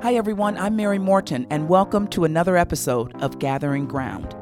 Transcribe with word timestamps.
Hi, 0.00 0.14
everyone. 0.14 0.56
I'm 0.56 0.76
Mary 0.76 1.00
Morton, 1.00 1.44
and 1.50 1.68
welcome 1.68 2.06
to 2.10 2.22
another 2.22 2.56
episode 2.56 3.20
of 3.20 3.40
Gathering 3.40 3.86
Ground. 3.86 4.32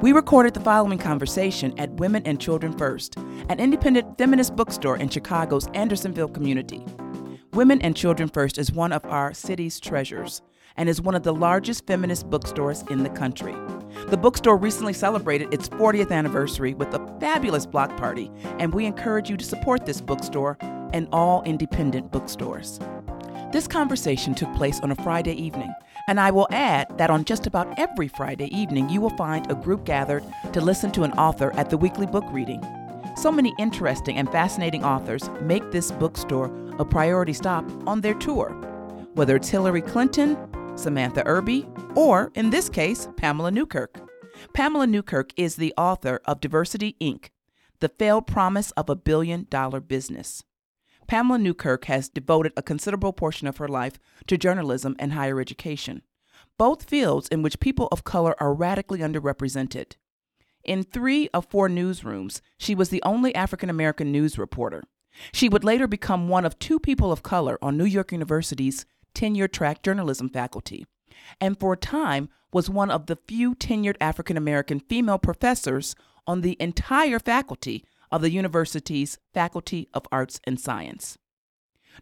We 0.00 0.12
recorded 0.12 0.54
the 0.54 0.60
following 0.60 0.98
conversation 0.98 1.76
at 1.80 1.90
Women 1.94 2.22
and 2.26 2.40
Children 2.40 2.78
First, 2.78 3.16
an 3.48 3.58
independent 3.58 4.16
feminist 4.18 4.54
bookstore 4.54 4.96
in 4.96 5.08
Chicago's 5.08 5.66
Andersonville 5.74 6.28
community. 6.28 6.86
Women 7.54 7.82
and 7.82 7.96
Children 7.96 8.28
First 8.28 8.56
is 8.56 8.70
one 8.70 8.92
of 8.92 9.04
our 9.04 9.34
city's 9.34 9.80
treasures 9.80 10.42
and 10.76 10.88
is 10.88 11.02
one 11.02 11.16
of 11.16 11.24
the 11.24 11.34
largest 11.34 11.88
feminist 11.88 12.30
bookstores 12.30 12.84
in 12.88 13.02
the 13.02 13.10
country. 13.10 13.56
The 14.10 14.16
bookstore 14.16 14.56
recently 14.56 14.92
celebrated 14.92 15.52
its 15.52 15.68
40th 15.68 16.12
anniversary 16.12 16.74
with 16.74 16.94
a 16.94 17.18
fabulous 17.18 17.66
block 17.66 17.96
party, 17.96 18.30
and 18.60 18.72
we 18.72 18.86
encourage 18.86 19.28
you 19.28 19.36
to 19.36 19.44
support 19.44 19.86
this 19.86 20.00
bookstore 20.00 20.56
and 20.92 21.08
all 21.10 21.42
independent 21.42 22.12
bookstores. 22.12 22.78
This 23.52 23.66
conversation 23.66 24.32
took 24.32 24.54
place 24.54 24.78
on 24.78 24.92
a 24.92 25.02
Friday 25.02 25.32
evening, 25.32 25.74
and 26.06 26.20
I 26.20 26.30
will 26.30 26.46
add 26.52 26.96
that 26.98 27.10
on 27.10 27.24
just 27.24 27.48
about 27.48 27.76
every 27.80 28.06
Friday 28.06 28.46
evening, 28.56 28.88
you 28.88 29.00
will 29.00 29.16
find 29.16 29.50
a 29.50 29.56
group 29.56 29.84
gathered 29.84 30.22
to 30.52 30.60
listen 30.60 30.92
to 30.92 31.02
an 31.02 31.10
author 31.14 31.52
at 31.56 31.68
the 31.68 31.76
weekly 31.76 32.06
book 32.06 32.24
reading. 32.30 32.64
So 33.16 33.32
many 33.32 33.52
interesting 33.58 34.18
and 34.18 34.30
fascinating 34.30 34.84
authors 34.84 35.28
make 35.40 35.68
this 35.72 35.90
bookstore 35.90 36.46
a 36.78 36.84
priority 36.84 37.32
stop 37.32 37.64
on 37.88 38.02
their 38.02 38.14
tour, 38.14 38.50
whether 39.14 39.34
it's 39.34 39.48
Hillary 39.48 39.82
Clinton, 39.82 40.38
Samantha 40.76 41.26
Irby, 41.26 41.66
or, 41.96 42.30
in 42.36 42.50
this 42.50 42.68
case, 42.68 43.08
Pamela 43.16 43.50
Newkirk. 43.50 43.98
Pamela 44.54 44.86
Newkirk 44.86 45.32
is 45.36 45.56
the 45.56 45.74
author 45.76 46.20
of 46.24 46.40
Diversity 46.40 46.94
Inc., 47.00 47.30
The 47.80 47.88
Failed 47.88 48.28
Promise 48.28 48.70
of 48.72 48.88
a 48.88 48.94
Billion 48.94 49.48
Dollar 49.50 49.80
Business. 49.80 50.44
Pamela 51.10 51.38
Newkirk 51.40 51.86
has 51.86 52.08
devoted 52.08 52.52
a 52.56 52.62
considerable 52.62 53.12
portion 53.12 53.48
of 53.48 53.56
her 53.56 53.66
life 53.66 53.94
to 54.28 54.38
journalism 54.38 54.94
and 55.00 55.12
higher 55.12 55.40
education, 55.40 56.02
both 56.56 56.88
fields 56.88 57.26
in 57.30 57.42
which 57.42 57.58
people 57.58 57.88
of 57.90 58.04
color 58.04 58.36
are 58.38 58.54
radically 58.54 59.00
underrepresented. 59.00 59.96
In 60.62 60.84
three 60.84 61.28
of 61.34 61.50
four 61.50 61.68
newsrooms, 61.68 62.40
she 62.58 62.76
was 62.76 62.90
the 62.90 63.02
only 63.04 63.34
African 63.34 63.68
American 63.68 64.12
news 64.12 64.38
reporter. 64.38 64.84
She 65.32 65.48
would 65.48 65.64
later 65.64 65.88
become 65.88 66.28
one 66.28 66.44
of 66.44 66.60
two 66.60 66.78
people 66.78 67.10
of 67.10 67.24
color 67.24 67.58
on 67.60 67.76
New 67.76 67.86
York 67.86 68.12
University's 68.12 68.86
tenure 69.12 69.48
track 69.48 69.82
journalism 69.82 70.28
faculty, 70.28 70.86
and 71.40 71.58
for 71.58 71.72
a 71.72 71.76
time 71.76 72.28
was 72.52 72.70
one 72.70 72.88
of 72.88 73.06
the 73.06 73.18
few 73.26 73.56
tenured 73.56 73.96
African 74.00 74.36
American 74.36 74.78
female 74.78 75.18
professors 75.18 75.96
on 76.24 76.42
the 76.42 76.56
entire 76.60 77.18
faculty 77.18 77.84
of 78.10 78.22
the 78.22 78.30
university's 78.30 79.18
Faculty 79.32 79.88
of 79.94 80.06
Arts 80.10 80.40
and 80.44 80.58
Science. 80.58 81.18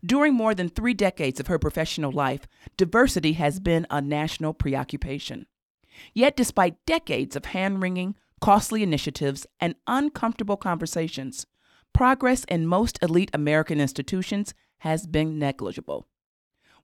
During 0.05 0.35
more 0.35 0.55
than 0.55 0.69
three 0.69 0.95
decades 0.95 1.41
of 1.41 1.49
her 1.49 1.59
professional 1.59 2.13
life, 2.13 2.47
diversity 2.77 3.33
has 3.35 3.61
been 3.61 3.87
a 3.91 4.01
national 4.01 4.55
preoccupation. 4.55 5.47
Yet, 6.15 6.37
despite 6.37 6.85
decades 6.87 7.35
of 7.35 7.47
hand 7.47 7.83
wringing, 7.83 8.15
costly 8.41 8.83
initiatives, 8.83 9.47
and 9.61 9.75
uncomfortable 9.87 10.57
conversations, 10.57 11.47
progress 11.93 12.45
in 12.45 12.67
most 12.67 12.99
elite 13.03 13.31
American 13.35 13.81
institutions 13.81 14.55
has 14.79 15.07
been 15.07 15.39
negligible. 15.39 16.07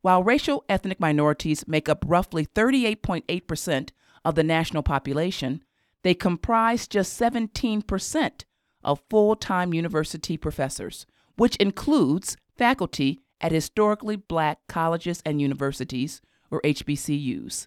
While 0.01 0.25
racial 0.25 0.65
ethnic 0.69 1.01
minorities 1.01 1.69
make 1.69 1.89
up 1.89 2.05
roughly 2.07 2.45
38.8% 2.47 3.91
of 4.25 4.35
the 4.35 4.43
national 4.43 4.83
population, 4.83 5.63
they 6.03 6.15
comprise 6.15 6.87
just 6.89 7.19
17% 7.19 8.45
of 8.85 9.03
full 9.11 9.37
time 9.37 9.75
university 9.75 10.37
professors, 10.37 11.07
which 11.37 11.57
includes 11.57 12.37
faculty 12.57 13.21
at 13.41 13.53
historically 13.53 14.17
black 14.17 14.59
colleges 14.69 15.23
and 15.27 15.41
universities, 15.41 16.21
or 16.51 16.61
HBCUs. 16.63 17.67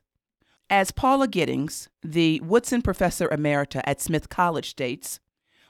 As 0.70 0.92
Paula 0.92 1.28
Giddings, 1.28 1.88
the 2.04 2.40
Woodson 2.42 2.82
Professor 2.82 3.28
Emerita 3.30 3.82
at 3.86 4.02
Smith 4.02 4.30
College, 4.30 4.70
states, 4.70 5.20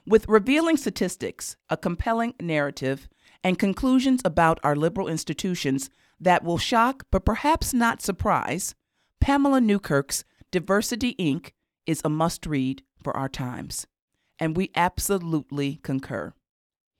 with 0.06 0.28
revealing 0.28 0.78
statistics, 0.78 1.58
a 1.70 1.78
compelling 1.78 2.34
narrative, 2.40 3.10
and 3.44 3.60
conclusions 3.60 4.22
about 4.24 4.60
our 4.64 4.76
liberal 4.76 5.08
institutions 5.08 5.90
that 6.20 6.44
will 6.44 6.58
shock 6.58 7.06
but 7.12 7.26
perhaps 7.26 7.74
not 7.74 8.02
surprise, 8.02 8.74
Pamela 9.20 9.60
Newkirk's 9.60 10.24
Diversity 10.52 11.16
Inc. 11.16 11.52
is 11.86 12.02
a 12.06 12.10
must 12.10 12.46
read 12.46 12.84
for 13.04 13.16
our 13.16 13.30
times 13.30 13.86
and 14.40 14.56
we 14.56 14.72
absolutely 14.76 15.80
concur. 15.84 16.34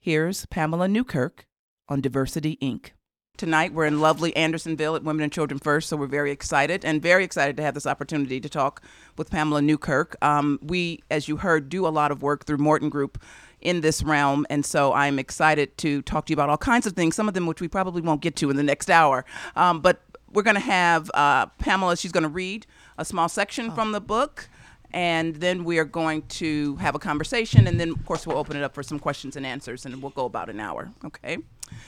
Here's 0.00 0.46
Pamela 0.46 0.88
Newkirk 0.88 1.46
on 1.88 2.00
Diversity 2.00 2.56
Inc. 2.62 2.90
Tonight, 3.36 3.72
we're 3.72 3.86
in 3.86 4.00
lovely 4.00 4.34
Andersonville 4.34 4.96
at 4.96 5.04
Women 5.04 5.22
and 5.22 5.32
Children 5.32 5.60
First, 5.60 5.88
so 5.88 5.96
we're 5.96 6.06
very 6.06 6.32
excited 6.32 6.84
and 6.84 7.00
very 7.00 7.22
excited 7.22 7.56
to 7.56 7.62
have 7.62 7.74
this 7.74 7.86
opportunity 7.86 8.40
to 8.40 8.48
talk 8.48 8.82
with 9.16 9.30
Pamela 9.30 9.62
Newkirk. 9.62 10.16
Um, 10.20 10.58
we, 10.60 11.04
as 11.08 11.28
you 11.28 11.36
heard, 11.36 11.68
do 11.68 11.86
a 11.86 11.88
lot 11.88 12.10
of 12.10 12.20
work 12.20 12.46
through 12.46 12.56
Morton 12.56 12.88
Group 12.88 13.22
in 13.60 13.80
this 13.80 14.02
realm, 14.02 14.44
and 14.50 14.66
so 14.66 14.92
I'm 14.92 15.20
excited 15.20 15.78
to 15.78 16.02
talk 16.02 16.26
to 16.26 16.32
you 16.32 16.34
about 16.34 16.48
all 16.48 16.58
kinds 16.58 16.84
of 16.84 16.94
things, 16.94 17.14
some 17.14 17.28
of 17.28 17.34
them 17.34 17.46
which 17.46 17.60
we 17.60 17.68
probably 17.68 18.02
won't 18.02 18.22
get 18.22 18.34
to 18.36 18.50
in 18.50 18.56
the 18.56 18.64
next 18.64 18.90
hour. 18.90 19.24
Um, 19.54 19.80
but 19.80 20.02
we're 20.32 20.42
going 20.42 20.54
to 20.54 20.60
have 20.60 21.08
uh, 21.14 21.46
Pamela, 21.58 21.96
she's 21.96 22.12
going 22.12 22.22
to 22.22 22.28
read 22.28 22.66
a 22.98 23.04
small 23.04 23.28
section 23.28 23.70
oh. 23.70 23.74
from 23.74 23.92
the 23.92 24.00
book 24.00 24.48
and 24.92 25.36
then 25.36 25.64
we 25.64 25.78
are 25.78 25.84
going 25.84 26.22
to 26.22 26.76
have 26.76 26.94
a 26.94 26.98
conversation 26.98 27.66
and 27.66 27.78
then 27.78 27.90
of 27.90 28.06
course 28.06 28.26
we'll 28.26 28.38
open 28.38 28.56
it 28.56 28.62
up 28.62 28.74
for 28.74 28.82
some 28.82 28.98
questions 28.98 29.36
and 29.36 29.44
answers 29.44 29.84
and 29.84 30.02
we'll 30.02 30.10
go 30.10 30.24
about 30.24 30.48
an 30.48 30.60
hour 30.60 30.90
okay 31.04 31.38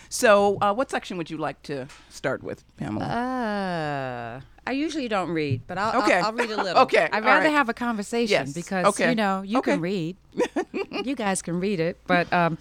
so 0.09 0.59
uh, 0.61 0.73
what 0.73 0.91
section 0.91 1.17
would 1.17 1.31
you 1.31 1.39
like 1.39 1.61
to 1.63 1.87
start 2.11 2.43
with 2.43 2.65
pamela 2.77 3.07
uh, 3.07 4.41
i 4.67 4.73
usually 4.73 5.09
don't 5.09 5.31
read 5.31 5.63
but 5.67 5.79
i'll, 5.79 6.03
okay. 6.03 6.19
I'll, 6.19 6.27
I'll 6.27 6.33
read 6.33 6.51
a 6.51 6.57
little 6.63 6.83
okay 6.83 7.09
i'd 7.13 7.25
rather 7.25 7.47
right. 7.47 7.53
have 7.53 7.69
a 7.69 7.75
conversation 7.75 8.47
yes. 8.47 8.53
because 8.53 8.87
okay. 8.87 9.11
you 9.11 9.15
know 9.15 9.43
you 9.43 9.59
okay. 9.59 9.73
can 9.73 9.81
read 9.81 10.17
you 11.05 11.15
guys 11.15 11.41
can 11.41 11.59
read 11.59 11.81
it 11.81 11.99
but 12.07 12.31
um, 12.33 12.59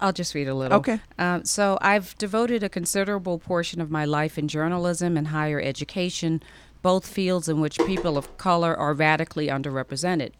I'll 0.00 0.12
just 0.12 0.34
read 0.34 0.48
a 0.48 0.54
little. 0.54 0.78
Okay. 0.78 1.00
Um, 1.18 1.44
so 1.44 1.78
I've 1.80 2.18
devoted 2.18 2.62
a 2.62 2.68
considerable 2.68 3.38
portion 3.38 3.80
of 3.80 3.90
my 3.90 4.04
life 4.04 4.36
in 4.36 4.48
journalism 4.48 5.16
and 5.16 5.28
higher 5.28 5.60
education, 5.60 6.42
both 6.82 7.06
fields 7.06 7.48
in 7.48 7.60
which 7.60 7.78
people 7.86 8.16
of 8.16 8.36
color 8.38 8.76
are 8.76 8.94
radically 8.94 9.48
underrepresented. 9.48 10.32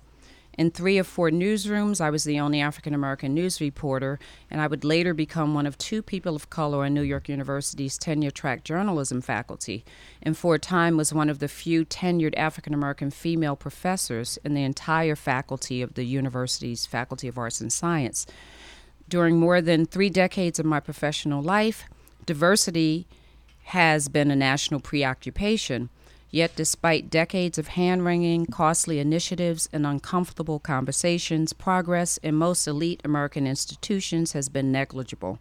In 0.58 0.72
three 0.72 0.98
of 0.98 1.06
four 1.06 1.30
newsrooms, 1.30 2.00
I 2.00 2.10
was 2.10 2.24
the 2.24 2.40
only 2.40 2.60
African 2.60 2.92
American 2.92 3.32
news 3.32 3.60
reporter, 3.60 4.18
and 4.50 4.60
I 4.60 4.66
would 4.66 4.82
later 4.82 5.14
become 5.14 5.54
one 5.54 5.66
of 5.66 5.78
two 5.78 6.02
people 6.02 6.34
of 6.34 6.50
color 6.50 6.84
on 6.84 6.94
New 6.94 7.02
York 7.02 7.28
University's 7.28 7.96
tenure 7.96 8.32
track 8.32 8.64
journalism 8.64 9.20
faculty, 9.20 9.84
and 10.20 10.36
for 10.36 10.56
a 10.56 10.58
time 10.58 10.96
was 10.96 11.14
one 11.14 11.30
of 11.30 11.38
the 11.38 11.46
few 11.46 11.84
tenured 11.84 12.36
African 12.36 12.74
American 12.74 13.12
female 13.12 13.54
professors 13.54 14.36
in 14.44 14.54
the 14.54 14.64
entire 14.64 15.14
faculty 15.14 15.80
of 15.80 15.94
the 15.94 16.04
university's 16.04 16.86
Faculty 16.86 17.28
of 17.28 17.38
Arts 17.38 17.60
and 17.60 17.72
Science. 17.72 18.26
During 19.08 19.38
more 19.38 19.60
than 19.60 19.86
three 19.86 20.10
decades 20.10 20.58
of 20.58 20.66
my 20.66 20.80
professional 20.80 21.40
life, 21.40 21.84
diversity 22.26 23.06
has 23.66 24.08
been 24.08 24.32
a 24.32 24.36
national 24.36 24.80
preoccupation. 24.80 25.88
Yet, 26.30 26.54
despite 26.56 27.08
decades 27.08 27.56
of 27.56 27.68
hand 27.68 28.04
wringing, 28.04 28.46
costly 28.46 28.98
initiatives, 28.98 29.68
and 29.72 29.86
uncomfortable 29.86 30.58
conversations, 30.58 31.54
progress 31.54 32.18
in 32.18 32.34
most 32.34 32.66
elite 32.66 33.00
American 33.02 33.46
institutions 33.46 34.32
has 34.32 34.48
been 34.50 34.70
negligible. 34.70 35.38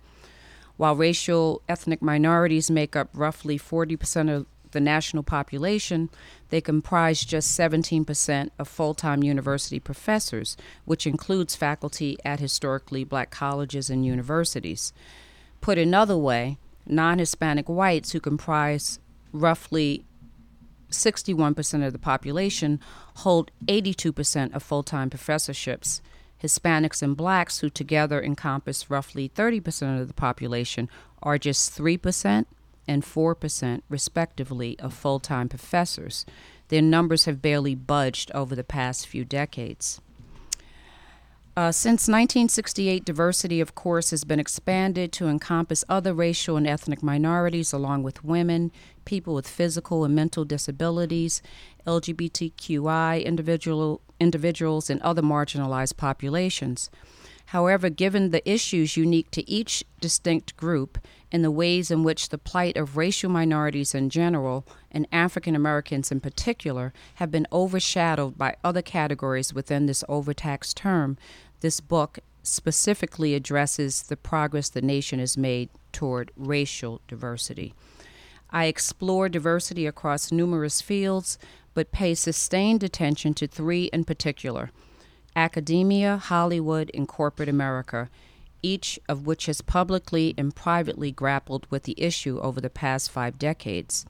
While 0.77 0.95
racial 0.95 1.61
ethnic 1.67 2.01
minorities 2.01 2.71
make 2.71 2.95
up 2.95 3.09
roughly 3.13 3.59
40% 3.59 4.33
of 4.33 4.45
the 4.71 4.79
national 4.79 5.23
population, 5.23 6.09
they 6.49 6.61
comprise 6.61 7.25
just 7.25 7.57
17% 7.57 8.49
of 8.59 8.67
full 8.67 8.93
time 8.93 9.23
university 9.23 9.79
professors, 9.79 10.55
which 10.85 11.07
includes 11.07 11.55
faculty 11.55 12.17
at 12.23 12.39
historically 12.39 13.03
black 13.03 13.29
colleges 13.29 13.89
and 13.89 14.05
universities. 14.05 14.93
Put 15.59 15.77
another 15.77 16.17
way, 16.17 16.57
non 16.85 17.19
Hispanic 17.19 17.67
whites, 17.67 18.11
who 18.11 18.19
comprise 18.19 18.99
roughly 19.33 20.05
61% 20.91 21.85
of 21.85 21.93
the 21.93 21.99
population 21.99 22.79
hold 23.17 23.51
82% 23.65 24.53
of 24.53 24.63
full 24.63 24.83
time 24.83 25.09
professorships. 25.09 26.01
Hispanics 26.41 27.01
and 27.01 27.17
blacks, 27.17 27.59
who 27.59 27.69
together 27.69 28.21
encompass 28.21 28.89
roughly 28.89 29.27
30% 29.27 30.01
of 30.01 30.07
the 30.07 30.13
population, 30.13 30.87
are 31.23 31.37
just 31.37 31.75
3% 31.75 32.45
and 32.87 33.03
4%, 33.03 33.81
respectively, 33.89 34.79
of 34.79 34.93
full 34.93 35.19
time 35.19 35.49
professors. 35.49 36.25
Their 36.69 36.81
numbers 36.81 37.25
have 37.25 37.41
barely 37.41 37.75
budged 37.75 38.31
over 38.33 38.55
the 38.55 38.63
past 38.63 39.07
few 39.07 39.25
decades. 39.25 39.99
Uh, 41.55 41.71
since 41.71 42.07
1968, 42.07 43.03
diversity, 43.03 43.59
of 43.59 43.73
course, 43.73 44.11
has 44.11 44.23
been 44.23 44.39
expanded 44.39 45.11
to 45.11 45.27
encompass 45.27 45.83
other 45.89 46.13
racial 46.13 46.55
and 46.55 46.67
ethnic 46.67 47.01
minorities, 47.01 47.73
along 47.73 48.03
with 48.03 48.23
women, 48.23 48.71
people 49.07 49.33
with 49.33 49.47
physical 49.47 50.03
and 50.03 50.13
mental 50.13 50.43
disabilities, 50.43 51.41
LGBTQI 51.87 53.23
individual, 53.23 54.01
individuals, 54.19 54.89
and 54.89 55.01
other 55.01 55.21
marginalized 55.21 55.95
populations. 55.95 56.91
However, 57.47 57.89
given 57.89 58.31
the 58.31 58.47
issues 58.47 58.97
unique 58.97 59.31
to 59.31 59.49
each 59.49 59.85
distinct 60.01 60.57
group 60.57 60.97
and 61.31 61.45
the 61.45 61.51
ways 61.51 61.89
in 61.89 62.03
which 62.03 62.27
the 62.27 62.37
plight 62.37 62.75
of 62.75 62.97
racial 62.97 63.29
minorities 63.29 63.95
in 63.95 64.09
general 64.09 64.67
and 64.91 65.07
African 65.13 65.55
Americans 65.55 66.11
in 66.11 66.19
particular 66.19 66.91
have 67.15 67.31
been 67.31 67.47
overshadowed 67.53 68.37
by 68.37 68.57
other 68.65 68.81
categories 68.81 69.53
within 69.53 69.85
this 69.85 70.03
overtaxed 70.09 70.75
term, 70.75 71.17
this 71.61 71.79
book 71.79 72.19
specifically 72.43 73.33
addresses 73.33 74.03
the 74.03 74.17
progress 74.17 74.67
the 74.67 74.81
nation 74.81 75.19
has 75.19 75.37
made 75.37 75.69
toward 75.93 76.31
racial 76.35 76.99
diversity. 77.07 77.73
I 78.49 78.65
explore 78.65 79.29
diversity 79.29 79.85
across 79.85 80.31
numerous 80.31 80.81
fields, 80.81 81.37
but 81.73 81.91
pay 81.91 82.15
sustained 82.15 82.83
attention 82.83 83.33
to 83.35 83.47
three 83.47 83.85
in 83.93 84.03
particular 84.03 84.71
academia, 85.35 86.17
Hollywood, 86.17 86.89
and 86.95 87.07
corporate 87.07 87.47
America, 87.47 88.09
each 88.63 88.99
of 89.07 89.27
which 89.27 89.45
has 89.45 89.61
publicly 89.61 90.33
and 90.35 90.55
privately 90.55 91.11
grappled 91.11 91.67
with 91.69 91.83
the 91.83 91.93
issue 92.01 92.39
over 92.39 92.59
the 92.59 92.71
past 92.71 93.11
five 93.11 93.37
decades. 93.37 94.03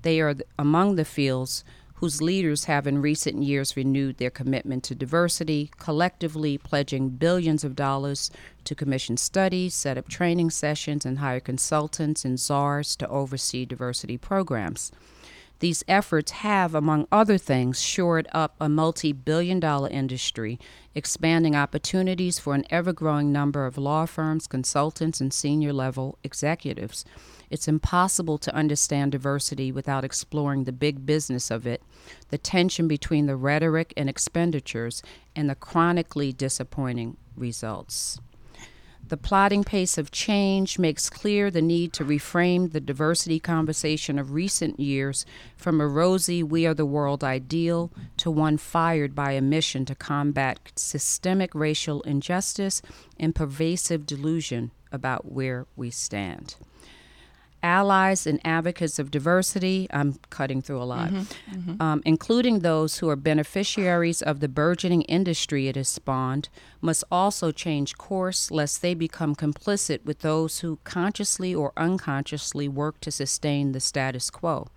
They 0.00 0.20
are 0.20 0.36
among 0.56 0.94
the 0.94 1.04
fields 1.04 1.64
whose 1.98 2.22
leaders 2.22 2.66
have 2.66 2.86
in 2.86 3.02
recent 3.02 3.42
years 3.42 3.76
renewed 3.76 4.18
their 4.18 4.30
commitment 4.30 4.84
to 4.84 4.94
diversity, 4.94 5.68
collectively 5.78 6.56
pledging 6.56 7.08
billions 7.08 7.64
of 7.64 7.74
dollars 7.74 8.30
to 8.62 8.74
commission 8.74 9.16
studies, 9.16 9.74
set 9.74 9.98
up 9.98 10.08
training 10.08 10.48
sessions, 10.48 11.04
and 11.04 11.18
hire 11.18 11.40
consultants 11.40 12.24
and 12.24 12.38
czars 12.38 12.94
to 12.94 13.08
oversee 13.08 13.64
diversity 13.64 14.16
programs. 14.16 14.92
These 15.58 15.82
efforts 15.88 16.30
have, 16.30 16.72
among 16.72 17.08
other 17.10 17.36
things, 17.36 17.80
shored 17.80 18.28
up 18.32 18.54
a 18.60 18.68
multi 18.68 19.12
billion 19.12 19.58
dollar 19.58 19.88
industry, 19.88 20.60
expanding 20.94 21.56
opportunities 21.56 22.38
for 22.38 22.54
an 22.54 22.64
ever 22.70 22.92
growing 22.92 23.32
number 23.32 23.66
of 23.66 23.76
law 23.76 24.06
firms, 24.06 24.46
consultants, 24.46 25.20
and 25.20 25.32
senior 25.32 25.72
level 25.72 26.16
executives. 26.22 27.04
It's 27.50 27.68
impossible 27.68 28.38
to 28.38 28.54
understand 28.54 29.12
diversity 29.12 29.72
without 29.72 30.04
exploring 30.04 30.64
the 30.64 30.72
big 30.72 31.06
business 31.06 31.50
of 31.50 31.66
it, 31.66 31.82
the 32.28 32.38
tension 32.38 32.88
between 32.88 33.26
the 33.26 33.36
rhetoric 33.36 33.92
and 33.96 34.08
expenditures, 34.08 35.02
and 35.34 35.48
the 35.48 35.54
chronically 35.54 36.32
disappointing 36.32 37.16
results. 37.36 38.18
The 39.08 39.16
plodding 39.16 39.64
pace 39.64 39.96
of 39.96 40.10
change 40.10 40.78
makes 40.78 41.08
clear 41.08 41.50
the 41.50 41.62
need 41.62 41.94
to 41.94 42.04
reframe 42.04 42.72
the 42.72 42.80
diversity 42.80 43.40
conversation 43.40 44.18
of 44.18 44.32
recent 44.32 44.78
years 44.78 45.24
from 45.56 45.80
a 45.80 45.88
rosy, 45.88 46.42
we 46.42 46.66
are 46.66 46.74
the 46.74 46.84
world 46.84 47.24
ideal 47.24 47.90
to 48.18 48.30
one 48.30 48.58
fired 48.58 49.14
by 49.14 49.32
a 49.32 49.40
mission 49.40 49.86
to 49.86 49.94
combat 49.94 50.60
systemic 50.76 51.54
racial 51.54 52.02
injustice 52.02 52.82
and 53.18 53.34
pervasive 53.34 54.04
delusion 54.04 54.72
about 54.92 55.32
where 55.32 55.66
we 55.74 55.88
stand 55.88 56.56
allies 57.62 58.26
and 58.26 58.40
advocates 58.44 58.98
of 58.98 59.10
diversity. 59.10 59.86
I'm 59.90 60.18
cutting 60.30 60.62
through 60.62 60.82
a 60.82 60.84
lot, 60.84 61.10
mm-hmm, 61.10 61.56
mm-hmm. 61.56 61.82
Um, 61.82 62.02
including 62.04 62.60
those 62.60 62.98
who 62.98 63.08
are 63.08 63.16
beneficiaries 63.16 64.22
of 64.22 64.40
the 64.40 64.48
burgeoning 64.48 65.02
industry 65.02 65.68
it 65.68 65.76
has 65.76 65.88
spawned, 65.88 66.48
must 66.80 67.04
also 67.10 67.50
change 67.50 67.96
course 67.96 68.50
lest 68.50 68.82
they 68.82 68.94
become 68.94 69.34
complicit 69.34 70.04
with 70.04 70.20
those 70.20 70.60
who 70.60 70.78
consciously 70.84 71.54
or 71.54 71.72
unconsciously 71.76 72.68
work 72.68 73.00
to 73.00 73.10
sustain 73.10 73.72
the 73.72 73.80
status 73.80 74.30
quo. 74.30 74.68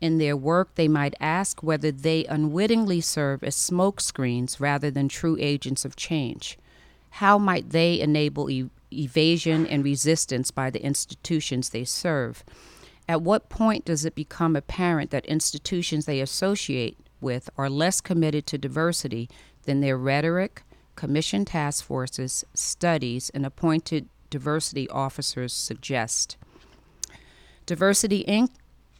In 0.00 0.18
their 0.18 0.36
work, 0.36 0.74
they 0.76 0.88
might 0.88 1.14
ask 1.18 1.62
whether 1.62 1.90
they 1.90 2.24
unwittingly 2.26 3.00
serve 3.00 3.42
as 3.42 3.56
smokescreens 3.56 4.60
rather 4.60 4.90
than 4.90 5.08
true 5.08 5.36
agents 5.40 5.84
of 5.84 5.96
change. 5.96 6.56
How 7.10 7.38
might 7.38 7.70
they 7.70 8.00
enable 8.00 8.48
e- 8.48 8.70
evasion 8.92 9.66
and 9.66 9.84
resistance 9.84 10.50
by 10.50 10.70
the 10.70 10.82
institutions 10.82 11.70
they 11.70 11.84
serve. 11.84 12.44
At 13.08 13.22
what 13.22 13.48
point 13.48 13.84
does 13.84 14.04
it 14.04 14.14
become 14.14 14.54
apparent 14.54 15.10
that 15.10 15.24
institutions 15.26 16.04
they 16.04 16.20
associate 16.20 16.98
with 17.20 17.48
are 17.56 17.70
less 17.70 18.00
committed 18.00 18.46
to 18.46 18.58
diversity 18.58 19.28
than 19.64 19.80
their 19.80 19.96
rhetoric, 19.96 20.62
commission 20.94 21.44
task 21.44 21.84
forces, 21.84 22.44
studies, 22.54 23.30
and 23.30 23.46
appointed 23.46 24.08
diversity 24.30 24.88
officers 24.90 25.52
suggest? 25.52 26.36
Diversity 27.64 28.24
Inc. 28.24 28.50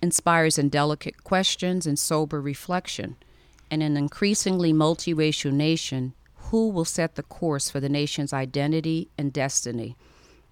inspires 0.03 0.59
indelicate 0.59 1.25
questions 1.25 1.87
and 1.87 1.99
sober 1.99 2.41
reflection. 2.41 3.17
In 3.71 3.83
an 3.83 3.97
increasingly 3.97 4.73
multiracial 4.73 5.53
nation, 5.53 6.15
who 6.51 6.69
will 6.71 6.85
set 6.85 7.15
the 7.15 7.23
course 7.23 7.71
for 7.71 7.79
the 7.79 7.89
nation's 7.89 8.33
identity 8.33 9.09
and 9.19 9.33
destiny. 9.33 9.97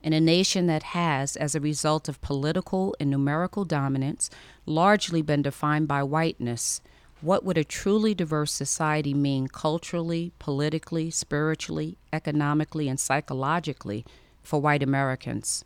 In 0.02 0.12
a 0.12 0.20
nation 0.20 0.66
that 0.66 0.82
has, 0.82 1.36
as 1.36 1.54
a 1.54 1.60
result 1.60 2.08
of 2.08 2.20
political 2.20 2.94
and 3.00 3.10
numerical 3.10 3.64
dominance, 3.64 4.28
largely 4.66 5.22
been 5.22 5.42
defined 5.42 5.88
by 5.88 6.02
whiteness, 6.02 6.82
what 7.22 7.44
would 7.44 7.56
a 7.56 7.64
truly 7.64 8.14
diverse 8.14 8.52
society 8.52 9.14
mean 9.14 9.48
culturally, 9.48 10.32
politically, 10.38 11.10
spiritually, 11.10 11.96
economically, 12.12 12.88
and 12.88 13.00
psychologically 13.00 14.04
for 14.42 14.60
white 14.60 14.82
Americans? 14.82 15.64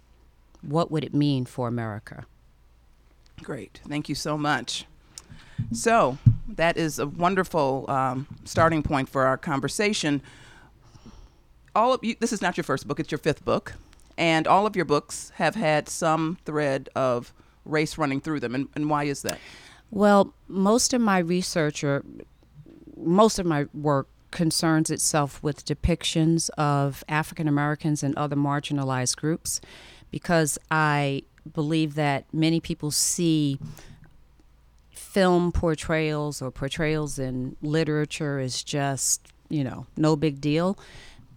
What 0.62 0.92
would 0.92 1.04
it 1.04 1.12
mean 1.12 1.44
for 1.44 1.66
America? 1.66 2.24
Great. 3.42 3.80
Thank 3.88 4.08
you 4.08 4.14
so 4.14 4.38
much. 4.38 4.86
So, 5.72 6.18
that 6.56 6.76
is 6.76 6.98
a 6.98 7.06
wonderful 7.06 7.84
um, 7.88 8.26
starting 8.44 8.82
point 8.82 9.08
for 9.08 9.24
our 9.24 9.36
conversation. 9.36 10.22
All 11.74 11.92
of 11.92 12.02
you, 12.02 12.16
this 12.18 12.32
is 12.32 12.42
not 12.42 12.56
your 12.56 12.64
first 12.64 12.86
book, 12.86 13.00
it's 13.00 13.10
your 13.10 13.18
fifth 13.18 13.44
book. 13.44 13.74
And 14.18 14.46
all 14.46 14.66
of 14.66 14.76
your 14.76 14.84
books 14.84 15.32
have 15.36 15.54
had 15.54 15.88
some 15.88 16.38
thread 16.44 16.90
of 16.94 17.32
race 17.64 17.96
running 17.96 18.20
through 18.20 18.40
them. 18.40 18.54
And, 18.54 18.68
and 18.74 18.90
why 18.90 19.04
is 19.04 19.22
that? 19.22 19.38
Well, 19.90 20.34
most 20.46 20.92
of 20.92 21.00
my 21.00 21.18
research 21.18 21.82
or 21.82 22.04
most 22.96 23.38
of 23.38 23.46
my 23.46 23.66
work 23.72 24.08
concerns 24.30 24.90
itself 24.90 25.42
with 25.42 25.64
depictions 25.64 26.50
of 26.50 27.02
African 27.08 27.48
Americans 27.48 28.02
and 28.02 28.14
other 28.16 28.36
marginalized 28.36 29.16
groups 29.16 29.60
because 30.10 30.58
I 30.70 31.22
believe 31.52 31.94
that 31.94 32.26
many 32.32 32.60
people 32.60 32.90
see 32.90 33.58
film 35.10 35.50
portrayals 35.50 36.40
or 36.40 36.52
portrayals 36.52 37.18
in 37.18 37.56
literature 37.62 38.38
is 38.38 38.62
just, 38.62 39.26
you 39.48 39.64
know, 39.64 39.84
no 39.96 40.14
big 40.14 40.40
deal. 40.40 40.78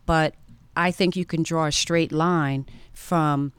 But 0.06 0.36
I 0.78 0.92
think 0.92 1.16
you 1.16 1.26
can 1.26 1.42
draw 1.42 1.66
a 1.66 1.72
straight 1.72 2.12
line 2.12 2.68
from 2.94 3.52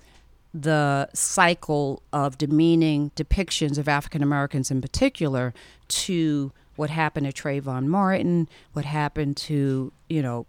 the 0.53 1.09
cycle 1.15 2.01
of 2.13 2.39
demeaning 2.39 3.11
depictions 3.17 3.77
of 3.77 3.89
African 3.89 4.23
Americans 4.23 4.71
in 4.71 4.81
particular 4.81 5.53
to 5.89 6.53
what 6.77 6.91
happened 6.91 7.27
to 7.27 7.33
Trayvon 7.33 7.87
Martin, 7.87 8.49
what 8.73 8.85
happened 8.85 9.37
to, 9.37 9.93
you 10.09 10.23
know, 10.23 10.47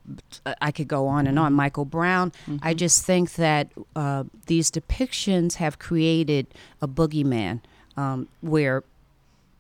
I 0.62 0.72
could 0.72 0.88
go 0.88 1.07
on 1.07 1.25
and 1.25 1.39
on. 1.39 1.53
Michael 1.53 1.86
Brown. 1.86 2.31
Mm-hmm. 2.48 2.57
I 2.62 2.75
just 2.75 3.03
think 3.03 3.34
that 3.34 3.72
uh, 3.95 4.25
these 4.45 4.69
depictions 4.69 5.55
have 5.55 5.79
created 5.79 6.48
a 6.81 6.88
boogeyman 6.88 7.62
um, 7.98 8.27
where 8.41 8.84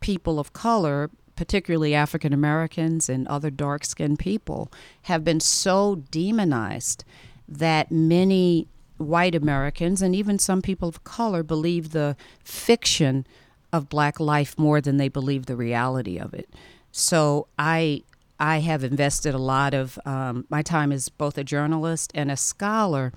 people 0.05 0.39
of 0.39 0.53
color, 0.53 1.09
particularly 1.35 1.95
African 1.95 2.31
Americans 2.31 3.09
and 3.09 3.27
other 3.27 3.49
dark 3.49 3.83
skinned 3.83 4.19
people, 4.19 4.71
have 5.03 5.23
been 5.23 5.39
so 5.39 5.95
demonized 6.11 7.03
that 7.47 7.89
many 7.89 8.67
white 8.97 9.33
Americans 9.33 10.03
and 10.03 10.15
even 10.15 10.37
some 10.37 10.61
people 10.61 10.87
of 10.87 11.03
color 11.03 11.41
believe 11.41 11.89
the 11.89 12.15
fiction 12.43 13.25
of 13.73 13.89
black 13.89 14.19
life 14.19 14.59
more 14.59 14.79
than 14.79 14.97
they 14.97 15.09
believe 15.09 15.47
the 15.47 15.55
reality 15.55 16.19
of 16.19 16.35
it. 16.35 16.47
So 16.91 17.47
I 17.57 18.03
I 18.39 18.59
have 18.59 18.83
invested 18.83 19.33
a 19.33 19.39
lot 19.39 19.73
of 19.73 19.97
um, 20.05 20.45
my 20.49 20.61
time 20.61 20.91
as 20.91 21.09
both 21.09 21.35
a 21.39 21.43
journalist 21.43 22.11
and 22.13 22.29
a 22.29 22.37
scholar 22.37 23.11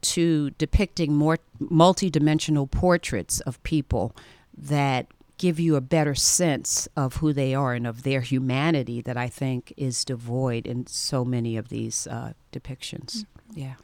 to 0.00 0.48
depicting 0.52 1.14
more 1.14 1.40
multidimensional 1.60 2.70
portraits 2.70 3.40
of 3.40 3.62
people 3.64 4.16
that 4.56 5.08
give 5.42 5.58
you 5.58 5.74
a 5.74 5.80
better 5.80 6.14
sense 6.14 6.86
of 6.96 7.16
who 7.16 7.32
they 7.32 7.52
are 7.52 7.74
and 7.74 7.84
of 7.84 8.04
their 8.04 8.20
humanity 8.20 9.00
that 9.00 9.16
I 9.16 9.26
think 9.26 9.74
is 9.76 10.04
devoid 10.04 10.68
in 10.68 10.86
so 10.86 11.24
many 11.24 11.56
of 11.56 11.68
these 11.68 12.06
uh, 12.06 12.34
depictions. 12.52 13.24
Mm-hmm. 13.24 13.58
Yeah. 13.58 13.74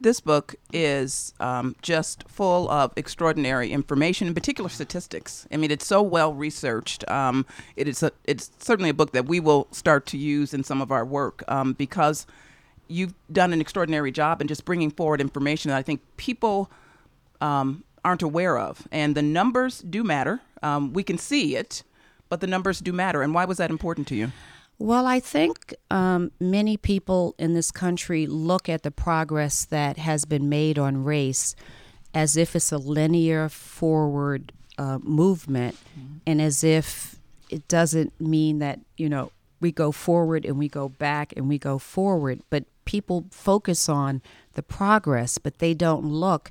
This 0.00 0.20
book 0.20 0.54
is 0.72 1.34
um, 1.38 1.76
just 1.82 2.26
full 2.30 2.66
of 2.70 2.94
extraordinary 2.96 3.72
information, 3.72 4.26
in 4.26 4.32
particular 4.32 4.70
statistics. 4.70 5.46
I 5.52 5.58
mean, 5.58 5.70
it's 5.70 5.86
so 5.86 6.00
well 6.00 6.32
researched. 6.32 7.06
Um, 7.10 7.44
it 7.76 7.88
is 7.88 8.02
a, 8.02 8.10
it's 8.24 8.50
certainly 8.58 8.88
a 8.88 8.94
book 8.94 9.12
that 9.12 9.26
we 9.26 9.38
will 9.38 9.68
start 9.70 10.06
to 10.06 10.16
use 10.16 10.54
in 10.54 10.64
some 10.64 10.80
of 10.80 10.90
our 10.90 11.04
work 11.04 11.44
um, 11.46 11.74
because 11.74 12.26
you've 12.88 13.12
done 13.30 13.52
an 13.52 13.60
extraordinary 13.60 14.12
job 14.12 14.40
in 14.40 14.48
just 14.48 14.64
bringing 14.64 14.90
forward 14.90 15.20
information 15.20 15.68
that 15.68 15.76
I 15.76 15.82
think 15.82 16.00
people 16.16 16.70
um, 17.42 17.84
aren't 18.04 18.22
aware 18.22 18.58
of. 18.58 18.86
And 18.90 19.14
the 19.14 19.22
numbers 19.22 19.80
do 19.80 20.02
matter. 20.02 20.40
Um, 20.62 20.92
we 20.92 21.02
can 21.02 21.18
see 21.18 21.56
it, 21.56 21.82
but 22.28 22.40
the 22.40 22.46
numbers 22.46 22.80
do 22.80 22.92
matter. 22.92 23.22
And 23.22 23.34
why 23.34 23.44
was 23.44 23.58
that 23.58 23.70
important 23.70 24.06
to 24.08 24.14
you? 24.14 24.32
Well, 24.78 25.06
I 25.06 25.20
think 25.20 25.74
um, 25.90 26.32
many 26.40 26.76
people 26.76 27.34
in 27.38 27.54
this 27.54 27.70
country 27.70 28.26
look 28.26 28.68
at 28.68 28.82
the 28.82 28.90
progress 28.90 29.64
that 29.66 29.96
has 29.98 30.24
been 30.24 30.48
made 30.48 30.78
on 30.78 31.04
race 31.04 31.54
as 32.14 32.36
if 32.36 32.56
it's 32.56 32.72
a 32.72 32.78
linear 32.78 33.48
forward 33.48 34.52
uh, 34.78 34.98
movement 35.02 35.76
mm-hmm. 35.98 36.16
and 36.26 36.42
as 36.42 36.64
if 36.64 37.16
it 37.48 37.68
doesn't 37.68 38.18
mean 38.20 38.58
that, 38.58 38.80
you 38.96 39.08
know, 39.08 39.30
we 39.60 39.70
go 39.70 39.92
forward 39.92 40.44
and 40.44 40.58
we 40.58 40.68
go 40.68 40.88
back 40.88 41.32
and 41.36 41.48
we 41.48 41.58
go 41.58 41.78
forward. 41.78 42.40
But 42.50 42.64
people 42.84 43.26
focus 43.30 43.88
on 43.88 44.20
the 44.54 44.62
progress, 44.62 45.38
but 45.38 45.58
they 45.58 45.74
don't 45.74 46.04
look 46.04 46.50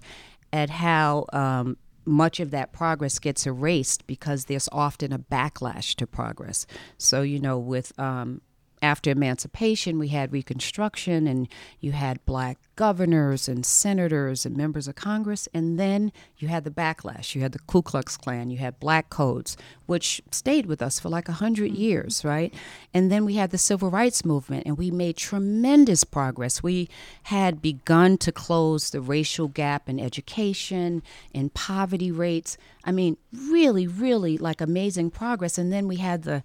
at 0.54 0.70
how 0.70 1.26
um, 1.34 1.78
much 2.06 2.40
of 2.40 2.52
that 2.52 2.72
progress 2.72 3.20
gets 3.20 3.46
erased 3.46 4.08
because 4.08 4.46
there's 4.46 4.70
often 4.72 5.14
a 5.14 5.20
backlash 5.20 5.96
to 5.96 6.08
progress. 6.08 6.66
So, 6.98 7.22
you 7.22 7.40
know, 7.40 7.58
with 7.58 7.98
um, 8.00 8.42
after 8.82 9.12
emancipation, 9.12 10.00
we 10.00 10.08
had 10.08 10.32
Reconstruction, 10.32 11.28
and 11.28 11.48
you 11.80 11.92
had 11.92 12.26
black 12.26 12.58
governors 12.76 13.48
and 13.48 13.64
senators 13.64 14.44
and 14.44 14.58
members 14.58 14.88
of 14.88 14.96
Congress. 14.96 15.48
And 15.54 15.80
then 15.80 16.12
you 16.38 16.48
had 16.48 16.64
the 16.64 16.72
backlash. 16.72 17.36
You 17.36 17.42
had 17.42 17.52
the 17.52 17.60
Ku 17.60 17.84
Klux 17.84 18.18
Klan, 18.18 18.50
you 18.50 18.58
had 18.58 18.80
black 18.80 19.12
codes, 19.12 19.56
which 19.86 20.22
stayed 20.32 20.66
with 20.66 20.82
us 20.82 21.00
for 21.00 21.10
like 21.10 21.28
100 21.28 21.70
mm-hmm. 21.70 21.80
years, 21.80 22.26
right? 22.26 22.54
And 22.94 23.12
then 23.12 23.24
we 23.24 23.36
had 23.36 23.52
the 23.52 23.58
Civil 23.60 23.92
Rights 23.92 24.26
Movement, 24.26 24.66
and 24.66 24.78
we 24.78 24.90
made 24.90 25.16
tremendous 25.16 26.04
progress. 26.04 26.64
We 26.64 26.90
had 27.24 27.62
begun 27.62 28.18
to 28.18 28.32
close 28.32 28.90
the 28.90 29.02
racial 29.02 29.48
gap 29.48 29.88
in 29.88 30.00
education, 30.00 31.04
in 31.34 31.52
poverty 31.52 32.12
rates. 32.12 32.58
I 32.84 32.92
mean, 32.92 33.18
really, 33.32 33.86
really 33.86 34.40
like 34.40 34.60
amazing 34.60 35.12
progress. 35.12 35.60
And 35.60 35.72
then 35.72 35.88
we 35.88 35.98
had 35.98 36.24
the 36.24 36.42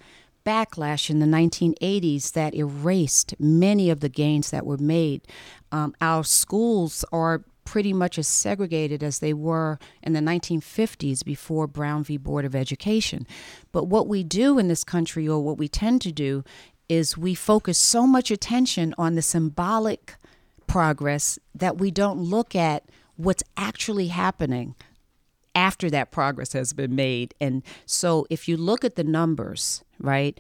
backlash 0.47 1.11
in 1.11 1.19
the 1.19 1.27
1980s 1.27 2.33
that 2.33 2.55
erased 2.55 3.35
many 3.39 3.91
of 3.91 4.01
the 4.01 4.09
gains 4.09 4.51
that 4.51 4.65
were 4.65 4.79
made. 4.79 5.23
Um, 5.73 5.95
our 6.01 6.23
schools 6.23 7.05
are 7.11 7.43
pretty 7.65 7.93
much 7.93 8.17
as 8.17 8.29
segregated 8.29 9.03
as 9.03 9.19
they 9.19 9.35
were 9.35 9.79
in 10.03 10.13
the 10.13 10.21
1950s 10.21 11.25
before 11.25 11.67
Brown 11.67 12.05
v. 12.05 12.17
Board 12.17 12.45
of 12.45 12.55
Education. 12.55 13.27
But 13.73 13.89
what 13.89 14.07
we 14.07 14.23
do 14.23 14.59
in 14.59 14.69
this 14.69 14.85
country, 14.85 15.29
or 15.29 15.43
what 15.43 15.59
we 15.59 15.69
tend 15.69 16.01
to 16.03 16.13
do, 16.13 16.45
is 16.89 17.19
we 17.19 17.35
focus 17.35 17.77
so 17.77 18.07
much 18.07 18.31
attention 18.31 18.95
on 18.97 19.17
the 19.17 19.23
symbolic 19.23 20.15
progress 20.69 21.39
that 21.55 21.79
we 21.79 21.91
don't 21.91 22.21
look 22.21 22.55
at 22.55 22.85
what's 23.17 23.43
actually 23.57 24.09
happening 24.09 24.77
after 25.57 25.91
that 25.91 26.13
progress 26.13 26.53
has 26.53 26.73
been 26.73 26.95
made. 26.95 27.35
And 27.41 27.65
so 27.87 28.27
if 28.31 28.47
you 28.47 28.57
look 28.57 28.85
at 28.85 28.95
the 28.95 29.03
numbers, 29.03 29.83
right, 29.99 30.39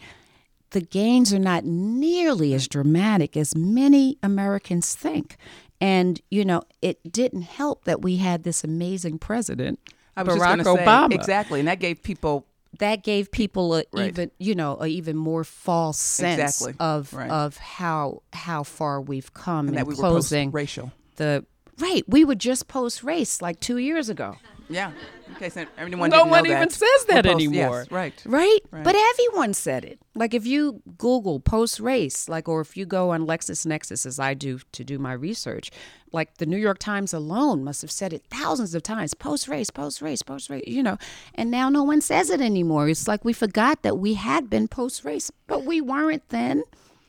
the 0.70 0.82
gains 0.82 1.32
are 1.32 1.38
not 1.38 1.64
nearly 1.64 2.52
as 2.52 2.68
dramatic 2.68 3.37
as 3.37 3.56
many 3.56 4.18
Americans 4.23 4.94
think. 4.94 5.37
And, 5.80 6.20
you 6.30 6.44
know, 6.44 6.62
it 6.82 7.11
didn't 7.11 7.42
help 7.42 7.85
that 7.85 8.02
we 8.02 8.16
had 8.16 8.44
this 8.44 8.62
amazing 8.62 9.18
president, 9.18 9.80
Barack 10.16 10.62
Obama. 10.62 11.12
Say, 11.12 11.16
exactly. 11.16 11.61
And 11.61 11.68
that 11.68 11.80
gave 11.80 12.02
people 12.02 12.46
that 12.78 13.02
gave 13.02 13.30
people 13.30 13.75
a 13.75 13.85
right. 13.92 14.08
even 14.08 14.30
you 14.38 14.54
know 14.54 14.76
a 14.80 14.87
even 14.87 15.16
more 15.16 15.44
false 15.44 15.99
sense 15.99 16.61
exactly. 16.61 16.75
of 16.78 17.14
right. 17.14 17.30
of 17.30 17.56
how 17.56 18.23
how 18.35 18.62
far 18.62 19.00
we've 19.00 19.32
come 19.32 19.68
and 19.68 19.78
in 19.78 19.87
we 19.87 19.94
closing 19.94 20.50
racial 20.50 20.92
the 21.16 21.42
right 21.78 22.04
we 22.06 22.25
would 22.25 22.38
just 22.38 22.68
post 22.68 23.02
race 23.02 23.42
like 23.42 23.61
two 23.61 23.78
years 23.78 24.09
ago 24.09 24.37
yeah. 24.68 24.92
Okay, 25.37 25.49
so 25.49 25.64
everyone 25.76 26.11
no 26.11 26.25
one 26.25 26.47
even 26.47 26.61
that. 26.61 26.73
says 26.73 27.04
that 27.09 27.25
post, 27.25 27.35
anymore. 27.35 27.80
Yes, 27.80 27.90
right. 27.90 28.23
right. 28.25 28.62
Right? 28.71 28.85
But 28.85 28.97
everyone 28.97 29.54
said 29.54 29.85
it. 29.85 30.00
Like 30.14 30.35
if 30.35 30.47
you 30.47 30.83
Google 30.99 31.40
post 31.40 31.78
race, 31.78 32.28
like 32.28 32.49
or 32.49 32.61
if 32.61 32.76
you 32.76 32.87
go 32.87 33.11
on 33.11 33.26
LexisNexis 33.26 34.06
as 34.06 34.18
I 34.18 34.35
do 34.35 34.61
to 34.73 34.85
do 34.85 34.99
my 34.99 35.12
research, 35.12 35.71
like 36.12 36.38
the 36.38 36.47
New 36.47 36.56
York 36.56 36.78
Times 36.78 37.12
alone 37.12 37.64
must 37.64 37.83
have 37.83 37.90
said 37.90 38.12
it 38.12 38.25
thousands 38.30 38.75
of 38.75 38.83
times. 38.83 39.14
Post 39.14 39.47
race, 39.47 39.71
post 39.71 40.00
race, 40.00 40.23
post 40.23 40.49
race, 40.49 40.64
you 40.66 40.83
know. 40.83 40.97
And 41.35 41.50
now 41.50 41.68
no 41.68 41.83
one 41.83 42.00
says 42.00 42.30
it 42.30 42.40
anymore. 42.40 42.88
It's 42.88 43.06
like 43.06 43.25
we 43.25 43.33
forgot 43.33 43.83
that 43.83 43.99
we 43.99 44.14
had 44.14 44.49
been 44.49 44.68
post 44.68 45.04
race, 45.04 45.30
but 45.47 45.64
we 45.64 45.80
weren't 45.80 46.28
then 46.30 46.64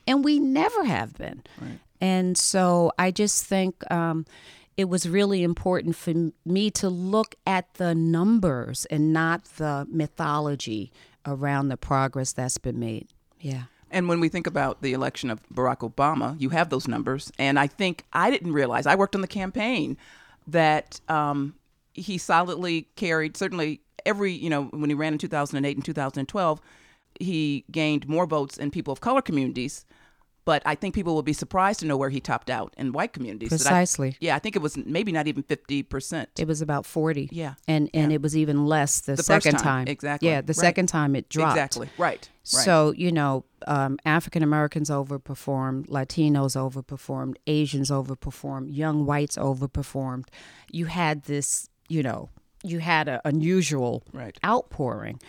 and 0.06 0.24
we 0.24 0.38
never 0.38 0.84
have 0.84 1.14
been. 1.14 1.42
Right. 1.60 1.78
And 2.00 2.38
so 2.38 2.92
I 2.98 3.10
just 3.10 3.44
think 3.46 3.90
um, 3.90 4.24
it 4.78 4.88
was 4.88 5.08
really 5.08 5.42
important 5.42 5.96
for 5.96 6.30
me 6.46 6.70
to 6.70 6.88
look 6.88 7.34
at 7.44 7.74
the 7.74 7.96
numbers 7.96 8.84
and 8.84 9.12
not 9.12 9.44
the 9.56 9.84
mythology 9.90 10.92
around 11.26 11.66
the 11.66 11.76
progress 11.76 12.32
that's 12.32 12.58
been 12.58 12.78
made. 12.78 13.08
Yeah. 13.40 13.64
And 13.90 14.08
when 14.08 14.20
we 14.20 14.28
think 14.28 14.46
about 14.46 14.80
the 14.80 14.92
election 14.92 15.30
of 15.30 15.40
Barack 15.52 15.78
Obama, 15.78 16.40
you 16.40 16.50
have 16.50 16.70
those 16.70 16.86
numbers. 16.86 17.32
And 17.40 17.58
I 17.58 17.66
think 17.66 18.04
I 18.12 18.30
didn't 18.30 18.52
realize, 18.52 18.86
I 18.86 18.94
worked 18.94 19.16
on 19.16 19.20
the 19.20 19.26
campaign, 19.26 19.96
that 20.46 21.00
um, 21.08 21.56
he 21.92 22.16
solidly 22.16 22.86
carried, 22.94 23.36
certainly 23.36 23.80
every, 24.06 24.32
you 24.32 24.48
know, 24.48 24.66
when 24.66 24.90
he 24.90 24.94
ran 24.94 25.12
in 25.12 25.18
2008 25.18 25.76
and 25.76 25.84
2012, 25.84 26.60
he 27.18 27.64
gained 27.72 28.08
more 28.08 28.26
votes 28.26 28.56
in 28.56 28.70
people 28.70 28.92
of 28.92 29.00
color 29.00 29.22
communities 29.22 29.84
but 30.48 30.62
I 30.64 30.76
think 30.76 30.94
people 30.94 31.14
will 31.14 31.22
be 31.22 31.34
surprised 31.34 31.80
to 31.80 31.86
know 31.86 31.98
where 31.98 32.08
he 32.08 32.20
topped 32.20 32.48
out 32.48 32.72
in 32.78 32.92
white 32.92 33.12
communities. 33.12 33.50
Precisely. 33.50 34.12
I, 34.12 34.16
yeah, 34.18 34.34
I 34.34 34.38
think 34.38 34.56
it 34.56 34.62
was 34.62 34.78
maybe 34.78 35.12
not 35.12 35.26
even 35.26 35.42
fifty 35.42 35.82
percent. 35.82 36.30
It 36.38 36.48
was 36.48 36.62
about 36.62 36.86
forty. 36.86 37.28
Yeah, 37.30 37.56
and 37.66 37.90
and 37.92 38.10
yeah. 38.10 38.14
it 38.14 38.22
was 38.22 38.34
even 38.34 38.64
less 38.64 39.02
the, 39.02 39.16
the 39.16 39.22
second 39.22 39.56
time. 39.56 39.62
time. 39.62 39.88
Exactly. 39.88 40.30
Yeah, 40.30 40.40
the 40.40 40.54
right. 40.54 40.56
second 40.56 40.86
time 40.86 41.14
it 41.14 41.28
dropped. 41.28 41.58
Exactly. 41.58 41.90
Right. 41.98 42.30
right. 42.30 42.30
So 42.44 42.94
you 42.96 43.12
know, 43.12 43.44
um, 43.66 43.98
African 44.06 44.42
Americans 44.42 44.88
overperformed, 44.88 45.88
Latinos 45.88 46.56
overperformed, 46.56 47.36
Asians 47.46 47.90
overperformed, 47.90 48.74
young 48.74 49.04
whites 49.04 49.36
overperformed. 49.36 50.28
You 50.72 50.86
had 50.86 51.24
this, 51.24 51.68
you 51.90 52.02
know, 52.02 52.30
you 52.62 52.78
had 52.78 53.06
an 53.06 53.20
unusual 53.26 54.02
right. 54.14 54.38
outpouring, 54.42 55.20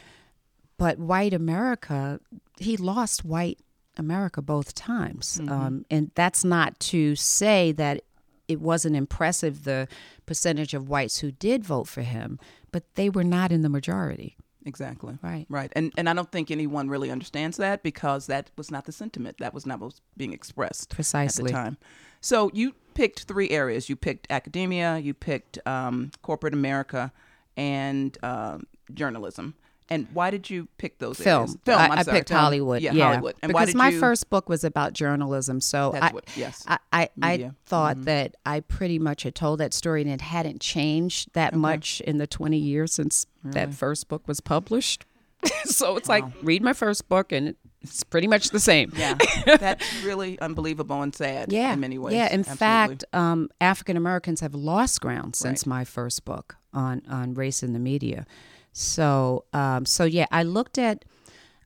but 0.77 0.97
white 0.97 1.33
America, 1.33 2.21
he 2.57 2.77
lost 2.77 3.25
white 3.25 3.59
America 3.99 4.41
both 4.41 4.73
times. 4.73 5.37
Mm-hmm. 5.37 5.51
Um, 5.51 5.85
and 5.91 6.11
that's 6.15 6.43
not 6.43 6.79
to 6.81 7.15
say 7.15 7.71
that 7.73 8.01
it 8.47 8.59
wasn't 8.59 8.95
impressive 8.95 9.63
the 9.63 9.87
percentage 10.25 10.73
of 10.73 10.89
whites 10.89 11.19
who 11.19 11.31
did 11.31 11.63
vote 11.63 11.87
for 11.87 12.01
him, 12.01 12.39
but 12.71 12.83
they 12.95 13.09
were 13.09 13.23
not 13.23 13.51
in 13.51 13.61
the 13.61 13.69
majority. 13.69 14.35
Exactly. 14.65 15.17
Right. 15.21 15.45
Right. 15.49 15.71
And 15.75 15.93
and 15.97 16.09
I 16.09 16.13
don't 16.13 16.31
think 16.31 16.51
anyone 16.51 16.89
really 16.89 17.11
understands 17.11 17.57
that 17.57 17.81
because 17.81 18.27
that 18.27 18.51
was 18.57 18.69
not 18.69 18.85
the 18.85 18.91
sentiment. 18.91 19.37
That 19.39 19.53
was 19.53 19.65
not 19.65 19.79
what 19.79 19.87
was 19.87 20.01
being 20.17 20.33
expressed 20.33 20.89
precisely 20.89 21.51
at 21.51 21.55
the 21.55 21.61
time. 21.61 21.77
So 22.21 22.51
you 22.53 22.75
picked 22.93 23.23
three 23.23 23.49
areas. 23.49 23.87
You 23.89 23.95
picked 23.95 24.27
academia. 24.29 24.97
You 24.97 25.13
picked 25.13 25.59
um, 25.65 26.11
corporate 26.21 26.53
America, 26.53 27.13
and 27.55 28.17
uh, 28.23 28.57
journalism. 28.93 29.55
And 29.89 30.07
why 30.13 30.29
did 30.29 30.49
you 30.49 30.67
pick 30.77 30.99
those 30.99 31.17
film? 31.17 31.41
Areas? 31.43 31.57
Film. 31.65 31.79
I, 31.79 31.89
I 31.97 32.03
picked 32.03 32.29
film. 32.29 32.39
Hollywood. 32.39 32.81
Yeah, 32.81 32.93
yeah. 32.93 33.07
Hollywood. 33.07 33.35
And 33.41 33.51
because 33.51 33.73
my 33.73 33.89
you... 33.89 33.99
first 33.99 34.29
book 34.29 34.47
was 34.47 34.63
about 34.63 34.93
journalism, 34.93 35.61
so 35.61 35.93
I, 35.99 36.11
what, 36.11 36.25
yes, 36.35 36.63
I, 36.67 36.77
I, 36.93 37.09
I 37.21 37.51
thought 37.65 37.95
mm-hmm. 37.95 38.05
that 38.05 38.35
I 38.45 38.59
pretty 38.59 38.99
much 38.99 39.23
had 39.23 39.35
told 39.35 39.59
that 39.59 39.73
story, 39.73 40.01
and 40.01 40.11
it 40.11 40.21
hadn't 40.21 40.61
changed 40.61 41.33
that 41.33 41.53
okay. 41.53 41.57
much 41.59 42.01
in 42.01 42.19
the 42.19 42.27
twenty 42.27 42.59
years 42.59 42.93
since 42.93 43.25
really? 43.43 43.53
that 43.53 43.73
first 43.73 44.07
book 44.07 44.27
was 44.27 44.39
published. 44.39 45.05
so 45.63 45.95
it's 45.95 46.09
wow. 46.09 46.15
like 46.15 46.25
read 46.43 46.61
my 46.61 46.73
first 46.73 47.09
book, 47.09 47.31
and 47.31 47.55
it's 47.81 48.03
pretty 48.03 48.27
much 48.27 48.49
the 48.49 48.59
same. 48.59 48.91
Yeah, 48.95 49.15
that's 49.45 50.03
really 50.03 50.39
unbelievable 50.39 51.01
and 51.01 51.15
sad. 51.15 51.51
Yeah, 51.51 51.73
in 51.73 51.79
many 51.79 51.97
ways. 51.97 52.13
Yeah, 52.13 52.25
in 52.25 52.41
Absolutely. 52.41 52.57
fact, 52.57 53.05
um, 53.13 53.49
African 53.61 53.97
Americans 53.97 54.41
have 54.41 54.53
lost 54.53 55.01
ground 55.01 55.35
since 55.35 55.65
right. 55.65 55.77
my 55.77 55.83
first 55.83 56.25
book 56.25 56.57
on 56.73 57.01
on 57.09 57.33
race 57.33 57.63
in 57.63 57.73
the 57.73 57.79
media. 57.79 58.25
So, 58.71 59.45
um, 59.53 59.85
so 59.85 60.03
yeah, 60.03 60.27
I 60.31 60.43
looked 60.43 60.77
at, 60.77 61.05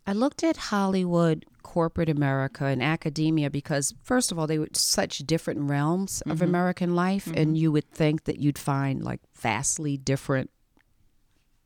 I 0.07 0.13
looked 0.13 0.43
at 0.43 0.57
Hollywood, 0.57 1.45
corporate 1.61 2.09
America, 2.09 2.65
and 2.65 2.81
academia 2.81 3.49
because, 3.49 3.93
first 4.03 4.31
of 4.31 4.39
all, 4.39 4.47
they 4.47 4.59
were 4.59 4.69
such 4.73 5.19
different 5.19 5.61
realms 5.61 6.19
mm-hmm. 6.19 6.31
of 6.31 6.41
American 6.41 6.95
life, 6.95 7.25
mm-hmm. 7.25 7.37
and 7.37 7.57
you 7.57 7.71
would 7.71 7.89
think 7.91 8.25
that 8.25 8.39
you'd 8.39 8.57
find 8.57 9.03
like 9.03 9.21
vastly 9.35 9.97
different 9.97 10.49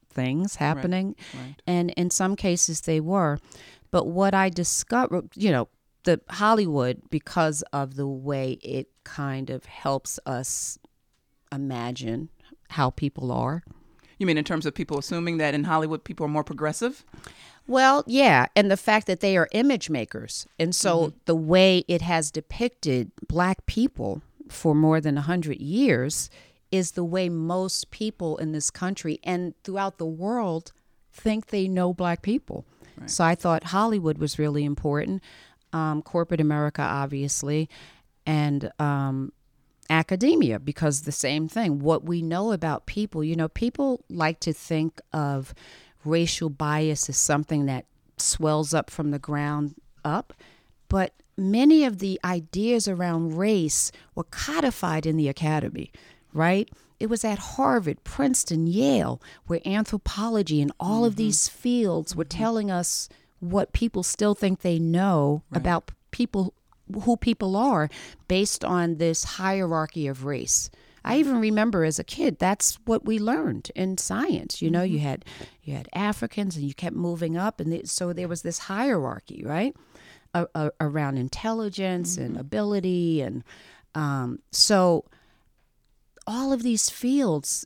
things 0.09 0.55
happening, 0.55 1.15
right. 1.33 1.39
Right. 1.39 1.61
and 1.67 1.91
in 1.91 2.09
some 2.09 2.35
cases 2.35 2.81
they 2.81 2.99
were. 2.99 3.39
But 3.91 4.07
what 4.07 4.33
I 4.33 4.49
discovered, 4.49 5.29
you 5.35 5.51
know, 5.51 5.69
the 6.03 6.21
Hollywood 6.29 7.01
because 7.09 7.61
of 7.73 7.95
the 7.95 8.07
way 8.07 8.53
it 8.63 8.87
kind 9.03 9.49
of 9.49 9.65
helps 9.65 10.19
us 10.25 10.79
imagine 11.51 12.29
how 12.69 12.89
people 12.89 13.31
are 13.31 13.63
you 14.17 14.25
mean 14.25 14.37
in 14.37 14.43
terms 14.43 14.65
of 14.65 14.73
people 14.73 14.97
assuming 14.97 15.37
that 15.37 15.53
in 15.53 15.65
Hollywood 15.65 16.03
people 16.03 16.25
are 16.25 16.29
more 16.29 16.43
progressive? 16.43 17.05
Well, 17.67 18.03
yeah, 18.07 18.45
and 18.55 18.71
the 18.71 18.77
fact 18.77 19.07
that 19.07 19.19
they 19.19 19.35
are 19.35 19.49
image 19.51 19.89
makers. 19.89 20.47
And 20.57 20.73
so 20.73 20.97
mm-hmm. 20.97 21.17
the 21.25 21.35
way 21.35 21.83
it 21.87 22.01
has 22.01 22.31
depicted 22.31 23.11
black 23.27 23.65
people 23.65 24.21
for 24.49 24.73
more 24.73 25.01
than 25.01 25.15
100 25.15 25.59
years 25.59 26.29
is 26.71 26.91
the 26.91 27.03
way 27.03 27.27
most 27.29 27.91
people 27.91 28.37
in 28.37 28.53
this 28.53 28.69
country 28.71 29.19
and 29.23 29.53
throughout 29.63 29.97
the 29.97 30.05
world 30.05 30.71
think 31.11 31.47
they 31.47 31.67
know 31.67 31.93
black 31.93 32.21
people. 32.21 32.65
Right. 32.97 33.09
So 33.09 33.23
I 33.23 33.35
thought 33.35 33.65
Hollywood 33.65 34.17
was 34.17 34.39
really 34.39 34.63
important. 34.63 35.21
um, 35.73 36.01
corporate 36.01 36.41
America, 36.41 36.81
obviously, 36.81 37.69
and 38.25 38.71
um, 38.79 39.31
academia, 39.89 40.59
because 40.59 41.01
the 41.01 41.11
same 41.11 41.47
thing. 41.47 41.79
What 41.79 42.03
we 42.03 42.21
know 42.21 42.51
about 42.51 42.85
people, 42.85 43.23
you 43.23 43.35
know, 43.35 43.47
people 43.47 44.03
like 44.09 44.39
to 44.41 44.53
think 44.53 45.01
of 45.13 45.53
racial 46.05 46.49
bias 46.49 47.09
as 47.09 47.17
something 47.17 47.65
that 47.65 47.85
swells 48.17 48.73
up 48.73 48.89
from 48.89 49.11
the 49.11 49.19
ground 49.19 49.75
up, 50.03 50.33
but 50.89 51.13
many 51.37 51.83
of 51.83 51.99
the 51.99 52.19
ideas 52.23 52.87
around 52.87 53.37
race 53.37 53.91
were 54.15 54.23
codified 54.23 55.05
in 55.05 55.17
the 55.17 55.27
academy, 55.27 55.91
right? 56.33 56.69
It 56.99 57.09
was 57.09 57.23
at 57.23 57.37
Harvard, 57.37 58.03
Princeton, 58.03 58.65
Yale, 58.65 59.21
where 59.45 59.61
anthropology 59.65 60.61
and 60.61 60.71
all 60.79 61.05
of 61.05 61.13
mm-hmm. 61.13 61.17
these 61.17 61.47
fields 61.47 62.15
were 62.15 62.25
mm-hmm. 62.25 62.39
telling 62.39 62.71
us 62.71 63.07
what 63.39 63.73
people 63.73 64.01
still 64.01 64.33
think 64.33 64.61
they 64.61 64.79
know 64.79 65.43
about 65.51 65.91
people 66.09 66.53
who 67.03 67.17
people 67.17 67.55
are 67.55 67.89
based 68.27 68.63
on 68.63 68.97
this 68.97 69.23
hierarchy 69.23 70.07
of 70.07 70.25
race. 70.25 70.69
I 71.03 71.19
even 71.19 71.39
remember 71.39 71.85
as 71.85 71.99
a 71.99 72.03
kid 72.03 72.37
that's 72.37 72.77
what 72.85 73.05
we 73.05 73.17
learned 73.17 73.71
in 73.75 73.97
science. 73.97 74.61
You 74.61 74.69
know, 74.69 74.83
you 74.83 74.99
had 74.99 75.23
you 75.63 75.73
had 75.73 75.87
Africans 75.93 76.57
and 76.57 76.65
you 76.65 76.73
kept 76.73 76.95
moving 76.95 77.37
up 77.37 77.59
and 77.61 77.71
th- 77.71 77.87
so 77.87 78.11
there 78.13 78.27
was 78.27 78.41
this 78.41 78.59
hierarchy, 78.59 79.41
right? 79.45 79.73
A- 80.33 80.47
a- 80.53 80.71
around 80.81 81.17
intelligence 81.17 82.17
and 82.17 82.37
ability 82.37 83.21
and 83.21 83.43
um, 83.95 84.39
so 84.51 85.05
all 86.25 86.51
of 86.51 86.61
these 86.61 86.89
fields 86.89 87.65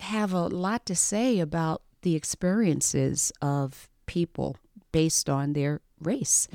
have 0.00 0.32
a 0.32 0.46
lot 0.46 0.84
to 0.86 0.94
say 0.94 1.40
about 1.40 1.82
the 2.02 2.14
experiences 2.14 3.32
of 3.42 3.88
people 4.06 4.56
based 4.92 5.28
on 5.30 5.52
their 5.54 5.80
race. 6.00 6.46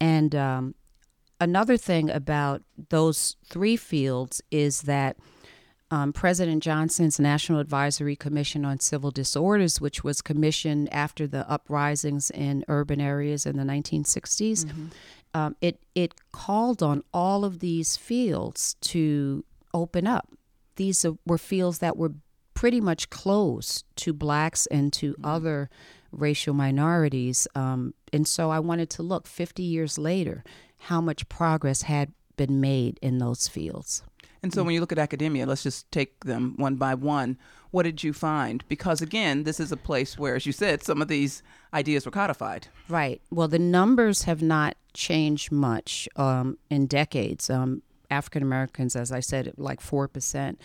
And 0.00 0.34
um, 0.34 0.74
another 1.42 1.76
thing 1.76 2.08
about 2.08 2.62
those 2.90 3.36
three 3.48 3.76
fields 3.76 4.40
is 4.50 4.82
that 4.82 5.16
um, 5.90 6.12
President 6.12 6.62
Johnson's 6.62 7.20
National 7.20 7.58
Advisory 7.58 8.16
Commission 8.16 8.64
on 8.64 8.80
Civil 8.80 9.10
Disorders, 9.10 9.80
which 9.80 10.02
was 10.02 10.22
commissioned 10.22 10.90
after 10.92 11.26
the 11.26 11.48
uprisings 11.50 12.30
in 12.30 12.64
urban 12.68 13.00
areas 13.00 13.44
in 13.44 13.56
the 13.56 13.64
1960s, 13.64 14.90
um, 15.34 15.56
it 15.60 15.80
it 15.94 16.14
called 16.30 16.82
on 16.82 17.02
all 17.12 17.44
of 17.44 17.58
these 17.58 17.96
fields 17.96 18.74
to 18.80 19.44
open 19.74 20.06
up. 20.06 20.28
These 20.76 21.04
were 21.26 21.38
fields 21.38 21.80
that 21.80 21.96
were 21.96 22.12
pretty 22.54 22.80
much 22.80 23.10
closed 23.10 23.84
to 23.96 24.12
blacks 24.12 24.66
and 24.66 24.92
to 24.94 25.16
other 25.24 25.68
racial 26.12 26.54
minorities. 26.54 27.48
Um, 27.54 27.94
and 28.12 28.26
so 28.26 28.50
I 28.50 28.60
wanted 28.60 28.88
to 28.90 29.02
look 29.02 29.26
50 29.26 29.62
years 29.62 29.98
later 29.98 30.44
how 30.86 31.00
much 31.00 31.28
progress 31.28 31.82
had 31.82 32.12
been 32.36 32.60
made 32.60 32.98
in 33.02 33.18
those 33.18 33.48
fields. 33.48 34.02
And 34.42 34.52
so 34.52 34.64
when 34.64 34.74
you 34.74 34.80
look 34.80 34.90
at 34.90 34.98
academia, 34.98 35.46
let's 35.46 35.62
just 35.62 35.88
take 35.92 36.24
them 36.24 36.54
one 36.56 36.74
by 36.74 36.94
one. 36.94 37.38
What 37.70 37.84
did 37.84 38.02
you 38.02 38.12
find? 38.12 38.64
Because 38.66 39.00
again, 39.00 39.44
this 39.44 39.60
is 39.60 39.70
a 39.70 39.76
place 39.76 40.18
where, 40.18 40.34
as 40.34 40.44
you 40.44 40.52
said, 40.52 40.82
some 40.82 41.00
of 41.00 41.06
these 41.06 41.44
ideas 41.72 42.04
were 42.04 42.10
codified. 42.10 42.66
Right. 42.88 43.22
Well, 43.30 43.46
the 43.46 43.60
numbers 43.60 44.24
have 44.24 44.42
not 44.42 44.76
changed 44.94 45.52
much 45.52 46.08
um, 46.16 46.58
in 46.68 46.86
decades. 46.86 47.48
Um, 47.48 47.82
African 48.10 48.42
Americans, 48.42 48.96
as 48.96 49.12
I 49.12 49.20
said, 49.20 49.52
like 49.56 49.80
4% 49.80 50.56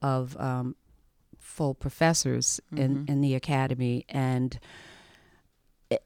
of 0.00 0.36
um, 0.40 0.76
full 1.40 1.74
professors 1.74 2.60
in, 2.76 3.04
in 3.08 3.20
the 3.20 3.34
academy. 3.34 4.06
And 4.08 4.58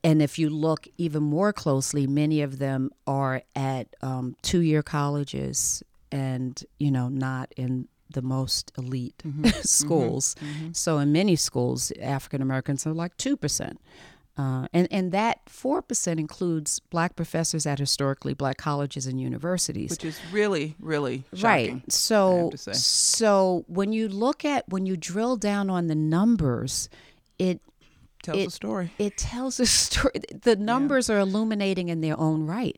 and 0.03 0.23
if 0.23 0.39
you 0.39 0.51
look 0.51 0.89
even 0.97 1.23
more 1.23 1.53
closely, 1.53 2.07
many 2.07 2.43
of 2.43 2.59
them 2.59 2.91
are 3.07 3.43
at 3.55 3.95
um, 4.03 4.37
two-year 4.43 4.83
colleges, 4.83 5.83
and 6.11 6.63
you 6.79 6.91
know, 6.91 7.09
not 7.09 7.53
in 7.57 7.89
the 8.11 8.23
most 8.23 8.73
elite 8.79 9.23
schools. 9.63 10.35
So 10.73 10.99
in 10.99 11.13
many 11.13 11.37
schools, 11.37 11.93
African 12.01 12.43
Americans 12.43 12.87
are 12.87 12.95
like 12.95 13.17
two 13.17 13.37
percent. 13.37 13.81
Uh, 14.39 14.69
and 14.73 14.87
and 14.93 15.11
that 15.11 15.41
four 15.47 15.83
percent 15.83 16.21
includes 16.21 16.79
black 16.79 17.17
professors 17.17 17.67
at 17.67 17.81
historically 17.81 18.35
black 18.35 18.57
colleges 18.57 19.05
and 19.07 19.21
universities. 19.21 19.91
which 19.91 20.05
is 20.05 20.21
really, 20.31 20.77
really 20.79 21.25
shocking. 21.35 21.75
Right. 21.75 21.93
So 21.93 22.53
so 22.55 23.65
when 23.67 23.93
you 23.93 24.09
look 24.09 24.45
at 24.45 24.69
when 24.69 24.87
you 24.87 24.97
drill 24.97 25.37
down 25.37 25.71
on 25.71 25.89
the 25.89 25.97
numbers, 25.97 26.89
it 27.41 27.61
Tells 28.23 28.39
it- 28.39 28.47
a 28.49 28.51
story. 28.51 28.93
it 28.99 29.17
tells 29.17 29.61
a 29.61 29.67
story. 29.85 30.13
The 30.43 30.57
numbers 30.57 31.09
are 31.09 31.19
illuminating 31.19 31.89
in 31.89 32.01
their 32.01 32.19
own 32.19 32.47
right. 32.47 32.77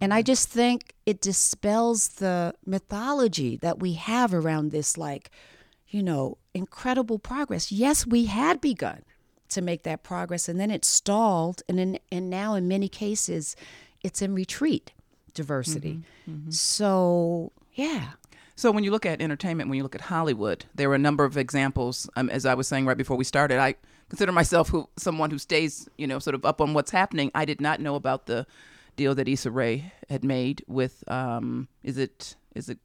And 0.00 0.14
I 0.14 0.22
just 0.22 0.48
think 0.48 0.94
it 1.06 1.20
dispels 1.20 2.08
the 2.08 2.54
mythology 2.64 3.56
that 3.58 3.78
we 3.80 3.94
have 3.94 4.32
around 4.32 4.70
this, 4.70 4.96
like, 4.96 5.30
you 5.88 6.02
know, 6.02 6.38
incredible 6.54 7.18
progress. 7.18 7.70
Yes, 7.72 8.06
we 8.06 8.26
had 8.26 8.60
begun 8.60 9.02
to 9.50 9.60
make 9.62 9.82
that 9.84 10.02
progress, 10.02 10.48
and 10.48 10.58
then 10.58 10.70
it 10.70 10.84
stalled. 10.84 11.62
And, 11.68 11.78
in, 11.78 11.98
and 12.10 12.28
now, 12.28 12.54
in 12.54 12.66
many 12.66 12.88
cases, 12.88 13.54
it's 14.02 14.20
in 14.20 14.34
retreat, 14.34 14.92
diversity. 15.34 16.00
So, 16.50 17.52
yeah. 17.74 18.10
So 18.56 18.72
when 18.72 18.82
you 18.84 18.90
look 18.90 19.04
at 19.06 19.20
entertainment, 19.20 19.68
when 19.68 19.76
you 19.76 19.82
look 19.82 19.94
at 19.94 20.00
Hollywood, 20.02 20.64
there 20.74 20.90
are 20.90 20.94
a 20.94 20.98
number 20.98 21.24
of 21.24 21.36
examples. 21.36 22.08
Um, 22.16 22.30
as 22.30 22.46
I 22.46 22.54
was 22.54 22.66
saying 22.66 22.86
right 22.86 22.96
before 22.96 23.16
we 23.16 23.24
started, 23.24 23.58
I 23.58 23.74
consider 24.08 24.32
myself 24.32 24.68
who 24.68 24.88
someone 24.96 25.30
who 25.30 25.38
stays, 25.38 25.88
you 25.98 26.06
know, 26.06 26.18
sort 26.18 26.34
of 26.34 26.44
up 26.44 26.60
on 26.60 26.74
what's 26.74 26.90
happening. 26.90 27.30
I 27.34 27.44
did 27.44 27.60
not 27.60 27.80
know 27.80 27.94
about 27.94 28.26
the 28.26 28.46
deal 28.96 29.14
that 29.14 29.28
Issa 29.28 29.50
Rae 29.50 29.92
had 30.08 30.24
made 30.24 30.64
with. 30.66 31.04
Um, 31.10 31.68
is 31.82 31.98
it? 31.98 32.36
Is 32.54 32.68
it? 32.68 32.78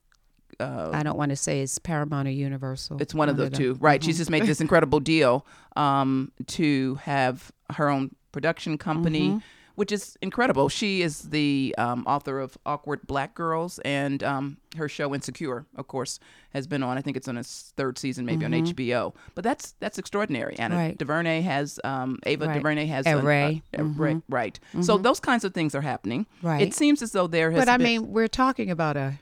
Uh, 0.59 0.91
I 0.93 1.01
don't 1.03 1.17
want 1.17 1.29
to 1.29 1.35
say 1.35 1.61
it's 1.61 1.79
Paramount 1.79 2.27
or 2.27 2.31
Universal. 2.31 3.01
it's 3.01 3.13
one 3.15 3.29
of 3.29 3.37
the 3.37 3.49
two, 3.49 3.75
right? 3.79 4.03
She's 4.03 4.17
just 4.17 4.29
made 4.29 4.45
this 4.45 4.61
incredible 4.65 4.99
deal 4.99 5.45
um, 5.75 6.31
to 6.47 6.95
have 7.03 7.51
her 7.71 7.89
own 7.89 8.15
production 8.31 8.77
company, 8.77 9.41
which 9.75 9.91
is 9.91 10.17
incredible. 10.21 10.69
She 10.69 11.01
is 11.01 11.21
the 11.29 11.73
um, 11.77 12.03
author 12.07 12.39
of 12.39 12.57
Awkward 12.65 13.05
Black 13.07 13.33
Girls, 13.35 13.79
and 13.79 14.23
um, 14.23 14.57
her 14.77 14.87
show 14.89 15.13
Insecure, 15.15 15.65
of 15.75 15.87
course, 15.87 16.19
has 16.53 16.67
been 16.67 16.83
on. 16.83 16.97
I 16.97 17.01
think 17.01 17.17
it's 17.17 17.27
on 17.27 17.37
its 17.37 17.73
third 17.77 17.97
season, 17.97 18.25
maybe 18.25 18.45
on 18.45 18.51
HBO. 18.51 19.13
But 19.35 19.43
that's 19.43 19.73
that's 19.79 19.97
extraordinary. 19.97 20.57
Anna 20.59 20.75
Right. 20.75 20.97
DuVernay 20.97 21.41
has 21.41 21.79
um, 21.83 22.19
Ava 22.25 22.47
Right. 22.47 22.53
DuVernay 22.55 22.85
has 22.87 23.05
And 23.05 23.19
an- 23.19 23.25
Ray. 23.25 23.61
uh, 23.77 23.81
uh, 23.81 23.85
Ray- 23.85 24.21
right. 24.29 24.59
So 24.81 24.97
those 24.97 25.19
kinds 25.19 25.43
of 25.43 25.53
things 25.53 25.73
are 25.75 25.81
happening. 25.81 26.25
Right. 26.41 26.61
It 26.61 26.73
seems 26.73 27.01
as 27.01 27.11
though 27.11 27.27
there 27.27 27.51
has. 27.51 27.59
but 27.61 27.69
I 27.69 27.77
been- 27.77 27.83
mean, 28.03 28.11
we're 28.11 28.27
talking 28.27 28.69
about 28.69 28.97
a, 28.97 29.19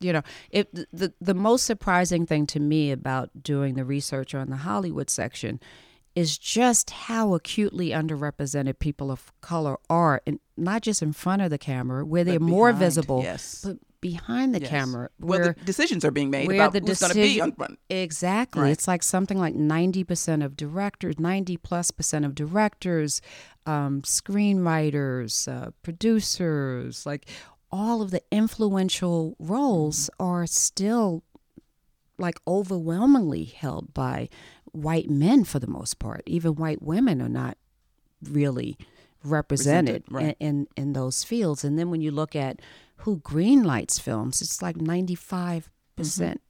you 0.00 0.12
know, 0.12 0.22
it 0.50 0.72
the 0.92 1.12
the 1.20 1.34
most 1.34 1.64
surprising 1.66 2.26
thing 2.26 2.46
to 2.48 2.60
me 2.60 2.90
about 2.90 3.30
doing 3.42 3.74
the 3.74 3.84
research 3.84 4.34
on 4.34 4.50
the 4.50 4.56
Hollywood 4.56 5.10
section 5.10 5.60
is 6.20 6.38
just 6.38 6.90
how 6.90 7.34
acutely 7.34 7.88
underrepresented 7.90 8.78
people 8.78 9.10
of 9.10 9.32
color 9.40 9.76
are, 9.88 10.20
and 10.26 10.38
not 10.56 10.82
just 10.82 11.00
in 11.02 11.12
front 11.12 11.40
of 11.42 11.50
the 11.50 11.58
camera 11.58 12.04
where 12.04 12.24
they're 12.24 12.38
more 12.40 12.72
visible, 12.72 13.22
yes. 13.22 13.62
but 13.64 13.76
behind 14.00 14.54
the 14.54 14.60
Yes. 14.60 14.70
camera 14.70 15.10
well, 15.18 15.28
where 15.40 15.52
the 15.52 15.64
decisions 15.64 16.04
are 16.06 16.10
being 16.10 16.30
made 16.30 16.46
where 16.48 16.56
about 16.56 16.72
the 16.72 16.80
who's 16.80 17.00
going 17.00 17.12
to 17.12 17.18
be 17.18 17.40
on 17.40 17.52
front. 17.52 17.78
Exactly. 17.90 18.62
Right. 18.62 18.70
It's 18.70 18.88
like 18.88 19.02
something 19.02 19.38
like 19.38 19.54
90% 19.54 20.44
of 20.44 20.56
directors, 20.56 21.18
90 21.18 21.56
plus 21.58 21.90
percent 21.90 22.24
of 22.24 22.34
directors, 22.34 23.20
um, 23.66 24.02
screenwriters, 24.02 25.32
uh, 25.48 25.70
producers, 25.82 27.04
like 27.04 27.26
all 27.70 28.02
of 28.02 28.10
the 28.10 28.22
influential 28.32 29.36
roles 29.38 30.10
are 30.18 30.46
still 30.46 31.22
like 32.18 32.38
overwhelmingly 32.46 33.44
held 33.44 33.94
by 33.94 34.28
white 34.72 35.08
men 35.10 35.44
for 35.44 35.58
the 35.58 35.66
most 35.66 35.98
part. 35.98 36.22
Even 36.26 36.54
white 36.56 36.82
women 36.82 37.20
are 37.22 37.28
not 37.28 37.56
really 38.22 38.76
represented, 39.24 40.04
Represented, 40.08 40.12
right. 40.12 40.36
in, 40.40 40.66
in 40.76 40.84
in 40.84 40.92
those 40.94 41.24
fields. 41.24 41.64
And 41.64 41.78
then 41.78 41.90
when 41.90 42.00
you 42.00 42.10
look 42.10 42.34
at 42.36 42.60
who 42.98 43.18
greenlights 43.20 44.00
films, 44.00 44.40
it's 44.42 44.62
like 44.62 44.76
95 44.76 45.70
percent 45.96 46.40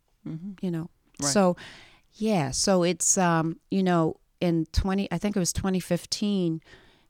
you 0.62 0.70
know 0.70 0.88
Right. 1.20 1.28
so 1.33 1.56
yeah 2.14 2.50
so 2.50 2.83
it's 2.83 3.16
um 3.18 3.59
you 3.70 3.83
know 3.83 4.16
in 4.40 4.66
20 4.72 5.09
i 5.11 5.18
think 5.18 5.35
it 5.35 5.38
was 5.40 5.52
2015 5.52 6.61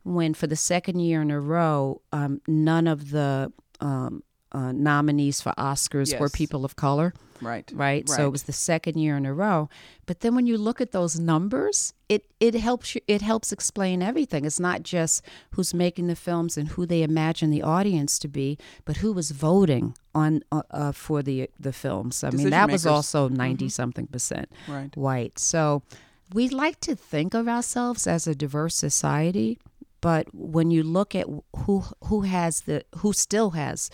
when 0.05 0.33
for 0.33 0.47
the 0.47 0.57
second 0.57 1.01
year 1.01 1.21
in 1.21 1.31
a 1.31 1.39
row 1.41 2.01
um 2.13 2.41
none 2.49 2.87
of 2.87 3.11
the 3.11 3.53
um 3.81 4.23
uh, 4.53 4.73
nominees 4.73 5.41
for 5.41 5.53
oscars 5.59 6.19
were 6.19 6.29
people 6.29 6.65
of 6.65 6.77
color 6.77 7.13
Right. 7.43 7.71
right? 7.75 8.07
So 8.07 8.27
it 8.27 8.33
was 8.33 8.43
the 8.43 8.53
second 8.53 8.99
year 8.99 9.17
in 9.17 9.25
a 9.25 9.33
row. 9.33 9.71
But 10.05 10.21
then 10.21 10.35
when 10.35 10.47
you 10.47 10.59
look 10.59 10.81
at 10.81 10.93
those 10.93 11.19
numbers, 11.19 11.95
it 12.09 12.27
it 12.39 12.55
helps 12.55 12.95
you 12.95 13.01
it 13.09 13.23
helps 13.23 13.51
explain 13.51 14.03
everything. 14.03 14.45
It's 14.45 14.61
not 14.61 14.83
just 14.83 15.23
who's 15.53 15.73
making 15.73 16.09
the 16.09 16.17
films 16.17 16.59
and 16.59 16.69
who 16.69 16.85
they 16.85 17.03
imagine 17.03 17.51
the 17.51 17.63
audience 17.63 18.19
to 18.19 18.29
be, 18.29 18.59
but 18.85 18.99
who 18.99 19.13
was 19.15 19.31
voting 19.31 19.95
on 20.15 20.43
uh, 20.53 20.63
uh, 20.71 20.93
for 20.93 21.23
the 21.23 21.49
the 21.59 21.73
films. 21.73 22.23
I 22.23 22.27
mean, 22.29 22.37
Decision 22.39 22.51
that 22.51 22.71
was 22.71 22.87
also 22.87 23.29
90 23.29 23.69
something 23.71 24.07
percent 24.07 24.51
Right. 24.69 24.95
white. 24.95 25.39
So 25.39 25.83
we 26.35 26.49
like 26.51 26.79
to 26.81 26.95
think 26.95 27.33
of 27.35 27.49
ourselves 27.49 28.07
as 28.07 28.27
a 28.27 28.35
diverse 28.35 28.75
society, 28.77 29.59
but 30.03 30.27
when 30.35 30.71
you 30.71 30.83
look 30.83 31.15
at 31.15 31.27
who 31.65 31.85
who 32.05 32.21
has 32.23 32.63
the 32.63 32.85
who 32.99 33.13
still 33.15 33.51
has 33.51 33.89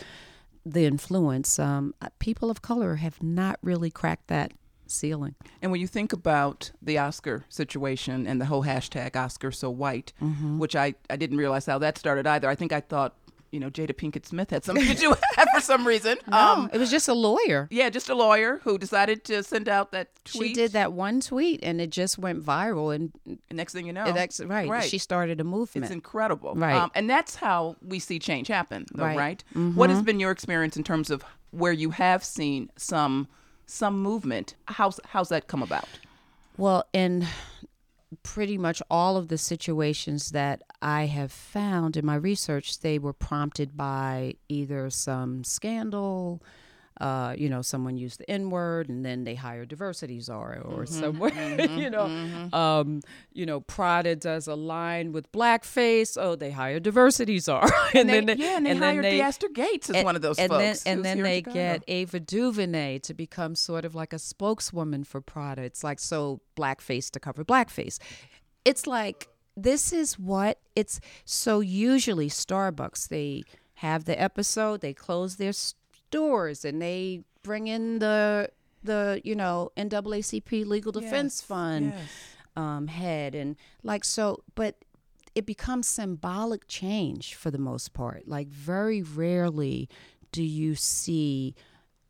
the 0.66 0.84
influence, 0.84 1.58
um, 1.58 1.94
people 2.18 2.50
of 2.50 2.60
color 2.60 2.96
have 2.96 3.22
not 3.22 3.58
really 3.62 3.90
cracked 3.90 4.26
that 4.26 4.52
ceiling. 4.88 5.36
And 5.62 5.70
when 5.70 5.80
you 5.80 5.86
think 5.86 6.12
about 6.12 6.72
the 6.82 6.98
Oscar 6.98 7.44
situation 7.48 8.26
and 8.26 8.40
the 8.40 8.46
whole 8.46 8.64
hashtag 8.64 9.14
Oscar 9.14 9.52
so 9.52 9.70
white, 9.70 10.12
mm-hmm. 10.20 10.58
which 10.58 10.74
I, 10.74 10.94
I 11.08 11.16
didn't 11.16 11.38
realize 11.38 11.66
how 11.66 11.78
that 11.78 11.98
started 11.98 12.26
either. 12.26 12.48
I 12.48 12.56
think 12.56 12.72
I 12.72 12.80
thought 12.80 13.14
you 13.50 13.60
know 13.60 13.70
Jada 13.70 13.92
Pinkett 13.92 14.26
Smith 14.26 14.50
had 14.50 14.64
something 14.64 14.86
to 14.86 14.94
do 15.00 15.10
with 15.10 15.22
that 15.36 15.48
for 15.54 15.60
some 15.60 15.86
reason. 15.86 16.18
No, 16.28 16.36
um, 16.36 16.70
it 16.72 16.78
was 16.78 16.90
just 16.90 17.08
a 17.08 17.14
lawyer. 17.14 17.68
Yeah, 17.70 17.90
just 17.90 18.08
a 18.08 18.14
lawyer 18.14 18.60
who 18.64 18.78
decided 18.78 19.24
to 19.24 19.42
send 19.42 19.68
out 19.68 19.92
that 19.92 20.08
tweet. 20.24 20.48
She 20.48 20.54
did 20.54 20.72
that 20.72 20.92
one 20.92 21.20
tweet, 21.20 21.60
and 21.62 21.80
it 21.80 21.90
just 21.90 22.18
went 22.18 22.44
viral. 22.44 22.94
And 22.94 23.12
next 23.50 23.72
thing 23.72 23.86
you 23.86 23.92
know, 23.92 24.10
next, 24.10 24.40
right, 24.40 24.68
right, 24.68 24.84
she 24.84 24.98
started 24.98 25.40
a 25.40 25.44
movement. 25.44 25.84
It's 25.84 25.92
incredible, 25.92 26.54
right? 26.54 26.76
Um, 26.76 26.90
and 26.94 27.08
that's 27.08 27.36
how 27.36 27.76
we 27.82 27.98
see 27.98 28.18
change 28.18 28.48
happen, 28.48 28.86
though, 28.92 29.04
right? 29.04 29.16
right? 29.16 29.44
Mm-hmm. 29.50 29.76
What 29.76 29.90
has 29.90 30.02
been 30.02 30.20
your 30.20 30.30
experience 30.30 30.76
in 30.76 30.84
terms 30.84 31.10
of 31.10 31.24
where 31.50 31.72
you 31.72 31.90
have 31.90 32.24
seen 32.24 32.70
some 32.76 33.28
some 33.66 34.00
movement? 34.00 34.54
How's 34.66 35.00
how's 35.04 35.28
that 35.30 35.48
come 35.48 35.62
about? 35.62 35.88
Well, 36.58 36.84
in 36.92 37.26
pretty 38.22 38.56
much 38.56 38.82
all 38.90 39.16
of 39.16 39.28
the 39.28 39.38
situations 39.38 40.30
that 40.30 40.62
I 40.80 41.06
have 41.06 41.32
found 41.32 41.96
in 41.96 42.06
my 42.06 42.14
research, 42.14 42.80
they 42.80 42.98
were 42.98 43.12
prompted 43.12 43.76
by 43.76 44.34
either 44.48 44.90
some 44.90 45.44
scandal, 45.44 46.42
uh, 47.00 47.34
you 47.36 47.48
know, 47.48 47.60
someone 47.60 47.96
used 47.96 48.20
the 48.20 48.30
N 48.30 48.50
word 48.50 48.88
and 48.88 49.04
then 49.04 49.24
they 49.24 49.34
hire 49.34 49.66
diversity 49.66 50.20
czar 50.20 50.62
or 50.64 50.84
mm-hmm, 50.84 51.00
someone, 51.00 51.30
mm-hmm, 51.32 51.78
you 51.78 51.90
know, 51.90 52.06
mm-hmm. 52.06 52.54
um, 52.54 53.02
you 53.32 53.44
know, 53.44 53.60
Prada 53.60 54.16
does 54.16 54.46
a 54.46 54.54
line 54.54 55.12
with 55.12 55.30
blackface. 55.30 56.16
Oh, 56.18 56.36
they 56.36 56.50
hire 56.50 56.80
diversity 56.80 57.38
czar. 57.38 57.64
and, 57.94 58.00
and 58.00 58.08
they, 58.08 58.12
then 58.12 58.26
they, 58.26 58.34
yeah, 58.44 58.56
and 58.56 58.66
they 58.66 58.70
and 58.70 58.78
hired 58.80 59.04
then 59.04 59.12
Theaster 59.12 59.48
Gates 59.48 59.90
as 59.90 59.96
and, 59.96 60.04
one 60.04 60.16
of 60.16 60.22
those 60.22 60.38
and 60.38 60.50
folks. 60.50 60.84
Then, 60.84 60.96
and 60.96 61.04
then 61.04 61.22
they 61.22 61.42
get 61.42 61.84
Ava 61.86 62.20
DuVernay 62.20 63.00
to 63.00 63.14
become 63.14 63.54
sort 63.54 63.84
of 63.84 63.94
like 63.94 64.12
a 64.12 64.18
spokeswoman 64.18 65.04
for 65.04 65.20
Prada. 65.20 65.62
It's 65.62 65.84
like 65.84 66.00
so 66.00 66.40
blackface 66.56 67.10
to 67.10 67.20
cover 67.20 67.44
blackface. 67.44 67.98
It's 68.64 68.86
like 68.86 69.28
this 69.56 69.92
is 69.92 70.18
what 70.18 70.58
it's 70.74 71.00
so 71.24 71.60
usually 71.60 72.28
Starbucks 72.28 73.08
they 73.08 73.42
have 73.76 74.04
the 74.04 74.20
episode 74.20 74.80
they 74.80 74.94
close 74.94 75.36
their 75.36 75.52
stores 76.16 76.64
and 76.64 76.80
they 76.80 77.22
bring 77.42 77.66
in 77.66 77.98
the 77.98 78.50
the 78.82 79.20
you 79.24 79.34
know 79.34 79.70
NAACP 79.76 80.64
legal 80.66 80.92
defense 80.92 81.40
yes, 81.40 81.42
fund 81.42 81.92
yes. 81.94 82.08
um, 82.56 82.86
head 82.86 83.34
and 83.34 83.56
like 83.82 84.04
so 84.04 84.42
but 84.54 84.76
it 85.34 85.44
becomes 85.44 85.86
symbolic 85.86 86.66
change 86.68 87.34
for 87.34 87.50
the 87.50 87.58
most 87.58 87.92
part 87.92 88.26
like 88.26 88.48
very 88.48 89.02
rarely 89.02 89.88
do 90.32 90.42
you 90.42 90.74
see 90.74 91.54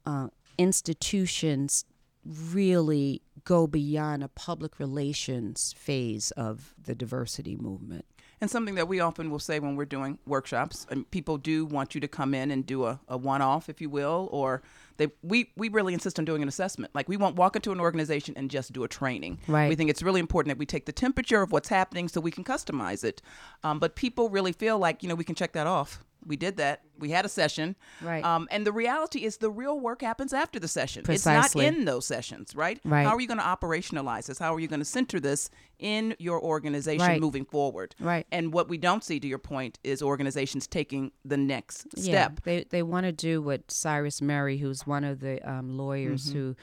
uh, 0.04 0.28
institutions 0.58 1.84
really 2.26 3.22
go 3.44 3.66
beyond 3.66 4.22
a 4.22 4.28
public 4.28 4.78
relations 4.78 5.74
phase 5.76 6.30
of 6.32 6.74
the 6.82 6.94
diversity 6.94 7.56
movement. 7.56 8.04
And 8.40 8.50
something 8.50 8.74
that 8.74 8.86
we 8.86 9.00
often 9.00 9.30
will 9.30 9.38
say 9.38 9.58
when 9.60 9.76
we're 9.76 9.86
doing 9.86 10.18
workshops, 10.26 10.86
and 10.90 11.10
people 11.10 11.38
do 11.38 11.64
want 11.64 11.94
you 11.94 12.02
to 12.02 12.08
come 12.08 12.34
in 12.34 12.50
and 12.50 12.66
do 12.66 12.84
a, 12.84 13.00
a 13.08 13.16
one 13.16 13.40
off, 13.40 13.70
if 13.70 13.80
you 13.80 13.88
will, 13.88 14.28
or 14.30 14.62
they 14.98 15.08
we, 15.22 15.52
we 15.56 15.68
really 15.68 15.94
insist 15.94 16.18
on 16.18 16.24
doing 16.24 16.42
an 16.42 16.48
assessment. 16.48 16.94
Like 16.94 17.08
we 17.08 17.16
won't 17.16 17.36
walk 17.36 17.56
into 17.56 17.72
an 17.72 17.80
organization 17.80 18.34
and 18.36 18.50
just 18.50 18.72
do 18.72 18.84
a 18.84 18.88
training. 18.88 19.38
Right. 19.48 19.68
We 19.68 19.74
think 19.74 19.88
it's 19.88 20.02
really 20.02 20.20
important 20.20 20.50
that 20.50 20.58
we 20.58 20.66
take 20.66 20.84
the 20.84 20.92
temperature 20.92 21.40
of 21.40 21.50
what's 21.50 21.68
happening 21.68 22.08
so 22.08 22.20
we 22.20 22.30
can 22.30 22.44
customize 22.44 23.04
it. 23.04 23.22
Um, 23.64 23.78
but 23.78 23.96
people 23.96 24.28
really 24.28 24.52
feel 24.52 24.78
like, 24.78 25.02
you 25.02 25.08
know, 25.08 25.14
we 25.14 25.24
can 25.24 25.34
check 25.34 25.52
that 25.52 25.66
off 25.66 26.04
we 26.26 26.36
did 26.36 26.56
that. 26.56 26.82
We 26.98 27.10
had 27.10 27.24
a 27.24 27.28
session. 27.28 27.76
Right. 28.00 28.24
Um, 28.24 28.48
and 28.50 28.66
the 28.66 28.72
reality 28.72 29.24
is 29.24 29.36
the 29.36 29.50
real 29.50 29.78
work 29.78 30.02
happens 30.02 30.32
after 30.32 30.58
the 30.58 30.68
session. 30.68 31.02
Precisely. 31.04 31.64
It's 31.64 31.72
not 31.72 31.78
in 31.78 31.84
those 31.84 32.06
sessions, 32.06 32.54
right? 32.54 32.80
Right. 32.84 33.04
How 33.06 33.14
are 33.14 33.20
you 33.20 33.26
going 33.26 33.38
to 33.38 33.44
operationalize 33.44 34.26
this? 34.26 34.38
How 34.38 34.54
are 34.54 34.60
you 34.60 34.68
going 34.68 34.80
to 34.80 34.86
center 34.86 35.20
this 35.20 35.50
in 35.78 36.14
your 36.18 36.42
organization 36.42 37.06
right. 37.06 37.20
moving 37.20 37.44
forward? 37.44 37.94
Right. 38.00 38.26
And 38.32 38.52
what 38.52 38.68
we 38.68 38.78
don't 38.78 39.04
see, 39.04 39.20
to 39.20 39.28
your 39.28 39.38
point, 39.38 39.78
is 39.84 40.02
organizations 40.02 40.66
taking 40.66 41.12
the 41.24 41.36
next 41.36 41.86
yeah, 41.94 42.02
step. 42.02 42.40
They, 42.44 42.64
they 42.64 42.82
want 42.82 43.04
to 43.04 43.12
do 43.12 43.42
what 43.42 43.70
Cyrus 43.70 44.20
Mehri, 44.20 44.58
who's 44.58 44.86
one 44.86 45.04
of 45.04 45.20
the 45.20 45.40
um, 45.48 45.76
lawyers 45.76 46.26
mm-hmm. 46.30 46.38
who 46.38 46.56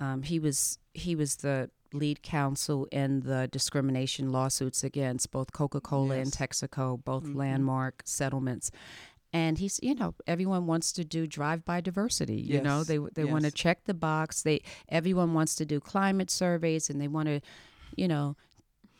um, 0.00 0.22
he 0.22 0.38
was 0.38 0.78
he 0.94 1.14
was 1.14 1.36
the 1.36 1.70
lead 1.92 2.22
counsel 2.22 2.86
in 2.90 3.20
the 3.20 3.48
discrimination 3.48 4.32
lawsuits 4.32 4.84
against 4.84 5.30
both 5.30 5.52
Coca-Cola 5.52 6.16
yes. 6.16 6.26
and 6.26 6.32
Texaco, 6.32 7.02
both 7.02 7.24
mm-hmm. 7.24 7.38
landmark 7.38 8.02
settlements. 8.04 8.70
And 9.32 9.58
he's, 9.58 9.80
you 9.82 9.94
know, 9.94 10.14
everyone 10.26 10.66
wants 10.66 10.92
to 10.92 11.04
do 11.04 11.26
drive-by 11.26 11.80
diversity. 11.80 12.36
You 12.36 12.56
yes. 12.56 12.64
know, 12.64 12.84
they 12.84 12.98
they 12.98 13.22
yes. 13.22 13.32
want 13.32 13.44
to 13.44 13.50
check 13.50 13.84
the 13.84 13.94
box. 13.94 14.42
They 14.42 14.60
everyone 14.90 15.32
wants 15.32 15.54
to 15.54 15.64
do 15.64 15.80
climate 15.80 16.30
surveys, 16.30 16.90
and 16.90 17.00
they 17.00 17.08
want 17.08 17.28
to, 17.28 17.40
you 17.96 18.08
know, 18.08 18.36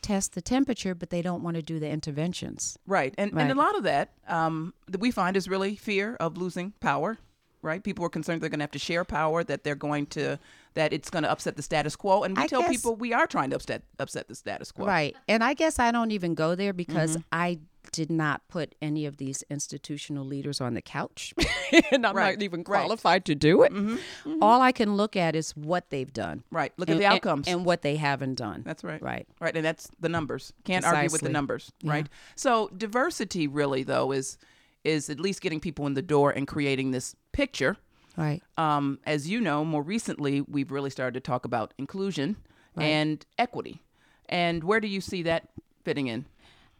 test 0.00 0.32
the 0.32 0.40
temperature, 0.40 0.94
but 0.94 1.10
they 1.10 1.20
don't 1.20 1.42
want 1.42 1.56
to 1.56 1.62
do 1.62 1.78
the 1.78 1.88
interventions. 1.88 2.78
Right, 2.86 3.14
and 3.18 3.34
right. 3.34 3.42
and 3.42 3.52
a 3.52 3.54
lot 3.54 3.76
of 3.76 3.82
that 3.82 4.14
um, 4.26 4.72
that 4.88 5.02
we 5.02 5.10
find 5.10 5.36
is 5.36 5.48
really 5.48 5.76
fear 5.76 6.16
of 6.16 6.38
losing 6.38 6.72
power. 6.80 7.18
Right, 7.62 7.82
people 7.82 8.04
are 8.04 8.08
concerned 8.08 8.40
they're 8.42 8.48
going 8.50 8.58
to 8.58 8.64
have 8.64 8.72
to 8.72 8.78
share 8.80 9.04
power, 9.04 9.44
that 9.44 9.62
they're 9.62 9.74
going 9.76 10.06
to 10.06 10.38
that 10.74 10.92
it's 10.92 11.10
going 11.10 11.22
to 11.22 11.30
upset 11.30 11.54
the 11.56 11.62
status 11.62 11.94
quo. 11.96 12.22
And 12.24 12.36
we 12.36 12.42
I 12.42 12.46
tell 12.48 12.62
guess, 12.62 12.70
people 12.70 12.96
we 12.96 13.12
are 13.12 13.26
trying 13.26 13.50
to 13.50 13.56
upset 13.56 13.82
upset 13.98 14.26
the 14.28 14.34
status 14.34 14.72
quo. 14.72 14.86
Right. 14.86 15.14
And 15.28 15.44
I 15.44 15.54
guess 15.54 15.78
I 15.78 15.92
don't 15.92 16.10
even 16.10 16.34
go 16.34 16.54
there 16.56 16.72
because 16.72 17.16
Mhm. 17.18 17.24
I 17.30 17.58
did 17.92 18.10
not 18.10 18.40
put 18.48 18.74
any 18.80 19.04
of 19.06 19.18
these 19.18 19.42
institutional 19.50 20.24
leaders 20.24 20.60
on 20.60 20.74
the 20.74 20.80
couch. 20.82 21.34
and 21.92 22.06
I'm 22.06 22.16
Right. 22.16 22.36
not 22.38 22.42
even 22.42 22.60
Right. 22.60 22.80
qualified 22.80 23.24
to 23.26 23.34
do 23.34 23.62
it. 23.64 23.70
hmm 23.72 23.96
All 24.40 24.60
I 24.62 24.72
can 24.72 24.96
look 24.96 25.14
at 25.14 25.36
is 25.36 25.50
what 25.56 25.90
they've 25.90 26.12
done. 26.12 26.42
Right. 26.50 26.72
Look 26.78 26.88
and, 26.88 26.96
at 26.96 27.00
the 27.00 27.06
outcomes. 27.06 27.46
And, 27.48 27.64
what 27.66 27.82
they 27.82 27.96
haven't 27.96 28.36
done. 28.36 28.62
That's 28.64 28.82
right. 28.82 29.02
Right. 29.02 29.26
Right, 29.40 29.54
and 29.54 29.64
that's 29.64 29.88
the 30.00 30.08
numbers. 30.08 30.52
Can't 30.64 30.84
argue 30.84 31.02
with 31.02 31.12
the 31.12 31.18
Precisely. 31.18 31.32
numbers, 31.32 31.72
Yeah. 31.82 31.90
right? 31.92 32.06
So 32.34 32.68
diversity 32.76 33.46
really 33.46 33.82
though 33.84 34.10
is 34.12 34.38
is 34.84 35.08
at 35.08 35.20
least 35.20 35.40
getting 35.40 35.60
people 35.60 35.86
in 35.86 35.94
the 35.94 36.02
door 36.02 36.32
and 36.32 36.48
creating 36.48 36.90
this 36.90 37.14
picture. 37.32 37.76
Right. 38.16 38.42
Um, 38.58 38.98
as 39.04 39.28
you 39.28 39.40
know, 39.40 39.64
more 39.64 39.82
recently 39.82 40.42
we've 40.42 40.70
really 40.70 40.90
started 40.90 41.14
to 41.14 41.20
talk 41.20 41.44
about 41.44 41.72
inclusion 41.78 42.36
Right. 42.74 42.84
and 42.86 43.26
equity. 43.38 43.82
And 44.28 44.64
where 44.64 44.80
do 44.80 44.88
you 44.88 45.00
see 45.00 45.22
that 45.24 45.48
fitting 45.84 46.06
in? 46.06 46.26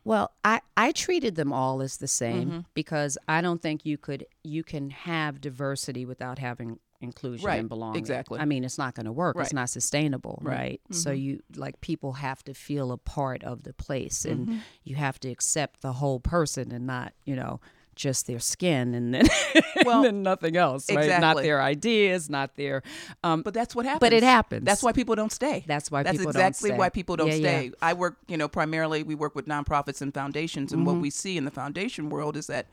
Well, 0.05 0.33
I, 0.45 0.61
I 0.77 0.93
treated 0.93 1.37
them 1.37 1.53
all 1.53 1.81
as 1.81 1.99
the 1.99 2.09
same 2.09 2.51
Mhm. 2.51 2.65
because 2.75 3.17
I 3.29 3.41
don't 3.41 3.62
think 3.62 3.87
you 3.87 3.97
could 3.99 4.27
you 4.43 4.62
can 4.65 4.91
have 4.91 5.41
diversity 5.41 6.05
without 6.05 6.38
having 6.38 6.79
inclusion 7.01 7.47
Right, 7.47 7.61
and 7.61 7.69
belonging. 7.69 7.99
exactly. 7.99 8.38
I 8.41 8.45
mean, 8.45 8.65
it's 8.65 8.79
not 8.79 8.95
going 8.95 9.07
to 9.07 9.12
work. 9.12 9.37
Right. 9.37 9.45
It's 9.45 9.53
not 9.53 9.71
sustainable, 9.71 10.38
Right. 10.43 10.57
right? 10.57 10.81
So 10.91 11.11
Mhm. 11.11 11.21
you 11.23 11.43
like 11.57 11.81
people 11.81 12.15
have 12.15 12.43
to 12.45 12.55
feel 12.55 12.91
a 12.93 12.97
part 12.99 13.43
of 13.45 13.62
the 13.65 13.73
place, 13.73 14.25
and 14.25 14.49
Mhm. 14.49 14.61
you 14.85 14.97
have 14.97 15.19
to 15.21 15.29
accept 15.29 15.83
the 15.83 15.95
whole 15.95 16.21
person 16.21 16.73
and 16.73 16.87
not 16.87 17.12
you 17.25 17.37
know 17.37 17.61
just 17.95 18.27
their 18.27 18.39
skin 18.39 18.95
and 18.95 19.15
then 19.15 19.27
Well, 19.85 19.97
and 19.99 20.05
then 20.07 20.23
nothing 20.23 20.57
else, 20.57 20.91
right? 20.91 21.21
Not 21.21 21.37
their 21.37 21.61
ideas, 21.61 22.31
not 22.31 22.55
their. 22.57 22.83
Um, 23.25 23.43
But 23.43 23.55
that's 23.55 23.75
what 23.75 23.85
happens. 23.85 24.01
but 24.01 24.13
it 24.13 24.23
happens. 24.23 24.65
That's 24.65 24.83
why 24.83 24.93
people 24.93 25.15
don't 25.15 25.33
stay. 25.33 25.65
That's 25.67 25.91
why 25.91 26.03
That's 26.03 26.17
people 26.19 26.31
exactly 26.31 26.71
don't 26.71 26.75
stay. 26.77 26.79
why 26.79 26.89
people 26.89 27.17
don't 27.17 27.29
Yeah, 27.29 27.35
yeah. 27.35 27.59
stay. 27.59 27.73
I 27.83 27.93
work, 27.95 28.17
you 28.29 28.37
know, 28.37 28.49
primarily 28.49 29.03
we 29.03 29.15
work 29.15 29.35
with 29.35 29.47
nonprofits 29.47 30.01
and 30.03 30.13
foundations, 30.15 30.73
and 30.73 30.87
what 30.87 30.93
Mm-hmm. 30.95 31.03
we 31.03 31.11
see 31.11 31.37
in 31.37 31.45
the 31.45 31.51
foundation 31.51 32.11
world 32.11 32.37
is 32.37 32.47
that 32.47 32.67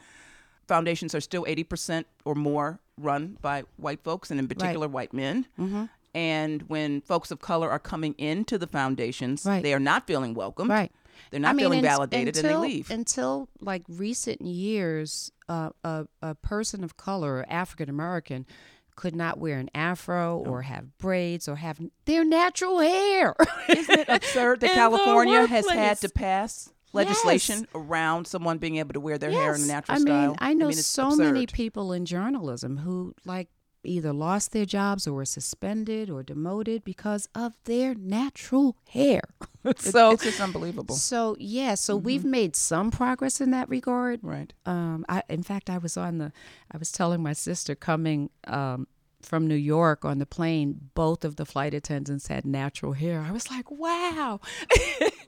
foundations 0.68 1.16
are 1.16 1.22
still 1.22 1.46
80% 1.46 2.06
or 2.26 2.36
more 2.36 2.80
run 2.98 3.38
by 3.42 3.64
white 3.78 4.04
folks, 4.04 4.30
and 4.32 4.40
in 4.40 4.48
particular 4.48 4.88
white 4.88 5.14
men. 5.14 5.48
Mm-hmm. 5.60 5.86
And 6.14 6.64
when 6.64 7.02
folks 7.02 7.32
of 7.32 7.40
color 7.40 7.70
are 7.70 7.80
coming 7.80 8.14
into 8.18 8.58
the 8.58 8.68
foundations, 8.68 9.46
Right. 9.46 9.62
they 9.64 9.74
are 9.74 9.80
not 9.80 10.06
feeling 10.08 10.34
welcome. 10.34 10.70
Right. 10.70 10.92
They're 11.32 11.40
not 11.40 11.50
I 11.50 11.54
mean, 11.54 11.66
feeling 11.66 11.82
validated, 11.82 12.38
until, 12.38 12.52
and 12.52 12.64
they 12.64 12.68
leave. 12.68 12.92
Until 12.92 13.50
like 13.60 13.84
recent 13.88 14.42
years, 14.42 15.32
uh, 15.48 15.70
a 15.84 16.06
a 16.22 16.36
person 16.36 16.84
of 16.84 16.98
color, 16.98 17.46
African 17.50 17.90
American, 17.90 18.46
could 18.96 19.16
not 19.16 19.38
wear 19.40 19.58
an 19.60 19.70
afro 19.74 20.38
or 20.38 20.64
have 20.64 20.98
braids 20.98 21.48
or 21.48 21.56
have 21.56 21.80
their 22.06 22.26
natural 22.26 22.80
hair. 22.80 23.34
Isn't 23.70 24.00
it 24.00 24.10
absurd 24.10 24.60
that 24.62 24.74
California 24.74 25.46
has 25.48 25.68
had 25.70 25.98
to 26.00 26.10
pass 26.10 26.70
legislation 26.92 27.66
around 27.76 28.26
someone 28.28 28.58
being 28.58 28.78
able 28.78 28.94
to 28.94 29.00
wear 29.00 29.18
their 29.18 29.32
hair 29.32 29.54
in 29.56 29.62
a 29.62 29.66
Yes. 29.66 29.68
natural 29.68 29.96
I 29.96 30.00
style? 30.00 30.28
mean, 30.30 30.36
I 30.40 30.54
know 30.54 30.70
it's 30.70 30.86
so 30.86 31.16
many 31.16 31.46
people 31.46 31.94
in 31.94 32.06
journalism 32.06 32.78
who 32.78 33.14
like 33.26 33.48
either 33.86 34.12
lost 34.12 34.52
their 34.52 34.66
jobs 34.66 35.08
or 35.08 35.14
were 35.14 35.24
suspended 35.24 36.10
or 36.10 36.22
demoted 36.22 36.84
because 36.84 37.30
of 37.34 37.54
their 37.64 37.96
natural 37.96 38.76
hair. 38.90 39.22
So 39.78 40.12
it's 40.12 40.24
just 40.24 40.40
unbelievable. 40.40 40.96
so 40.96 41.36
yeah, 41.40 41.76
so 41.76 41.96
we've 41.98 42.24
made 42.24 42.56
some 42.56 42.92
progress 42.92 43.42
in 43.42 43.52
that 43.52 43.68
regard. 43.70 44.20
Right. 44.24 44.54
Um, 44.66 45.06
I, 45.10 45.24
in 45.30 45.44
fact, 45.44 45.70
I 45.70 45.78
was 45.78 45.98
on 45.98 46.18
the, 46.18 46.32
I 46.72 46.78
was 46.78 46.92
telling 46.92 47.22
my 47.22 47.34
sister 47.34 47.76
coming 47.76 48.30
um, 48.46 48.88
from 49.22 49.48
New 49.48 49.56
York 49.56 50.06
on 50.06 50.20
the 50.20 50.26
plane, 50.26 50.90
both 50.96 51.26
of 51.26 51.36
the 51.36 51.46
flight 51.46 51.74
attendants 51.74 52.28
had 52.28 52.46
natural 52.46 52.94
hair. 52.94 53.22
I 53.22 53.32
was 53.32 53.52
like, 53.52 53.70
wow. 53.70 54.40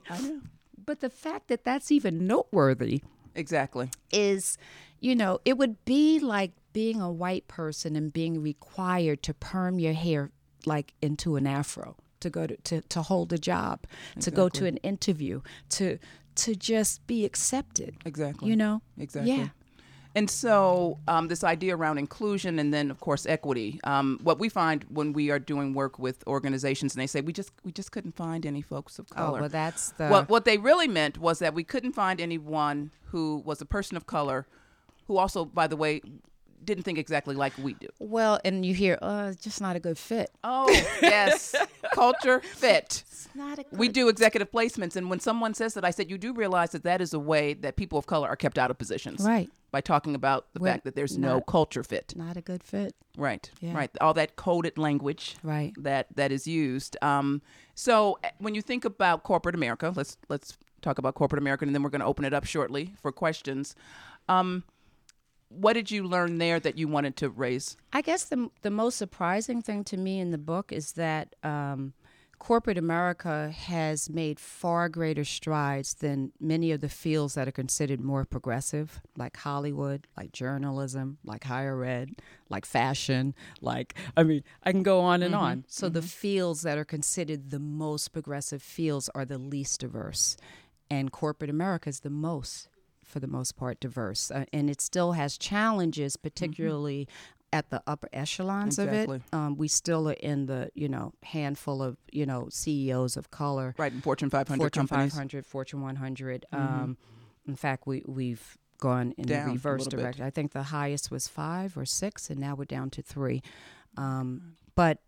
I 0.09 0.21
know. 0.21 0.41
but 0.85 1.01
the 1.01 1.09
fact 1.09 1.47
that 1.49 1.63
that's 1.63 1.91
even 1.91 2.25
noteworthy 2.25 3.01
Exactly. 3.35 3.89
is, 4.11 4.57
you 4.99 5.15
know, 5.15 5.39
it 5.45 5.57
would 5.57 5.83
be 5.85 6.19
like 6.19 6.51
being 6.73 7.01
a 7.01 7.11
white 7.11 7.47
person 7.49 7.95
and 7.97 8.13
being 8.13 8.41
required 8.41 9.21
to 9.23 9.33
perm 9.33 9.77
your 9.77 9.93
hair 9.93 10.31
like 10.65 10.93
into 11.01 11.35
an 11.35 11.45
afro 11.47 11.97
to 12.21 12.29
go 12.29 12.47
to 12.47 12.55
to, 12.57 12.81
to 12.81 13.01
hold 13.01 13.33
a 13.33 13.37
job, 13.37 13.81
to 14.19 14.31
go 14.31 14.49
to 14.49 14.65
an 14.65 14.77
interview, 14.77 15.41
to 15.69 15.99
to 16.35 16.55
just 16.55 17.05
be 17.07 17.25
accepted. 17.25 17.95
Exactly. 18.05 18.49
You 18.49 18.55
know? 18.55 18.81
Exactly. 18.97 19.35
Yeah. 19.35 19.47
And 20.13 20.29
so, 20.29 20.97
um, 21.07 21.29
this 21.29 21.41
idea 21.41 21.75
around 21.75 21.97
inclusion 21.97 22.59
and 22.59 22.73
then, 22.73 22.91
of 22.91 22.99
course, 22.99 23.25
equity. 23.25 23.79
Um, 23.85 24.19
what 24.21 24.39
we 24.39 24.49
find 24.49 24.83
when 24.89 25.13
we 25.13 25.31
are 25.31 25.39
doing 25.39 25.73
work 25.73 25.99
with 25.99 26.21
organizations, 26.27 26.93
and 26.93 27.01
they 27.01 27.07
say 27.07 27.21
we 27.21 27.31
just 27.31 27.51
we 27.63 27.71
just 27.71 27.93
couldn't 27.93 28.15
find 28.17 28.45
any 28.45 28.61
folks 28.61 28.99
of 28.99 29.09
color. 29.09 29.37
Oh, 29.37 29.41
well, 29.41 29.49
that's 29.49 29.91
the 29.91 30.09
what 30.09 30.27
what 30.27 30.43
they 30.43 30.57
really 30.57 30.89
meant 30.89 31.17
was 31.17 31.39
that 31.39 31.53
we 31.53 31.63
couldn't 31.63 31.93
find 31.93 32.19
anyone 32.19 32.91
who 33.05 33.41
was 33.45 33.61
a 33.61 33.65
person 33.65 33.95
of 33.95 34.05
color, 34.05 34.47
who 35.07 35.15
also, 35.17 35.45
by 35.45 35.67
the 35.67 35.77
way, 35.77 36.01
didn't 36.63 36.83
think 36.83 36.97
exactly 36.97 37.35
like 37.35 37.57
we 37.57 37.73
do. 37.75 37.87
well, 37.99 38.37
and 38.43 38.65
you 38.65 38.73
hear, 38.73 38.97
uh, 39.01 39.29
it's 39.31 39.41
just 39.41 39.61
not 39.61 39.77
a 39.77 39.79
good 39.79 39.97
fit. 39.97 40.29
Oh 40.43 40.69
yes, 41.01 41.55
culture 41.93 42.39
fit. 42.41 43.03
Not 43.33 43.59
a 43.59 43.63
good 43.63 43.79
We 43.79 43.87
do 43.87 44.09
executive 44.09 44.51
placements, 44.51 44.95
and 44.95 45.09
when 45.09 45.19
someone 45.19 45.53
says 45.53 45.73
that, 45.75 45.85
I 45.85 45.91
said, 45.91 46.09
you 46.09 46.17
do 46.17 46.33
realize 46.33 46.71
that 46.71 46.83
that 46.83 46.99
is 47.01 47.13
a 47.13 47.19
way 47.19 47.53
that 47.53 47.75
people 47.77 47.97
of 47.97 48.05
color 48.05 48.27
are 48.27 48.35
kept 48.35 48.57
out 48.57 48.69
of 48.71 48.77
positions, 48.77 49.23
Right. 49.23 49.49
By 49.71 49.79
talking 49.79 50.15
about 50.15 50.47
the 50.53 50.59
Well, 50.59 50.73
fact 50.73 50.83
that 50.83 50.95
there's 50.95 51.17
no 51.17 51.39
culture 51.39 51.81
fit. 51.83 52.13
not 52.17 52.35
a 52.35 52.41
good 52.41 52.61
fit. 52.61 52.93
Right, 53.17 53.49
Yeah. 53.61 53.73
right. 53.73 53.89
All 54.01 54.13
that 54.15 54.35
coded 54.35 54.77
language, 54.77 55.37
Right. 55.43 55.71
That 55.77 56.07
that 56.15 56.31
is 56.33 56.45
used. 56.45 56.97
Um, 57.01 57.41
so 57.73 58.19
eh, 58.23 58.31
when 58.39 58.53
you 58.53 58.61
think 58.61 58.83
about 58.83 59.23
corporate 59.23 59.55
America, 59.55 59.93
let's 59.95 60.17
let's 60.27 60.57
talk 60.81 60.97
about 60.97 61.15
corporate 61.15 61.41
America, 61.41 61.63
and 61.63 61.73
then 61.73 61.83
we're 61.83 61.89
going 61.89 62.01
to 62.01 62.05
open 62.07 62.25
it 62.25 62.33
up 62.33 62.43
shortly 62.45 62.93
for 63.01 63.11
questions. 63.13 63.75
Um, 64.27 64.63
what 65.55 65.73
did 65.73 65.91
you 65.91 66.03
learn 66.03 66.37
there 66.37 66.59
that 66.59 66.77
you 66.77 66.87
wanted 66.87 67.15
to 67.17 67.29
raise? 67.29 67.77
I 67.93 68.01
guess 68.01 68.25
the 68.25 68.49
the 68.61 68.71
most 68.71 68.97
surprising 68.97 69.61
thing 69.61 69.83
to 69.85 69.97
me 69.97 70.19
in 70.19 70.31
the 70.31 70.37
book 70.37 70.71
is 70.71 70.93
that 70.93 71.35
um, 71.43 71.93
corporate 72.39 72.77
America 72.77 73.51
has 73.55 74.09
made 74.09 74.39
far 74.39 74.89
greater 74.89 75.23
strides 75.23 75.93
than 75.95 76.31
many 76.39 76.71
of 76.71 76.81
the 76.81 76.89
fields 76.89 77.35
that 77.35 77.47
are 77.47 77.51
considered 77.51 77.99
more 77.99 78.25
progressive, 78.25 79.01
like 79.17 79.37
Hollywood, 79.37 80.07
like 80.17 80.31
journalism, 80.31 81.17
like 81.23 81.43
higher 81.43 81.83
ed, 81.83 82.15
like 82.49 82.65
fashion, 82.65 83.35
like 83.61 83.95
I 84.15 84.23
mean, 84.23 84.43
I 84.63 84.71
can 84.71 84.83
go 84.83 85.01
on 85.01 85.21
and 85.21 85.35
on. 85.35 85.65
So 85.67 85.89
the 85.89 86.01
fields 86.01 86.61
that 86.63 86.77
are 86.77 86.85
considered 86.85 87.51
the 87.51 87.59
most 87.59 88.13
progressive 88.13 88.61
fields 88.63 89.09
are 89.13 89.25
the 89.25 89.37
least 89.37 89.81
diverse, 89.81 90.37
and 90.89 91.11
corporate 91.11 91.49
America 91.49 91.89
is 91.89 91.99
the 91.99 92.09
most 92.09 92.69
for 93.11 93.19
the 93.19 93.27
most 93.27 93.55
part 93.57 93.79
diverse 93.79 94.31
uh, 94.31 94.45
and 94.53 94.69
it 94.69 94.79
still 94.81 95.11
has 95.11 95.37
challenges 95.37 96.15
particularly 96.17 97.07
at 97.53 97.69
the 97.69 97.83
upper 97.85 98.07
echelons 98.13 98.79
Exactly. 98.79 99.17
of 99.17 99.21
it. 99.21 99.33
Um, 99.33 99.57
we 99.57 99.67
still 99.67 100.07
are 100.09 100.13
in 100.13 100.45
the 100.45 100.71
you 100.73 100.87
know 100.87 101.13
handful 101.23 101.83
of 101.83 101.97
you 102.11 102.25
know 102.25 102.47
ceos 102.49 103.17
of 103.17 103.29
color. 103.29 103.75
Right 103.77 103.91
in 103.91 103.99
Fortune 104.01 104.29
500 104.29 104.57
fortune 104.57 104.87
companies. 104.87 105.11
500 105.11 105.45
fortune 105.45 105.81
100 105.81 106.45
um, 106.53 106.97
in 107.45 107.55
fact 107.57 107.85
we, 107.87 108.03
we've 108.07 108.57
gone 108.79 109.13
in 109.17 109.25
Down 109.27 109.47
the 109.47 109.53
reverse 109.53 109.83
little 109.83 109.97
bit. 109.97 110.03
direction. 110.03 110.25
I 110.25 110.29
think 110.29 110.53
the 110.53 110.63
highest 110.63 111.11
was 111.11 111.27
five 111.27 111.77
or 111.77 111.85
six 111.85 112.29
and 112.29 112.39
now 112.39 112.55
we're 112.55 112.65
down 112.65 112.89
to 112.91 113.01
three. 113.01 113.41
Um, 113.97 114.55
but 114.75 114.99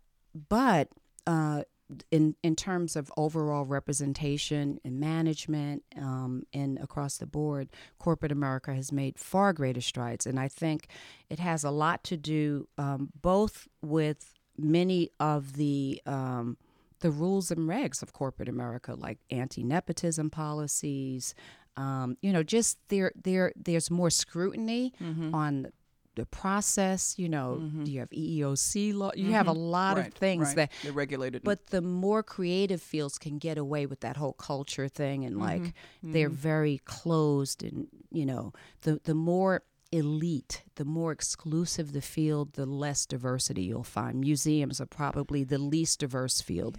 but 0.48 0.88
uh, 1.26 1.62
in 2.10 2.34
in 2.42 2.56
terms 2.56 2.96
of 2.96 3.12
overall 3.16 3.64
representation 3.64 4.78
and 4.84 4.98
management 4.98 5.82
um, 5.96 6.44
and 6.52 6.78
across 6.78 7.18
the 7.18 7.26
board, 7.26 7.68
corporate 7.98 8.32
America 8.32 8.74
has 8.74 8.90
made 8.90 9.18
far 9.18 9.52
greater 9.52 9.80
strides, 9.80 10.26
and 10.26 10.40
I 10.40 10.48
think 10.48 10.88
it 11.28 11.38
has 11.38 11.64
a 11.64 11.70
lot 11.70 12.02
to 12.04 12.16
do 12.16 12.68
um, 12.78 13.10
both 13.20 13.68
with 13.82 14.34
many 14.56 15.10
of 15.20 15.54
the 15.54 16.00
um, 16.06 16.56
the 17.00 17.10
rules 17.10 17.50
and 17.50 17.68
regs 17.68 18.02
of 18.02 18.12
corporate 18.12 18.48
America, 18.48 18.94
like 18.94 19.18
anti 19.30 19.62
nepotism 19.62 20.30
policies. 20.30 21.34
Um, 21.76 22.16
you 22.22 22.32
know, 22.32 22.42
just 22.42 22.78
there 22.88 23.12
there 23.14 23.52
there's 23.56 23.90
more 23.90 24.10
scrutiny 24.10 24.94
on 25.34 25.66
the 26.16 26.26
process. 26.26 27.14
You 27.18 27.28
know, 27.28 27.60
you 27.84 28.00
have 28.00 28.10
EEOC 28.10 28.94
law. 28.94 29.10
You 29.14 29.32
have 29.32 29.46
a 29.48 29.52
lot 29.52 29.96
Right, 29.96 30.06
of 30.08 30.14
things 30.14 30.46
right. 30.48 30.56
that 30.56 30.72
they're 30.82 30.92
regulated. 30.92 31.42
but 31.44 31.66
the 31.68 31.80
more 31.82 32.22
creative 32.22 32.80
fields 32.82 33.18
can 33.18 33.38
get 33.38 33.58
away 33.58 33.86
with 33.86 34.00
that 34.00 34.16
whole 34.16 34.32
culture 34.34 34.88
thing 34.88 35.24
and 35.24 35.38
like 35.38 35.62
Mm-hmm. 35.62 36.12
they're 36.12 36.28
very 36.28 36.80
closed 36.84 37.62
and 37.62 37.88
you 38.10 38.26
know 38.26 38.52
the 38.82 39.00
the 39.04 39.14
more 39.14 39.62
elite 39.92 40.62
the 40.74 40.84
more 40.84 41.12
exclusive 41.12 41.92
the 41.92 42.00
field 42.02 42.54
the 42.54 42.66
less 42.66 43.06
diversity 43.06 43.62
you'll 43.62 43.84
find 43.84 44.18
museums 44.20 44.80
are 44.80 44.86
probably 44.86 45.44
the 45.44 45.58
least 45.58 46.00
diverse 46.00 46.40
field 46.40 46.76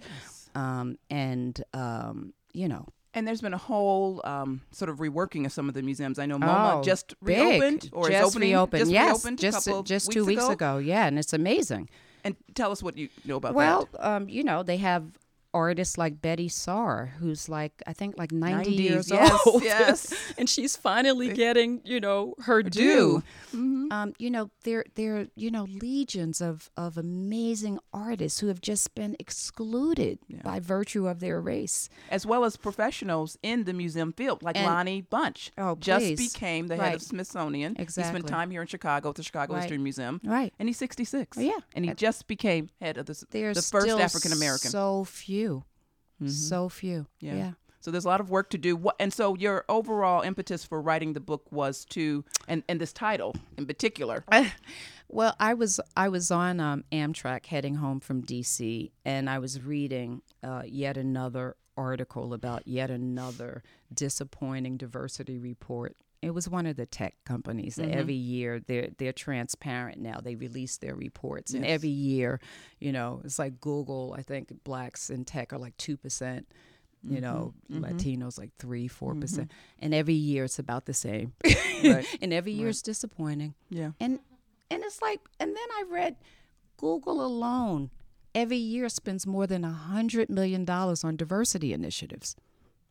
um, 0.54 0.98
and 1.10 1.62
um, 1.72 2.32
you 2.52 2.68
know 2.68 2.86
And 3.16 3.26
there's 3.26 3.40
been 3.40 3.54
a 3.54 3.58
whole 3.58 4.20
um, 4.24 4.60
sort 4.72 4.90
of 4.90 4.98
reworking 4.98 5.46
of 5.46 5.52
some 5.52 5.68
of 5.68 5.74
the 5.74 5.80
museums. 5.82 6.18
I 6.18 6.26
know 6.26 6.36
MoMA 6.38 6.74
Oh, 6.74 6.82
just 6.82 7.14
big. 7.24 7.38
reopened 7.38 7.88
or 7.92 8.10
just 8.10 8.20
is 8.22 8.36
opening. 8.36 8.50
reopened. 8.50 8.80
Just 8.82 8.90
yes, 8.92 9.06
reopened 9.24 9.38
just 9.38 9.68
just 9.84 10.12
two 10.12 10.24
weeks 10.26 10.46
ago. 10.46 10.76
Yeah, 10.76 11.06
and 11.06 11.18
it's 11.18 11.32
amazing. 11.32 11.88
And 12.24 12.36
tell 12.54 12.70
us 12.72 12.82
what 12.82 12.96
you 12.98 13.08
know 13.24 13.36
about 13.36 13.54
Well, 13.54 13.88
that. 13.92 14.06
um, 14.06 14.28
you 14.28 14.44
know, 14.44 14.62
they 14.62 14.76
have 14.76 15.04
artists 15.56 15.96
like 15.96 16.20
Betty 16.20 16.48
Saar, 16.48 17.14
who's 17.18 17.48
like 17.48 17.72
I 17.86 17.92
think 17.94 18.18
like 18.18 18.32
90 18.32 18.70
90s, 18.70 18.78
years 18.78 19.10
yes, 19.10 19.46
old. 19.46 19.62
yes. 19.72 20.14
and 20.38 20.48
she's 20.48 20.76
finally 20.76 21.32
getting, 21.32 21.80
you 21.84 22.00
know, 22.00 22.34
her 22.40 22.62
due. 22.62 22.70
due. 22.70 23.22
Mm-hmm. 23.56 23.92
Um, 23.96 24.12
you 24.18 24.30
know, 24.30 24.50
there 24.64 24.84
there 24.94 25.12
are, 25.16 25.26
you 25.34 25.50
know, 25.50 25.64
legions 25.64 26.40
of 26.40 26.70
of 26.76 26.98
amazing 26.98 27.78
artists 27.92 28.40
who 28.40 28.48
have 28.48 28.60
just 28.60 28.94
been 28.94 29.16
excluded 29.18 30.18
by 30.44 30.60
virtue 30.60 31.08
of 31.08 31.20
their 31.20 31.40
race. 31.40 31.88
As 32.10 32.26
well 32.26 32.44
as 32.44 32.56
professionals 32.56 33.38
in 33.42 33.64
the 33.64 33.72
museum 33.72 34.12
field, 34.12 34.42
like 34.42 34.56
And- 34.56 34.66
Lonnie 34.66 35.02
Bunch. 35.02 35.52
Oh, 35.56 35.76
just 35.76 36.04
please. 36.04 36.32
became 36.32 36.66
the 36.66 36.76
head 36.76 36.86
of 36.86 36.92
Right. 37.00 37.02
Smithsonian. 37.02 37.76
He 37.78 37.86
spent 37.86 38.26
time 38.26 38.50
here 38.50 38.62
in 38.62 38.68
Chicago 38.76 39.08
at 39.10 39.14
the 39.14 39.22
Chicago 39.22 39.54
Right. 39.54 39.62
History 39.62 39.78
Museum. 39.78 40.20
Right. 40.24 40.52
And 40.58 40.68
he's 40.68 40.78
66. 40.78 41.38
Oh, 41.38 41.40
yeah. 41.40 41.60
And 41.74 41.84
he 41.84 41.94
just 41.94 42.26
became 42.34 42.62
head 42.80 42.98
of 42.98 43.06
the, 43.06 43.14
the 43.30 43.68
first 43.70 43.88
African 44.06 44.32
American. 44.32 44.70
So 44.70 45.04
few. 45.04 45.45
So 46.28 46.68
few. 46.68 47.06
Yeah. 47.20 47.34
yeah. 47.34 47.52
So 47.80 47.90
there's 47.90 48.04
a 48.04 48.08
lot 48.08 48.20
of 48.20 48.30
work 48.30 48.50
to 48.50 48.58
do. 48.58 48.74
What, 48.74 48.96
and 48.98 49.12
so 49.12 49.36
your 49.36 49.64
overall 49.68 50.22
impetus 50.22 50.64
for 50.64 50.80
writing 50.80 51.12
the 51.12 51.20
book 51.20 51.46
was 51.52 51.84
to, 51.90 52.24
and, 52.48 52.64
and 52.68 52.80
this 52.80 52.92
title 52.92 53.36
in 53.56 53.66
particular. 53.66 54.24
Well, 55.08 55.36
I 55.38 55.54
was 55.54 55.78
I 55.96 56.08
was 56.08 56.30
on 56.32 56.58
um, 56.58 56.84
Amtrak 56.90 57.46
heading 57.46 57.76
home 57.76 58.00
from 58.00 58.22
D.C. 58.22 58.90
and 59.04 59.30
I 59.30 59.38
was 59.38 59.62
reading 59.62 60.22
uh, 60.42 60.62
yet 60.66 60.96
another 60.96 61.54
article 61.76 62.34
about 62.34 62.66
yet 62.66 62.90
another 62.90 63.62
disappointing 63.92 64.76
diversity 64.76 65.38
report. 65.38 65.96
It 66.22 66.30
was 66.30 66.48
one 66.48 66.66
of 66.66 66.76
the 66.76 66.86
tech 66.86 67.14
companies 67.24 67.76
that 67.76 67.88
mm-hmm. 67.88 67.98
every 67.98 68.14
year 68.14 68.60
they're 68.60 68.88
they're 68.98 69.12
transparent 69.12 70.00
now. 70.00 70.20
They 70.22 70.34
release 70.34 70.78
their 70.78 70.94
reports, 70.94 71.52
and 71.54 71.64
every 71.64 71.90
year, 71.90 72.40
you 72.80 72.92
know, 72.92 73.20
it's 73.24 73.38
like 73.38 73.60
Google. 73.60 74.14
I 74.18 74.22
think 74.22 74.52
blacks 74.64 75.10
in 75.10 75.24
tech 75.24 75.52
are 75.52 75.58
like 75.58 75.76
two 75.76 75.96
percent. 75.96 76.46
You 77.08 77.20
know, 77.20 77.54
mm-hmm. 77.70 77.84
Mm-hmm. 77.84 77.96
Latinos 77.96 78.36
like 78.36 78.50
three, 78.58 78.88
four 78.88 79.14
percent, 79.14 79.52
and 79.78 79.94
every 79.94 80.14
year 80.14 80.44
it's 80.44 80.58
about 80.58 80.86
the 80.86 80.94
same. 80.94 81.34
Right. 81.84 82.06
and 82.22 82.32
every 82.32 82.52
year 82.52 82.68
it's 82.68 82.80
disappointing 82.80 83.54
Yeah. 83.68 83.90
and 84.00 84.18
and 84.70 84.82
it's 84.82 85.00
like 85.02 85.20
and 85.38 85.50
then 85.54 85.68
i 85.78 85.84
read 85.88 86.16
google 86.76 87.24
alone 87.24 87.90
every 88.34 88.56
year 88.56 88.88
spends 88.88 89.26
more 89.26 89.46
than 89.46 89.64
a 89.64 89.72
hundred 89.72 90.28
million 90.28 90.64
dollars 90.64 91.04
on 91.04 91.16
diversity 91.16 91.72
initiatives 91.72 92.36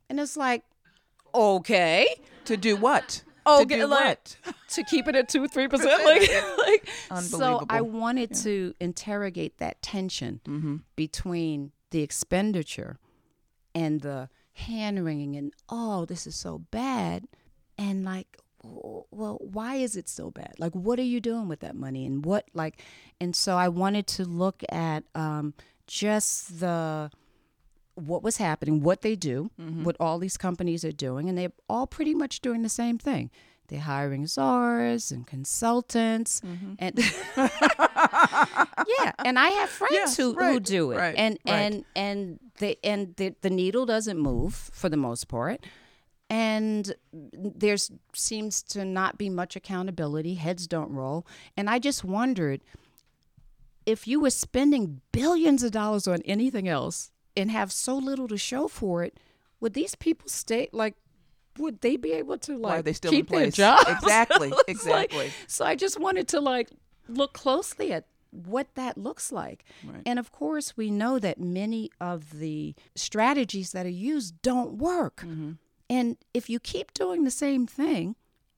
and 0.10 0.20
it's 0.20 0.38
like 0.38 0.64
okay. 1.36 2.08
To 2.46 2.58
do 2.58 2.76
what? 2.76 3.24
Oh, 3.46 3.60
to 3.64 3.66
do 3.66 3.86
like- 3.86 4.06
what? 4.06 4.38
to 4.70 4.84
keep 4.84 5.08
it 5.08 5.16
at 5.16 5.30
two 5.30 5.48
three 5.48 5.68
percent? 5.68 6.02
Like, 6.04 6.90
like 7.12 7.22
so 7.22 7.64
i 7.70 7.82
wanted 7.82 8.34
to 8.36 8.74
interrogate 8.80 9.58
that 9.60 9.82
tension 9.82 10.42
Mm-hmm. 10.46 10.78
between 10.96 11.72
the 11.92 12.02
expenditure 12.02 12.98
and 13.74 14.02
the 14.02 14.30
hand 14.54 15.04
wringing 15.06 15.36
and 15.36 15.54
oh 15.70 16.06
this 16.06 16.26
is 16.28 16.36
so 16.36 16.60
bad. 16.72 17.26
And 17.78 18.04
like 18.06 18.38
well 18.64 19.38
why 19.42 19.76
is 19.76 19.96
it 19.96 20.10
so 20.10 20.32
bad? 20.32 20.54
Like 20.58 20.74
what 20.74 20.98
are 20.98 21.04
you 21.04 21.20
doing 21.22 21.48
with 21.48 21.60
that 21.60 21.76
money? 21.76 22.06
And 22.06 22.26
what 22.26 22.46
like 22.54 22.82
and 23.22 23.36
so 23.36 23.58
i 23.58 23.68
wanted 23.70 24.08
to 24.08 24.26
look 24.26 24.64
at 24.70 25.04
um 25.14 25.54
just 25.88 26.60
the 26.60 27.12
what 27.96 28.22
was 28.24 28.38
happening 28.38 28.82
what 28.82 29.02
they 29.02 29.16
do 29.16 29.50
mm-hmm. 29.60 29.84
what 29.84 29.96
all 30.00 30.20
these 30.20 30.38
companies 30.38 30.84
are 30.84 30.92
doing 30.92 31.30
and 31.30 31.38
they're 31.38 31.54
all 31.70 31.88
pretty 31.88 32.14
much 32.14 32.42
doing 32.42 32.62
the 32.62 32.70
same 32.70 32.98
thing. 32.98 33.32
They're 33.68 33.80
hiring 33.80 34.28
czars 34.28 35.12
and 35.12 35.26
consultants 35.26 36.42
mm-hmm. 36.42 36.74
and 36.78 37.00
yeah 39.00 39.12
and 39.26 39.40
i 39.40 39.50
have 39.50 39.70
friends 39.70 39.94
Yes, 39.94 40.18
who, 40.18 40.34
who 40.34 40.60
do 40.60 40.92
it. 40.92 40.98
right, 40.98 41.16
and 41.18 41.40
right. 41.46 41.54
and 41.54 41.86
and 41.96 42.40
the 42.60 42.78
and 42.84 43.16
the, 43.16 43.34
the 43.42 43.50
needle 43.50 43.86
doesn't 43.86 44.18
move 44.20 44.54
for 44.54 44.90
the 44.90 44.98
most 44.98 45.28
part. 45.28 45.66
And 46.30 46.96
there's 47.14 47.92
seems 48.14 48.64
to 48.64 48.84
not 48.84 49.18
be 49.18 49.30
much 49.30 49.56
accountability. 49.56 50.36
Heads 50.36 50.68
don't 50.68 50.92
roll. 50.92 51.26
And 51.56 51.70
i 51.70 51.80
just 51.80 52.04
wondered 52.04 52.62
if 53.86 54.08
you 54.08 54.20
were 54.20 54.32
spending 54.32 55.02
billions 55.12 55.64
of 55.64 55.72
dollars 55.72 56.08
on 56.08 56.22
anything 56.26 56.68
else 56.68 57.12
and 57.38 57.52
have 57.52 57.72
so 57.72 57.96
little 57.98 58.28
to 58.28 58.38
show 58.38 58.68
for 58.68 59.04
it 59.04 59.18
would 59.60 59.74
these 59.74 59.96
people 59.96 60.28
stay 60.30 60.70
like 60.72 60.96
would 61.58 61.80
they 61.82 61.96
be 61.96 62.12
able 62.12 62.38
to 62.38 62.58
like 62.58 62.72
Why 62.72 62.78
are 62.80 62.82
they 62.82 62.94
still 62.94 63.12
keep 63.12 63.26
in 63.32 63.38
place? 63.38 63.56
their 63.56 63.76
jobs? 63.78 63.86
Exactly, 63.90 64.50
It's 64.68 64.86
like- 64.86 65.06
exactly. 65.14 65.32
so 65.48 65.64
I 65.66 65.76
just 65.76 66.00
wanted 66.00 66.28
to 66.30 66.40
like 66.42 66.70
look 67.08 67.34
closely 67.34 67.94
at 67.94 68.08
what 68.32 68.68
that 68.76 68.98
looks 68.98 69.32
like. 69.32 69.64
Right. 69.86 70.02
And 70.06 70.20
of 70.20 70.30
course, 70.34 70.76
we 70.76 70.92
know 70.92 71.20
that 71.20 71.40
many 71.40 71.90
of 72.02 72.40
the 72.40 72.76
strategies 72.94 73.72
that 73.72 73.86
are 73.86 73.90
used 74.12 74.42
don't 74.42 74.74
work. 74.74 75.22
Mm-hmm. 75.26 75.52
And 75.90 76.18
if 76.34 76.50
you 76.50 76.60
keep 76.60 76.94
doing 76.94 77.24
the 77.24 77.32
same 77.32 77.66
thing 77.66 78.18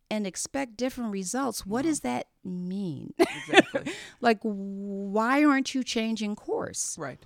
and 0.10 0.26
expect 0.26 0.78
different 0.78 1.12
results, 1.12 1.64
what 1.68 1.84
does 1.84 2.00
that 2.00 2.26
mean? 2.44 3.14
Exactly. 3.20 3.92
like, 4.22 4.40
why 4.42 5.44
aren't 5.44 5.76
you 5.76 5.84
changing 5.84 6.36
course? 6.36 6.96
right. 6.98 7.20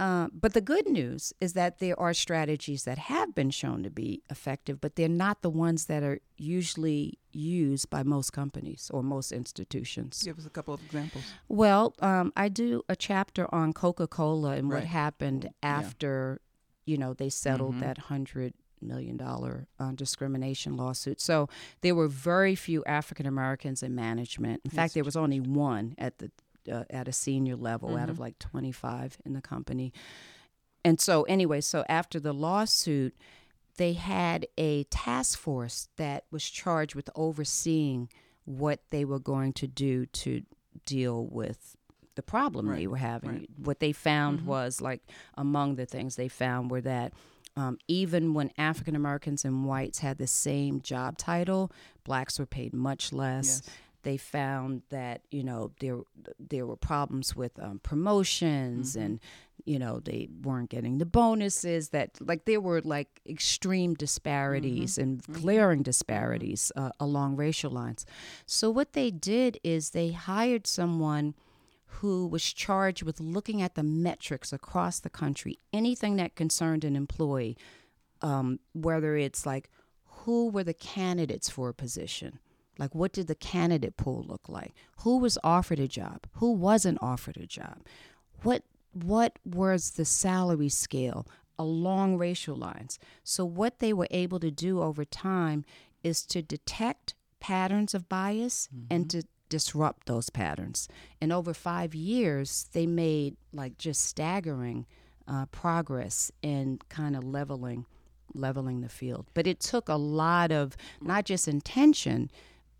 Uh, 0.00 0.28
but 0.32 0.52
the 0.54 0.60
good 0.60 0.88
news 0.88 1.32
is 1.40 1.54
that 1.54 1.78
there 1.80 1.98
are 1.98 2.14
strategies 2.14 2.84
that 2.84 2.98
have 2.98 3.34
been 3.34 3.50
shown 3.50 3.82
to 3.82 3.90
be 3.90 4.22
effective, 4.30 4.80
but 4.80 4.94
they're 4.94 5.08
not 5.08 5.42
the 5.42 5.50
ones 5.50 5.86
that 5.86 6.02
are 6.04 6.20
usually 6.36 7.18
used 7.32 7.90
by 7.90 8.02
most 8.04 8.32
companies 8.32 8.90
or 8.94 9.02
most 9.02 9.32
institutions. 9.32 10.22
Give 10.22 10.38
us 10.38 10.46
a 10.46 10.50
couple 10.50 10.72
of 10.74 10.80
examples. 10.84 11.24
Well, 11.48 11.94
um, 12.00 12.32
I 12.36 12.48
do 12.48 12.82
a 12.88 12.94
chapter 12.94 13.52
on 13.52 13.72
Coca 13.72 14.06
Cola 14.06 14.52
and 14.52 14.68
what 14.68 14.84
happened 14.84 15.50
after, 15.62 16.40
you 16.86 16.96
know, 16.96 17.12
they 17.12 17.28
settled 17.30 17.74
Mhm. 17.74 17.80
that 17.80 17.98
hundred 17.98 18.54
million 18.80 19.16
dollar 19.16 19.66
uh, 19.80 19.90
discrimination 19.90 20.76
lawsuit. 20.76 21.20
So 21.20 21.48
there 21.80 21.96
were 21.96 22.06
very 22.06 22.54
few 22.54 22.84
African 22.84 23.26
Americans 23.26 23.82
in 23.82 23.92
management. 23.96 24.60
In 24.64 24.70
fact, 24.70 24.94
there 24.94 25.02
was 25.02 25.16
only 25.16 25.40
one 25.40 25.96
at 25.98 26.18
the 26.18 26.30
uh, 26.70 26.84
at 26.90 27.08
a 27.08 27.12
senior 27.12 27.56
level 27.56 27.90
out 27.96 28.02
Mm-hmm. 28.02 28.10
of 28.10 28.18
like 28.18 28.38
twenty 28.38 28.72
five 28.72 29.18
in 29.24 29.32
the 29.34 29.40
company. 29.42 29.92
And 30.84 31.00
so, 31.00 31.24
anyway, 31.24 31.60
so 31.60 31.84
after 31.88 32.20
the 32.20 32.32
lawsuit, 32.32 33.14
they 33.76 33.92
had 33.94 34.46
a 34.56 34.84
task 34.84 35.38
force 35.38 35.88
that 35.96 36.24
was 36.30 36.48
charged 36.48 36.94
with 36.94 37.10
overseeing 37.14 38.08
what 38.44 38.80
they 38.90 39.04
were 39.04 39.18
going 39.18 39.52
to 39.54 39.66
do 39.66 40.06
to 40.06 40.42
deal 40.86 41.26
with 41.26 41.76
the 42.14 42.22
problem 42.22 42.66
they 42.74 42.86
were 42.86 42.96
having. 42.96 43.30
right. 43.30 43.50
What 43.62 43.80
they 43.80 43.92
found 43.92 44.40
Mhm. 44.40 44.44
was 44.44 44.80
like 44.80 45.02
among 45.34 45.76
the 45.76 45.86
things 45.86 46.16
they 46.16 46.28
found 46.28 46.70
were 46.70 46.80
that 46.80 47.12
um, 47.56 47.76
even 47.88 48.34
when 48.34 48.52
African 48.56 48.94
Americans 48.94 49.44
and 49.44 49.64
whites 49.66 49.98
had 49.98 50.18
the 50.18 50.26
same 50.28 50.80
job 50.80 51.18
title, 51.18 51.72
blacks 52.04 52.38
were 52.38 52.46
paid 52.46 52.72
much 52.72 53.12
less 53.12 53.62
Yes. 53.66 53.74
They 54.08 54.16
found 54.38 54.72
that 54.98 55.16
you 55.36 55.44
know 55.44 55.60
there 55.82 55.98
there 56.52 56.66
were 56.70 56.80
problems 56.92 57.28
with 57.40 57.54
um, 57.66 57.78
promotions 57.90 58.86
Mhm. 58.96 59.04
and 59.04 59.12
you 59.72 59.78
know 59.82 59.94
they 60.10 60.22
weren't 60.46 60.70
getting 60.76 60.94
the 60.98 61.10
bonuses 61.20 61.82
that 61.96 62.08
like 62.30 62.42
there 62.50 62.60
were 62.68 62.80
like 62.96 63.10
extreme 63.36 63.92
disparities 64.06 64.92
and 65.02 65.10
glaring 65.40 65.82
disparities 65.82 66.62
uh, 66.80 66.90
along 67.06 67.30
racial 67.46 67.72
lines. 67.80 68.06
So 68.46 68.64
what 68.78 68.90
they 68.98 69.10
did 69.32 69.52
is 69.62 69.90
they 69.90 70.10
hired 70.12 70.66
someone 70.66 71.34
who 72.00 72.14
was 72.34 72.44
charged 72.66 73.02
with 73.08 73.18
looking 73.36 73.60
at 73.66 73.74
the 73.74 73.82
metrics 74.08 74.52
across 74.52 75.00
the 75.00 75.10
country 75.22 75.54
anything 75.72 76.16
that 76.20 76.30
concerned 76.42 76.84
an 76.84 76.94
employee 77.04 77.56
um, 78.30 78.48
whether 78.86 79.12
it's 79.26 79.42
like 79.52 79.64
who 80.22 80.38
were 80.54 80.64
the 80.64 80.74
candidates 80.96 81.48
for 81.54 81.66
a 81.70 81.74
position 81.74 82.38
like 82.78 82.94
what 82.94 83.12
did 83.12 83.26
the 83.26 83.34
candidate 83.34 83.96
pool 83.96 84.24
look 84.26 84.48
like? 84.48 84.74
Who 84.98 85.18
was 85.18 85.36
offered 85.42 85.80
a 85.80 85.88
job? 85.88 86.26
Who 86.34 86.52
wasn't 86.52 86.98
offered 87.02 87.36
a 87.36 87.46
job? 87.46 87.78
What 88.42 88.62
what 88.92 89.38
was 89.44 89.92
the 89.92 90.04
salary 90.04 90.68
scale 90.68 91.26
along 91.58 92.16
racial 92.16 92.56
lines? 92.56 92.98
So 93.24 93.44
what 93.44 93.80
they 93.80 93.92
were 93.92 94.08
able 94.10 94.40
to 94.40 94.50
do 94.50 94.80
over 94.80 95.04
time 95.04 95.64
is 96.02 96.24
to 96.26 96.40
detect 96.40 97.14
patterns 97.40 97.94
of 97.94 98.08
bias 98.08 98.68
and 98.90 99.10
to 99.10 99.24
disrupt 99.48 100.06
those 100.06 100.30
patterns. 100.30 100.88
And 101.20 101.32
over 101.32 101.54
5 101.54 101.94
years 101.94 102.68
they 102.72 102.86
made 102.86 103.36
like 103.52 103.78
just 103.78 104.04
staggering 104.04 104.86
uh, 105.26 105.46
progress 105.46 106.30
in 106.42 106.78
kind 106.88 107.16
of 107.16 107.24
leveling 107.24 107.86
leveling 108.34 108.80
the 108.80 108.88
field. 108.88 109.26
But 109.34 109.46
it 109.46 109.60
took 109.60 109.88
a 109.88 109.96
lot 109.96 110.52
of 110.52 110.76
not 111.00 111.24
just 111.24 111.48
intention, 111.48 112.30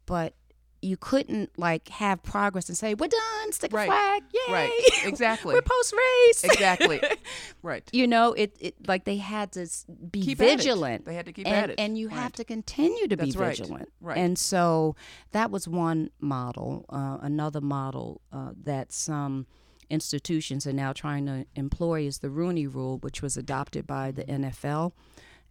but 0.09 0.35
you 0.81 0.97
couldn't 0.97 1.51
like 1.59 1.89
have 1.89 2.23
progress 2.23 2.69
and 2.69 2.79
say, 2.79 2.95
We're 2.95 3.09
done, 3.09 3.53
stick 3.53 3.73
Right. 3.73 3.89
a 3.89 3.91
flag, 3.91 4.23
yay. 4.33 4.53
Right. 4.53 4.81
Exactly. 5.05 5.55
We're 5.55 5.63
post 5.63 5.93
race. 5.93 6.45
exactly. 6.45 7.01
Right. 7.63 7.89
you 7.93 8.07
know, 8.07 8.33
it, 8.33 8.57
it 8.61 8.87
like 8.87 9.05
they 9.05 9.17
had 9.17 9.51
to 9.53 9.67
be 10.11 10.23
Keep 10.23 10.39
vigilant. 10.39 11.05
They 11.05 11.15
had 11.15 11.27
to 11.27 11.33
keep 11.33 11.47
and, 11.49 11.57
at 11.57 11.71
it. 11.71 11.81
and 11.81 11.99
you 11.99 12.09
Right. 12.09 12.17
have 12.19 12.33
to 12.35 12.45
continue 12.45 13.09
to 13.09 13.17
That's 13.17 13.35
be 13.35 13.41
right. 13.41 13.57
vigilant. 13.57 13.89
Right. 14.01 14.17
And 14.19 14.39
so 14.39 14.95
that 15.33 15.51
was 15.51 15.67
one 15.67 16.11
model. 16.21 16.85
Uh, 16.89 17.19
another 17.23 17.61
model 17.61 18.21
uh, 18.33 18.51
that 18.63 18.93
some 18.93 19.47
institutions 19.91 20.65
are 20.67 20.73
now 20.73 20.93
trying 20.93 21.27
to 21.27 21.45
employ 21.57 22.03
is 22.07 22.19
the 22.19 22.31
Rooney 22.31 22.67
Rule, 22.69 22.99
which 22.99 23.21
was 23.23 23.37
adopted 23.37 23.85
by 23.87 24.13
the 24.13 24.23
NFL 24.25 24.93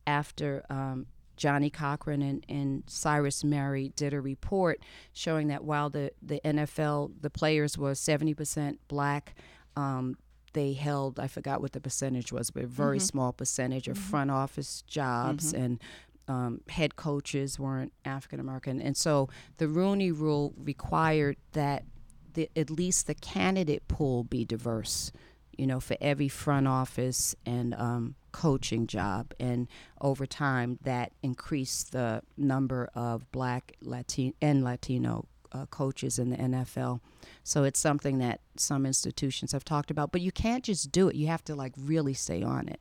after 0.06 0.64
um, 0.70 1.08
Johnnie 1.38 1.70
Cochran 1.70 2.22
and, 2.22 2.46
and 2.50 2.84
Cyrus 2.88 3.44
Mehri 3.44 3.96
did 3.96 4.14
a 4.14 4.20
report 4.20 4.82
showing 5.14 5.48
that 5.48 5.64
while 5.64 5.90
the, 5.90 6.12
the 6.22 6.42
NFL, 6.44 7.12
the 7.22 7.30
players 7.30 7.78
were 7.78 7.94
70% 7.94 8.78
black, 8.88 9.36
um, 9.76 10.18
they 10.54 10.74
held, 10.74 11.20
I 11.20 11.28
forgot 11.28 11.62
what 11.62 11.74
the 11.74 11.80
percentage 11.80 12.32
was, 12.32 12.50
but 12.50 12.64
a 12.64 12.68
very 12.68 13.00
small 13.00 13.32
percentage 13.32 13.88
of 13.88 13.98
front 13.98 14.32
office 14.32 14.82
jobs 14.88 15.54
and 15.54 15.80
um, 16.28 16.62
head 16.68 16.96
coaches 16.96 17.60
weren't 17.60 17.94
African 18.04 18.40
American. 18.40 18.82
And 18.82 18.98
so 18.98 19.30
the 19.58 19.68
Rooney 19.68 20.12
Rule 20.12 20.54
required 20.58 21.38
that 21.54 21.86
the, 22.34 22.50
at 22.56 22.70
least 22.70 23.08
the 23.08 23.16
candidate 23.16 23.88
pool 23.88 24.24
be 24.24 24.46
diverse, 24.46 25.12
you 25.58 25.68
know, 25.68 25.80
for 25.80 25.96
every 26.02 26.28
front 26.28 26.68
office 26.68 27.36
and 27.46 27.74
um, 27.76 28.16
coaching 28.42 28.86
job. 28.88 29.34
And 29.40 29.68
over 30.02 30.26
time, 30.26 30.78
that 30.84 31.12
increased 31.24 31.92
the 31.92 32.22
number 32.38 32.90
of 32.94 33.32
black 33.32 33.74
Latin 33.82 34.34
and 34.42 34.64
Latino 34.64 35.26
uh, 35.52 35.66
coaches 35.68 36.20
in 36.20 36.30
the 36.30 36.38
NFL. 36.38 37.00
So 37.44 37.64
it's 37.64 37.80
something 37.80 38.20
that 38.20 38.42
some 38.58 38.86
institutions 38.86 39.52
have 39.54 39.64
talked 39.64 39.90
about, 39.92 40.12
but 40.12 40.22
you 40.22 40.32
can't 40.32 40.64
just 40.64 40.92
do 40.92 41.08
it. 41.10 41.16
You 41.16 41.28
have 41.28 41.44
to 41.46 41.56
like 41.56 41.74
really 41.78 42.14
stay 42.14 42.44
on 42.44 42.68
it. 42.68 42.80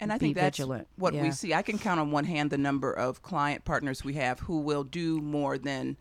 And 0.00 0.12
I 0.12 0.16
be 0.16 0.26
think 0.26 0.36
that's 0.36 0.56
vigilant. 0.58 0.88
what 0.96 1.12
we 1.14 1.30
see. 1.30 1.54
I 1.54 1.62
can 1.62 1.78
count 1.78 2.00
on 2.00 2.10
one 2.10 2.24
hand 2.24 2.50
the 2.50 2.58
number 2.58 2.92
of 2.92 3.22
client 3.22 3.64
partners 3.64 4.04
we 4.04 4.14
have 4.14 4.40
who 4.40 4.58
will 4.60 4.84
do 4.84 5.20
more 5.20 5.56
than 5.58 5.96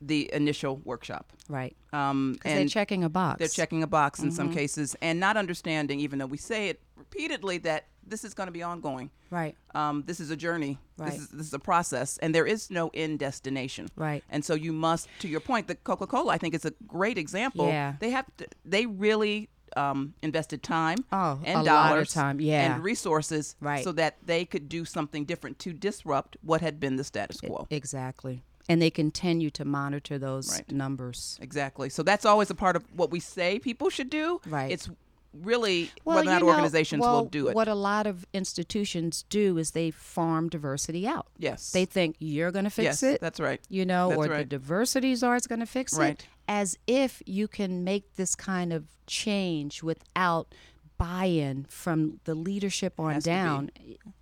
the 0.00 0.30
initial 0.32 0.76
workshop. 0.84 1.32
Right. 1.48 1.74
Um, 1.92 2.32
Because 2.34 2.52
they're 2.52 2.60
and 2.60 2.70
checking 2.70 3.02
a 3.04 3.08
box. 3.08 3.38
they're 3.38 3.48
checking 3.48 3.82
a 3.82 3.86
box 3.86 4.20
in 4.20 4.26
Mm-hmm. 4.28 4.36
some 4.36 4.52
cases 4.52 4.94
and 5.00 5.18
not 5.18 5.36
understanding, 5.36 6.00
even 6.00 6.18
though 6.18 6.26
we 6.26 6.36
say 6.36 6.68
it 6.68 6.80
repeatedly, 6.96 7.58
that 7.58 7.86
this 8.06 8.24
is 8.24 8.34
going 8.34 8.46
to 8.46 8.52
be 8.52 8.62
ongoing. 8.62 9.10
Right. 9.30 9.56
Um, 9.74 10.04
this 10.06 10.20
is 10.20 10.30
a 10.30 10.36
journey. 10.36 10.78
Right. 10.96 11.10
This 11.12 11.20
is 11.22 11.28
this 11.28 11.46
is 11.48 11.54
a 11.54 11.58
process, 11.58 12.18
and 12.18 12.34
there 12.34 12.46
is 12.46 12.70
no 12.70 12.90
end 12.94 13.18
destination. 13.18 13.88
Right. 13.96 14.22
And 14.30 14.44
so 14.44 14.54
you 14.54 14.72
must, 14.72 15.08
to 15.20 15.28
your 15.28 15.40
point, 15.40 15.66
the 15.66 15.74
Coca 15.74 16.06
Cola, 16.06 16.32
I 16.32 16.38
think, 16.38 16.54
is 16.54 16.64
a 16.64 16.72
great 16.86 17.18
example. 17.18 17.66
Yeah. 17.66 17.94
They 18.00 18.10
have 18.10 18.26
to, 18.38 18.46
they 18.64 18.86
really 18.86 19.48
um, 19.76 20.14
invested 20.22 20.62
time 20.62 20.98
Oh, 21.12 21.40
and 21.44 21.60
a 21.60 21.62
lot 21.62 21.86
of 21.86 21.90
dollars 21.90 22.12
time, 22.14 22.40
yeah. 22.40 22.74
and 22.74 22.84
resources 22.84 23.56
Right. 23.60 23.82
so 23.84 23.92
that 23.92 24.16
they 24.24 24.44
could 24.44 24.68
do 24.68 24.84
something 24.84 25.24
different 25.24 25.58
to 25.60 25.72
disrupt 25.72 26.36
what 26.40 26.60
had 26.60 26.78
been 26.80 26.96
the 26.96 27.04
status 27.04 27.40
quo. 27.40 27.66
Exactly. 27.70 28.42
And 28.68 28.80
they 28.80 28.90
continue 28.90 29.50
to 29.50 29.64
monitor 29.64 30.18
those 30.18 30.50
Right. 30.52 30.70
numbers. 30.72 31.38
Exactly. 31.42 31.88
So 31.90 32.02
that's 32.02 32.24
always 32.24 32.48
a 32.50 32.54
part 32.54 32.74
of 32.76 32.84
what 32.94 33.10
we 33.10 33.20
say 33.20 33.58
people 33.58 33.90
should 33.90 34.08
do. 34.10 34.40
Right. 34.46 34.70
It's 34.72 34.88
really 35.42 35.90
whether 36.04 36.20
or 36.20 36.24
not 36.24 36.42
know, 36.42 36.48
organizations 36.48 37.00
well, 37.00 37.22
will 37.22 37.28
do 37.28 37.48
it. 37.48 37.54
What 37.54 37.68
a 37.68 37.74
lot 37.74 38.06
of 38.06 38.26
institutions 38.32 39.24
do 39.28 39.58
is 39.58 39.72
they 39.72 39.90
farm 39.90 40.48
diversity 40.48 41.06
out. 41.06 41.26
yes. 41.38 41.72
They 41.72 41.84
think 41.84 42.16
you're 42.18 42.50
going 42.52 42.64
to 42.64 42.70
fix 42.70 42.84
yes, 42.84 43.02
it, 43.02 43.20
That's 43.20 43.40
right. 43.40 43.60
you 43.68 43.84
know, 43.84 44.08
that's 44.10 44.18
or 44.18 44.24
the 44.24 44.30
right. 44.34 44.48
diversity 44.48 45.14
czar 45.14 45.36
is 45.36 45.46
going 45.46 45.60
to 45.60 45.66
fix 45.66 45.94
Right. 45.98 46.10
it, 46.20 46.26
as 46.48 46.78
if 46.86 47.22
you 47.26 47.48
can 47.48 47.84
make 47.84 48.16
this 48.16 48.34
kind 48.34 48.72
of 48.72 48.84
change 49.06 49.82
without 49.82 50.54
buy-in 50.98 51.64
from 51.68 52.20
the 52.24 52.34
leadership 52.34 52.98
on 52.98 53.12
Has 53.14 53.24
to 53.24 53.30
be. 53.30 53.34
down. 53.34 53.70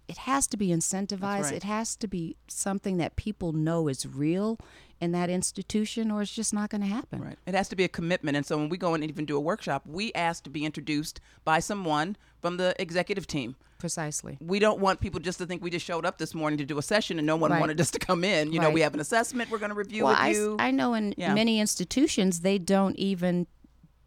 It 0.08 0.18
has 0.18 0.46
to 0.48 0.56
be 0.56 0.68
incentivized. 0.68 1.42
right. 1.44 1.54
It 1.54 1.62
has 1.62 1.96
to 1.96 2.08
be 2.08 2.36
something 2.48 2.96
that 2.98 3.16
people 3.16 3.52
know 3.52 3.88
is 3.88 4.04
real 4.06 4.58
in 5.04 5.12
that 5.12 5.30
institution 5.30 6.10
or 6.10 6.22
it's 6.22 6.34
just 6.34 6.52
not 6.52 6.70
going 6.70 6.80
to 6.80 6.86
happen. 6.88 7.20
Right. 7.22 7.38
It 7.46 7.54
has 7.54 7.68
to 7.68 7.76
be 7.76 7.84
a 7.84 7.88
commitment. 7.88 8.36
And 8.36 8.44
so 8.44 8.56
when 8.56 8.68
we 8.68 8.76
go 8.76 8.94
and 8.94 9.04
even 9.04 9.24
do 9.24 9.36
a 9.36 9.40
workshop, 9.40 9.82
we 9.86 10.12
ask 10.14 10.42
to 10.44 10.50
be 10.50 10.64
introduced 10.64 11.20
by 11.44 11.60
someone 11.60 12.16
from 12.40 12.56
the 12.56 12.74
executive 12.80 13.26
team. 13.28 13.54
Precisely. 13.78 14.38
We 14.40 14.58
don't 14.58 14.80
want 14.80 15.00
people 15.00 15.20
just 15.20 15.38
to 15.38 15.46
think 15.46 15.62
we 15.62 15.70
just 15.70 15.84
showed 15.84 16.06
up 16.06 16.16
this 16.16 16.34
morning 16.34 16.56
to 16.58 16.64
do 16.64 16.78
a 16.78 16.82
session 16.82 17.18
and 17.18 17.26
no 17.26 17.36
one 17.36 17.50
Right. 17.50 17.60
wanted 17.60 17.80
us 17.80 17.90
to 17.92 17.98
come 17.98 18.24
in. 18.24 18.52
You 18.52 18.58
know, 18.60 18.70
we 18.70 18.80
have 18.80 18.94
an 18.94 19.00
assessment 19.00 19.50
we're 19.50 19.58
going 19.58 19.70
to 19.70 19.76
review 19.76 20.04
well, 20.04 20.12
with 20.14 20.20
I, 20.20 20.28
you. 20.30 20.56
I 20.58 20.70
know 20.70 20.94
in 20.94 21.14
Yeah. 21.18 21.34
many 21.34 21.60
institutions 21.60 22.40
they 22.40 22.58
don't 22.58 22.96
even 22.96 23.46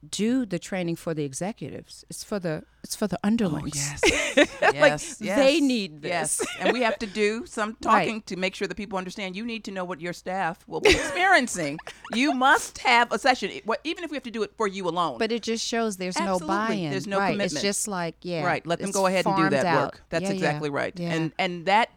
do 0.08 0.46
the 0.46 0.60
training 0.60 0.96
for 0.96 1.14
the 1.14 1.24
executives. 1.24 2.06
It's 2.10 2.24
for 2.24 2.40
the 2.40 2.64
it's 2.84 2.96
for 2.96 3.08
the 3.08 3.18
oh, 3.18 3.28
underlings. 3.28 3.76
Oh, 3.76 4.08
yes. 4.08 4.48
yes. 4.62 5.18
yes. 5.20 5.38
they 5.38 5.60
need 5.60 6.02
this. 6.02 6.42
Yes. 6.42 6.46
And 6.60 6.72
we 6.72 6.82
have 6.82 6.98
to 7.00 7.08
do 7.08 7.46
some 7.46 7.76
talking 7.82 8.22
to 8.24 8.36
make 8.36 8.56
sure 8.56 8.68
that 8.68 8.76
people 8.76 8.98
understand 8.98 9.36
you 9.36 9.46
need 9.46 9.64
to 9.66 9.72
know 9.72 9.84
what 9.84 10.00
your 10.00 10.14
staff 10.14 10.64
will 10.68 10.82
be 10.82 10.92
experiencing. 10.92 11.80
you 12.14 12.34
must 12.34 12.78
have 12.80 13.12
a 13.12 13.20
session, 13.20 13.52
what- 13.66 13.82
even 13.84 14.04
if 14.04 14.12
we 14.12 14.16
have 14.16 14.24
to 14.24 14.32
do 14.32 14.44
it 14.44 14.52
for 14.56 14.68
you 14.68 14.88
alone. 14.88 15.18
But 15.18 15.32
it 15.32 15.42
just 15.42 15.66
shows 15.66 15.98
there's 15.98 16.18
no 16.18 16.34
Absolutely. 16.34 16.48
buy-in. 16.48 16.92
There's 16.92 17.08
no 17.08 17.20
right. 17.20 17.32
commitment. 17.32 17.54
It's 17.54 17.62
just 17.62 17.88
like 17.88 18.16
yeah. 18.22 18.46
right. 18.46 18.66
Let 18.66 18.80
them 18.80 18.92
go 18.92 19.08
ahead 19.08 19.26
and 19.26 19.36
do 19.36 19.50
that 19.50 19.66
out. 19.66 19.84
work. 19.86 20.04
That's 20.10 20.24
Yeah, 20.24 20.30
yeah. 20.30 20.36
exactly 20.36 20.70
right. 20.70 20.98
Yeah. 20.98 21.14
And 21.14 21.32
and 21.38 21.66
that 21.66 21.90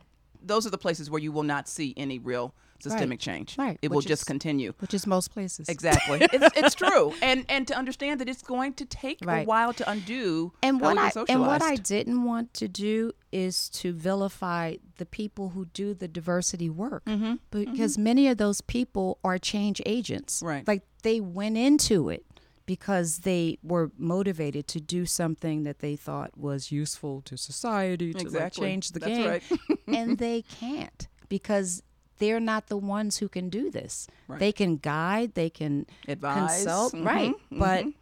those 0.43 0.67
are 0.67 0.71
the 0.71 0.79
places 0.79 1.11
where 1.11 1.21
you 1.21 1.33
will 1.33 1.43
not 1.43 1.69
see 1.69 1.95
any 1.97 2.19
real 2.19 2.55
systemic 2.83 3.21
change. 3.21 3.57
Right, 3.59 3.79
It 3.83 3.91
will 3.91 3.99
which 3.99 4.07
just 4.07 4.27
continue. 4.27 4.73
which 4.79 4.95
is 4.95 5.07
most 5.07 5.33
places. 5.33 5.69
Exactly. 5.69 6.19
it's, 6.33 6.57
it's 6.57 6.75
true. 6.75 7.13
And 7.23 7.45
and 7.49 7.67
to 7.69 7.75
understand 7.77 8.21
that 8.21 8.29
it's 8.29 8.43
going 8.43 8.75
to 8.75 8.85
take 8.85 9.19
a 9.27 9.45
while 9.45 9.73
to 9.75 9.91
undo 9.91 10.53
and 10.63 10.81
what 10.81 10.99
I 10.99 11.13
and 11.29 11.41
what 11.41 11.63
I 11.63 11.77
didn't 11.77 12.25
want 12.25 12.55
to 12.55 12.69
do 12.69 13.13
is 13.33 13.69
to 13.71 13.93
vilify 13.93 14.77
the 14.97 15.07
people 15.07 15.51
who 15.51 15.67
do 15.67 15.95
the 15.95 16.09
diversity 16.09 16.69
work 16.69 17.05
Mm-hmm. 17.05 17.35
because 17.51 17.97
many 17.97 18.29
of 18.29 18.37
those 18.39 18.61
people 18.61 19.19
are 19.25 19.39
change 19.39 19.81
agents. 19.87 20.43
Right. 20.45 20.67
Like 20.67 20.83
they 21.03 21.21
went 21.21 21.57
into 21.57 22.09
it 22.09 22.25
because 22.67 23.19
they 23.21 23.59
were 23.63 23.91
motivated 23.99 24.69
to 24.69 24.81
do 24.81 25.05
something 25.05 25.65
that 25.65 25.81
they 25.81 25.97
thought 25.97 26.31
was 26.37 26.71
useful 26.71 27.21
to 27.23 27.37
society 27.37 28.13
to 28.15 28.29
like, 28.29 28.53
change 28.53 28.93
the 28.93 29.01
That's 29.01 29.13
game, 29.13 29.29
right. 29.29 29.43
and 29.89 30.19
they 30.25 30.43
can't 30.43 31.09
because 31.29 31.83
they're 32.21 32.39
not 32.39 32.69
the 32.69 32.77
ones 32.77 33.19
who 33.19 33.29
can 33.29 33.49
do 33.49 33.71
this. 33.71 34.07
Right. 34.29 34.39
They 34.39 34.53
can 34.53 34.77
guide, 34.77 35.35
they 35.35 35.51
can 35.51 35.87
Advise. 36.07 36.63
consult, 36.63 36.93
Mhm, 36.95 37.05
right? 37.05 37.35
But 37.51 37.85
mhm. 37.87 37.95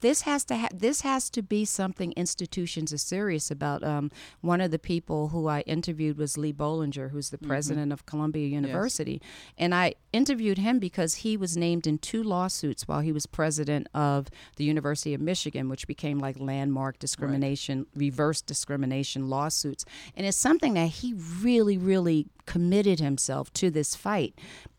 This 0.00 0.22
has 0.22 0.44
to 0.46 0.56
ha- 0.56 0.68
this 0.74 1.02
has 1.02 1.30
to 1.30 1.42
be 1.42 1.64
something 1.64 2.12
institutions 2.12 2.92
are 2.92 2.98
serious 2.98 3.50
about. 3.50 3.82
Um, 3.82 4.10
one 4.40 4.60
of 4.60 4.70
the 4.70 4.78
people 4.78 5.28
who 5.28 5.48
I 5.48 5.60
interviewed 5.60 6.18
was 6.18 6.38
Lee 6.38 6.52
Bollinger, 6.52 7.10
who's 7.10 7.30
the 7.30 7.38
president 7.38 7.92
of 7.92 8.06
Columbia 8.06 8.46
University, 8.46 9.20
and 9.56 9.74
I 9.74 9.94
interviewed 10.12 10.58
him 10.58 10.78
because 10.78 11.16
he 11.16 11.36
was 11.36 11.56
named 11.56 11.86
in 11.86 11.98
two 11.98 12.22
lawsuits 12.22 12.86
while 12.86 13.00
he 13.00 13.12
was 13.12 13.26
president 13.26 13.88
of 13.94 14.28
the 14.56 14.64
University 14.64 15.14
of 15.14 15.20
Michigan, 15.20 15.68
which 15.68 15.86
became 15.86 16.18
like 16.18 16.38
landmark 16.38 16.98
discrimination, 16.98 17.86
reverse 17.94 18.40
discrimination 18.40 19.28
lawsuits, 19.28 19.84
and 20.16 20.26
it's 20.26 20.36
something 20.36 20.74
that 20.74 20.88
he 20.88 21.14
really, 21.14 21.76
really 21.76 22.26
committed 22.46 22.98
himself 22.98 23.52
to 23.52 23.70
this 23.70 23.94
fight. 23.94 24.34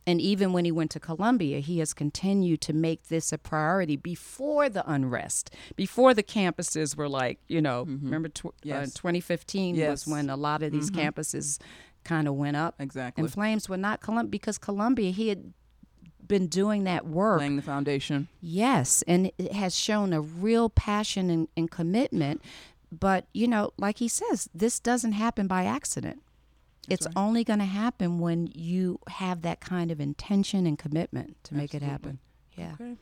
And 0.09 0.19
even 0.19 0.53
when 0.53 0.65
he 0.65 0.71
went 0.71 0.89
to 0.91 0.99
Columbia, 0.99 1.59
he 1.59 1.77
has 1.79 1.93
continued 1.93 2.61
to 2.61 2.73
make 2.73 3.09
this 3.09 3.31
a 3.31 3.37
priority 3.37 3.95
before 3.95 4.67
the 4.67 4.83
unrest, 4.89 5.53
before 5.75 6.15
the 6.15 6.23
campuses 6.23 6.95
were 6.97 7.07
like, 7.07 7.37
you 7.47 7.61
know, 7.61 7.83
remember 7.83 8.29
tw- 8.29 8.47
uh, 8.65 8.85
2015 8.85 9.75
Yes. 9.75 9.91
was 9.91 10.07
when 10.13 10.29
a 10.29 10.35
lot 10.35 10.63
of 10.63 10.71
these 10.71 10.89
campuses 10.89 11.59
kind 12.03 12.27
of 12.27 12.33
went 12.33 12.57
up 12.57 12.73
Exactly. 12.79 13.21
And 13.23 13.31
flames. 13.31 13.69
Were 13.69 13.77
not 13.77 14.01
Columbia 14.01 14.29
because 14.31 14.57
Columbia 14.57 15.11
he 15.11 15.27
had 15.29 15.53
been 16.25 16.47
doing 16.47 16.85
that 16.85 17.05
work. 17.05 17.39
Laying 17.39 17.55
the 17.55 17.61
foundation. 17.61 18.27
Yes, 18.41 19.03
and 19.07 19.31
it 19.37 19.51
has 19.53 19.75
shown 19.75 20.13
a 20.13 20.21
real 20.21 20.69
passion 20.69 21.29
and, 21.29 21.47
and 21.55 21.69
commitment. 21.69 22.41
But 22.91 23.25
you 23.33 23.47
know, 23.47 23.73
like 23.77 23.99
he 23.99 24.07
says, 24.07 24.49
this 24.55 24.79
doesn't 24.79 25.11
happen 25.11 25.45
by 25.45 25.65
accident. 25.65 26.23
It's 26.89 27.05
right. 27.05 27.15
only 27.15 27.43
going 27.43 27.59
to 27.59 27.65
happen 27.65 28.19
when 28.19 28.47
you 28.53 28.99
have 29.07 29.41
that 29.43 29.59
kind 29.59 29.91
of 29.91 29.99
intention 29.99 30.65
and 30.65 30.77
commitment 30.77 31.37
to 31.45 31.55
make 31.55 31.73
it 31.73 31.81
happen. 31.81 32.19
Yeah. 32.57 32.73
Okay. 32.79 32.95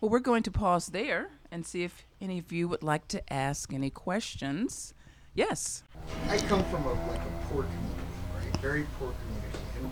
Well, 0.00 0.10
we're 0.10 0.20
going 0.20 0.42
to 0.44 0.50
pause 0.50 0.88
there 0.88 1.30
and 1.50 1.64
see 1.64 1.84
if 1.84 2.04
any 2.20 2.38
of 2.38 2.52
you 2.52 2.68
would 2.68 2.82
like 2.82 3.08
to 3.08 3.32
ask 3.32 3.72
any 3.72 3.90
questions. 3.90 4.92
Yes. 5.34 5.82
I 6.28 6.38
come 6.38 6.62
from 6.64 6.84
a 6.84 6.92
like 7.08 7.20
a 7.20 7.44
poor 7.48 7.62
community, 7.64 8.02
right? 8.36 8.56
Very 8.58 8.86
poor 8.98 9.12
community, 9.12 9.58
and 9.78 9.90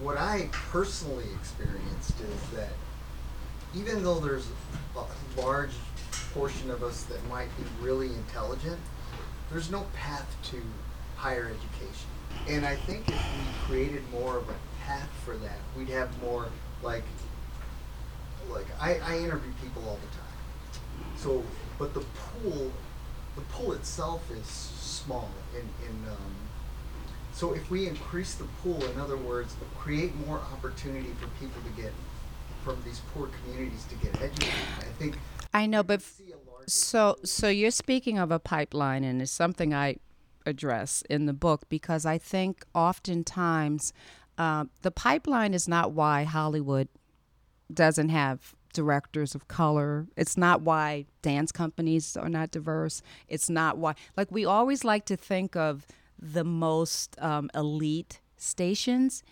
what 0.00 0.18
I 0.18 0.48
personally 0.52 1.26
experienced 1.40 2.20
is 2.20 2.50
that 2.54 2.70
even 3.74 4.02
though 4.02 4.20
there's 4.20 4.46
a 4.96 5.40
large 5.40 5.72
portion 6.34 6.70
of 6.70 6.82
us 6.82 7.04
that 7.04 7.26
might 7.28 7.48
be 7.56 7.64
really 7.80 8.08
intelligent, 8.08 8.78
there's 9.50 9.70
no 9.70 9.86
path 9.94 10.36
to 10.50 10.62
higher 11.16 11.46
education. 11.46 12.11
And 12.48 12.66
I 12.66 12.76
think 12.76 13.08
if 13.08 13.14
we 13.14 13.66
created 13.66 14.02
more 14.10 14.38
of 14.38 14.48
a 14.48 14.54
path 14.84 15.10
for 15.24 15.36
that, 15.36 15.58
we'd 15.76 15.88
have 15.88 16.20
more 16.22 16.48
like 16.82 17.04
like 18.50 18.66
I, 18.80 18.98
I 19.04 19.18
interview 19.18 19.52
people 19.62 19.82
all 19.88 19.96
the 19.96 20.16
time. 20.16 21.08
So, 21.16 21.44
but 21.78 21.94
the 21.94 22.00
pool, 22.00 22.72
the 23.36 23.42
pool 23.42 23.72
itself 23.72 24.30
is 24.30 24.46
small. 24.46 25.30
In, 25.54 25.60
in 25.86 26.08
um, 26.10 26.34
so 27.32 27.52
if 27.54 27.70
we 27.70 27.88
increase 27.88 28.34
the 28.34 28.44
pool, 28.62 28.84
in 28.84 29.00
other 29.00 29.16
words, 29.16 29.54
create 29.78 30.14
more 30.26 30.38
opportunity 30.52 31.10
for 31.20 31.28
people 31.40 31.62
to 31.62 31.82
get 31.82 31.92
from 32.64 32.76
these 32.84 33.00
poor 33.12 33.28
communities 33.28 33.84
to 33.86 33.94
get 33.96 34.14
educated, 34.20 34.54
I 34.78 34.84
think. 34.98 35.18
I 35.54 35.66
know, 35.66 35.82
but 35.82 36.00
f- 36.00 36.14
see 36.18 36.32
a 36.32 36.50
larger 36.50 36.64
so 36.68 37.16
so 37.24 37.48
you're 37.48 37.70
speaking 37.70 38.18
of 38.18 38.30
a 38.30 38.38
pipeline, 38.38 39.04
and 39.04 39.20
it's 39.20 39.32
something 39.32 39.74
I 39.74 39.96
address 40.46 41.02
in 41.08 41.26
the 41.26 41.32
book 41.32 41.68
because 41.68 42.04
I 42.06 42.18
think 42.18 42.64
oftentimes 42.74 43.92
uh, 44.38 44.64
the 44.82 44.90
pipeline 44.90 45.54
is 45.54 45.68
not 45.68 45.92
why 45.92 46.24
Hollywood 46.24 46.88
doesn't 47.72 48.08
have 48.08 48.54
directors 48.72 49.34
of 49.34 49.48
color. 49.48 50.06
It's 50.16 50.36
not 50.36 50.62
why 50.62 51.06
dance 51.20 51.52
companies 51.52 52.16
are 52.16 52.28
not 52.28 52.50
diverse. 52.50 53.02
It's 53.28 53.50
not 53.50 53.78
why, 53.78 53.94
like, 54.16 54.30
we 54.30 54.44
always 54.44 54.84
like 54.84 55.04
to 55.06 55.16
think 55.16 55.54
of 55.56 55.86
the 56.18 56.44
most 56.44 57.16
um, 57.20 57.50
elite 57.54 58.20
stations. 58.36 59.22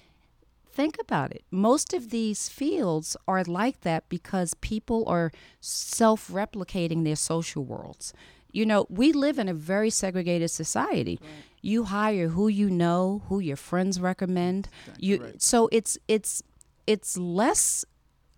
Think 0.73 0.97
about 1.01 1.33
it. 1.33 1.45
Most 1.51 1.93
of 1.93 2.11
these 2.11 2.49
fields 2.49 3.17
are 3.27 3.43
like 3.45 3.81
that 3.81 4.09
because 4.09 4.55
people 4.55 5.05
are 5.09 5.33
self 5.61 6.29
replicating 6.29 7.05
their 7.05 7.17
social 7.17 7.65
worlds. 7.65 8.13
You 8.53 8.67
know, 8.67 8.87
we 8.89 9.13
live 9.13 9.39
in 9.39 9.49
a 9.49 9.55
very 9.55 9.91
segregated 9.91 10.51
society. 10.51 11.21
You 11.63 11.85
hire 11.85 12.29
who 12.29 12.49
you 12.49 12.71
know, 12.71 13.23
who 13.29 13.39
your 13.39 13.57
friends 13.57 14.01
recommend. 14.01 14.69
You 14.99 15.35
so 15.39 15.69
it's 15.73 15.99
it's 16.09 16.43
it's 16.87 17.17
less 17.17 17.85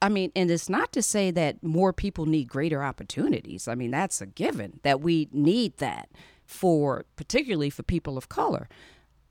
I 0.02 0.08
mean, 0.08 0.32
and 0.34 0.50
it's 0.50 0.68
not 0.68 0.90
to 0.92 1.02
say 1.02 1.30
that 1.30 1.62
more 1.62 1.92
people 1.92 2.26
need 2.26 2.48
greater 2.48 2.82
opportunities. 2.82 3.68
I 3.68 3.76
mean, 3.76 3.92
that's 3.92 4.20
a 4.20 4.26
given 4.26 4.80
that 4.82 5.00
we 5.00 5.28
need 5.32 5.76
that 5.76 6.08
for 6.44 7.04
particularly 7.14 7.70
for 7.70 7.84
people 7.84 8.18
of 8.18 8.28
color. 8.28 8.68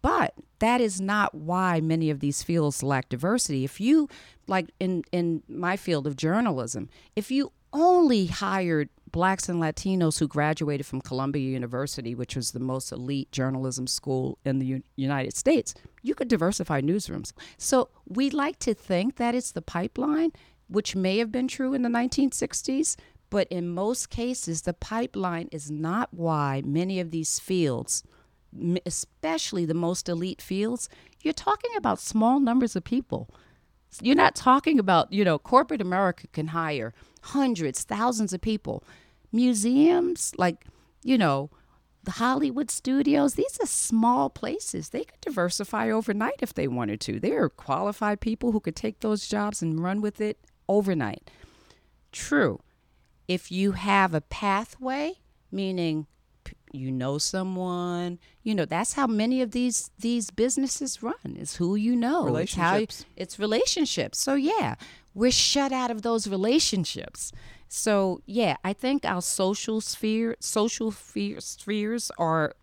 But 0.01 0.33
that 0.59 0.81
is 0.81 0.99
not 0.99 1.35
why 1.35 1.81
many 1.81 2.09
of 2.09 2.21
these 2.21 2.41
fields 2.41 2.81
lack 2.81 3.09
diversity. 3.09 3.63
If 3.63 3.79
you 3.79 4.09
like 4.47 4.71
in 4.79 5.03
in 5.11 5.43
my 5.47 5.77
field 5.77 6.07
of 6.07 6.15
journalism, 6.15 6.89
if 7.15 7.29
you 7.29 7.51
only 7.73 8.27
hired 8.27 8.89
blacks 9.11 9.49
and 9.49 9.61
Latinos 9.61 10.19
who 10.19 10.27
graduated 10.27 10.85
from 10.85 11.01
Columbia 11.01 11.51
University, 11.51 12.15
which 12.15 12.35
was 12.35 12.51
the 12.51 12.59
most 12.59 12.91
elite 12.91 13.31
journalism 13.31 13.87
school 13.87 14.37
in 14.45 14.59
the 14.59 14.65
U- 14.65 14.83
United 14.95 15.35
States, 15.35 15.73
you 16.01 16.15
could 16.15 16.27
diversify 16.27 16.81
newsrooms. 16.81 17.33
So 17.57 17.89
we 18.07 18.29
like 18.29 18.59
to 18.59 18.73
think 18.73 19.17
that 19.17 19.35
it's 19.35 19.51
the 19.51 19.61
pipeline, 19.61 20.31
which 20.67 20.95
may 20.95 21.17
have 21.17 21.31
been 21.31 21.47
true 21.47 21.73
in 21.73 21.81
the 21.81 21.89
1960s, 21.89 22.95
but 23.29 23.47
in 23.47 23.69
most 23.69 24.09
cases, 24.09 24.63
the 24.63 24.73
pipeline 24.73 25.47
is 25.51 25.71
not 25.71 26.09
why 26.11 26.61
many 26.65 26.99
of 26.99 27.11
these 27.11 27.39
fields, 27.39 28.03
especially 28.85 29.65
the 29.65 29.73
most 29.73 30.09
elite 30.09 30.41
fields, 30.41 30.89
you're 31.21 31.33
talking 31.33 31.71
about 31.77 31.99
small 31.99 32.39
numbers 32.39 32.75
of 32.75 32.83
people. 32.83 33.29
You're 34.01 34.15
not 34.15 34.35
talking 34.35 34.79
about, 34.79 35.11
you 35.11 35.23
know, 35.23 35.37
corporate 35.39 35.81
America 35.81 36.27
can 36.27 36.47
hire 36.47 36.93
hundreds, 37.21 37.83
thousands 37.83 38.33
of 38.33 38.41
people. 38.41 38.83
Museums, 39.31 40.33
like, 40.37 40.65
you 41.03 41.17
know, 41.17 41.49
the 42.03 42.11
Hollywood 42.11 42.71
studios, 42.71 43.35
these 43.35 43.59
are 43.61 43.67
small 43.67 44.29
places. 44.29 44.89
They 44.89 45.03
could 45.03 45.21
diversify 45.21 45.91
overnight 45.91 46.39
if 46.41 46.53
they 46.53 46.67
wanted 46.67 46.99
to. 47.01 47.19
There 47.19 47.43
are 47.43 47.49
qualified 47.49 48.19
people 48.21 48.51
who 48.51 48.59
could 48.59 48.75
take 48.75 48.99
those 49.01 49.27
jobs 49.27 49.61
and 49.61 49.83
run 49.83 50.01
with 50.01 50.19
it 50.19 50.39
overnight. 50.67 51.29
True. 52.11 52.59
If 53.27 53.51
you 53.51 53.73
have 53.73 54.13
a 54.13 54.21
pathway, 54.21 55.19
meaning 55.51 56.07
you 56.73 56.91
know 56.91 57.17
someone 57.17 58.17
you 58.43 58.55
know 58.55 58.65
that's 58.65 58.93
how 58.93 59.05
many 59.05 59.41
of 59.41 59.51
these 59.51 59.91
these 59.99 60.31
businesses 60.31 61.03
run 61.03 61.35
is 61.37 61.57
who 61.57 61.75
you 61.75 61.95
know 61.95 62.35
it's 62.37 62.55
how 62.55 62.73
Relationships. 62.73 63.05
it's 63.17 63.39
relationships 63.39 64.17
so 64.17 64.35
yeah 64.35 64.75
we're 65.13 65.31
shut 65.31 65.71
out 65.73 65.91
of 65.91 66.01
those 66.01 66.27
relationships 66.27 67.31
so 67.73 68.21
yeah 68.25 68.57
i 68.65 68.73
think 68.73 69.05
our 69.05 69.21
social 69.21 69.79
sphere 69.79 70.35
social 70.39 70.91
sphere, 70.91 71.39
spheres 71.39 72.11
are 72.17 72.53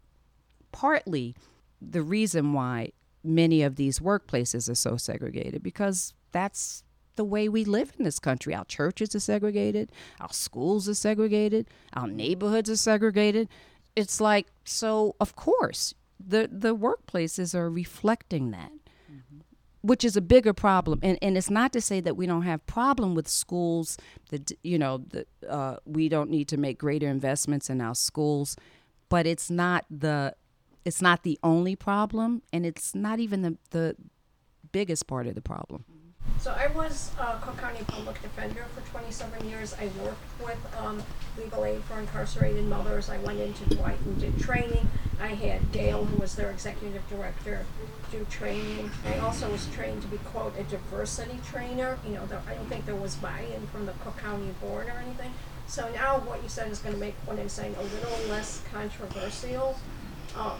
partly 0.71 1.35
the 1.81 2.03
reason 2.03 2.53
why 2.53 2.93
many 3.25 3.63
of 3.63 3.77
these 3.77 4.01
workplaces 4.01 4.69
are 4.69 4.75
so 4.75 4.97
segregated 4.97 5.63
because 5.63 6.15
that's 6.33 6.83
the 7.17 7.25
way 7.25 7.49
we 7.49 7.65
live 7.65 7.93
in 7.99 8.05
this 8.05 8.21
country. 8.21 8.55
Our 8.55 8.65
churches 8.65 9.15
are 9.15 9.21
segregated, 9.21 9.91
our 10.21 10.33
schools 10.33 10.89
are 10.89 10.95
segregated, 10.95 11.69
our 11.93 12.07
neighborhoods 12.07 12.71
are 12.71 12.77
segregated. 12.77 13.49
It's 13.97 14.21
like 14.21 14.47
so 14.65 15.17
of 15.21 15.35
course 15.35 15.95
the 16.25 16.49
the 16.51 16.77
workplaces 16.77 17.55
are 17.55 17.71
reflecting 17.71 18.53
that. 18.53 18.71
Which 19.81 20.05
is 20.05 20.17
a 20.17 20.21
bigger 20.21 20.53
problem, 20.53 20.99
and, 21.03 21.19
and 21.23 21.37
it's 21.39 21.51
not 21.51 21.73
to 21.73 21.81
say 21.81 22.01
that 22.01 22.17
we 22.17 22.27
don't 22.27 22.43
have 22.43 22.67
problem 22.67 23.15
with 23.15 23.29
schools. 23.29 23.97
That 24.31 24.51
you 24.65 24.77
know, 24.77 25.05
that 25.11 25.29
uh, 25.49 25.77
we 25.85 26.09
don't 26.09 26.31
need 26.31 26.49
to 26.49 26.57
make 26.57 26.79
greater 26.79 27.09
investments 27.09 27.71
in 27.71 27.81
our 27.81 27.95
schools, 27.95 28.57
but 29.09 29.27
it's 29.27 29.51
not 29.51 29.85
the 29.89 30.35
it's 30.85 31.03
not 31.03 31.23
the 31.23 31.39
only 31.43 31.77
problem 31.77 32.43
and 32.53 32.65
it's 32.65 32.95
not 32.95 33.21
even 33.21 33.43
the, 33.43 33.57
the 33.71 33.95
biggest 34.73 35.07
part 35.07 35.27
of 35.27 35.35
the 35.35 35.43
problem 35.43 35.85
So 36.41 36.53
I 36.53 36.69
was 36.69 37.11
a 37.19 37.39
Cook 37.43 37.59
County 37.59 37.81
Public 37.87 38.23
Defender 38.23 38.65
for 38.75 38.89
27 38.91 39.49
years. 39.49 39.75
I 39.75 39.91
worked 40.03 40.41
with 40.43 40.77
um, 40.79 41.03
legal 41.37 41.65
aid 41.65 41.83
for 41.85 41.99
incarcerated 41.99 42.65
mothers. 42.65 43.11
I 43.11 43.19
went 43.19 43.41
into 43.41 43.65
Dwight 43.75 43.99
and 44.05 44.21
did 44.21 44.39
training. 44.39 44.89
I 45.21 45.29
had 45.29 45.73
Dale, 45.73 46.05
who 46.05 46.21
was 46.21 46.37
their 46.37 46.51
executive 46.51 47.03
director, 47.11 47.67
do 48.13 48.25
training. 48.31 48.91
I 49.05 49.19
also 49.19 49.51
was 49.51 49.67
trained 49.75 50.03
to 50.03 50.09
be, 50.09 50.19
quote, 50.19 50.57
a 50.57 50.63
diversity 50.63 51.39
trainer. 51.45 51.99
You 52.07 52.15
know, 52.15 52.27
there, 52.27 52.41
I 52.49 52.55
don't 52.55 52.69
think 52.69 52.87
there 52.87 52.95
was 52.95 53.17
buy-in 53.17 53.67
from 53.67 53.87
the 53.87 53.93
Cook 54.05 54.17
County 54.19 54.55
board 54.61 54.87
or 54.87 55.03
anything. 55.05 55.33
So 55.67 55.91
now 55.93 56.21
what 56.21 56.43
you 56.43 56.49
said 56.49 56.71
is 56.71 56.79
going 56.79 56.95
to 56.95 57.01
make 57.01 57.15
what 57.27 57.39
I'm 57.39 57.49
saying 57.49 57.75
a 57.79 57.83
little 57.83 58.29
less 58.29 58.63
controversial. 58.73 59.79
Um, 60.37 60.59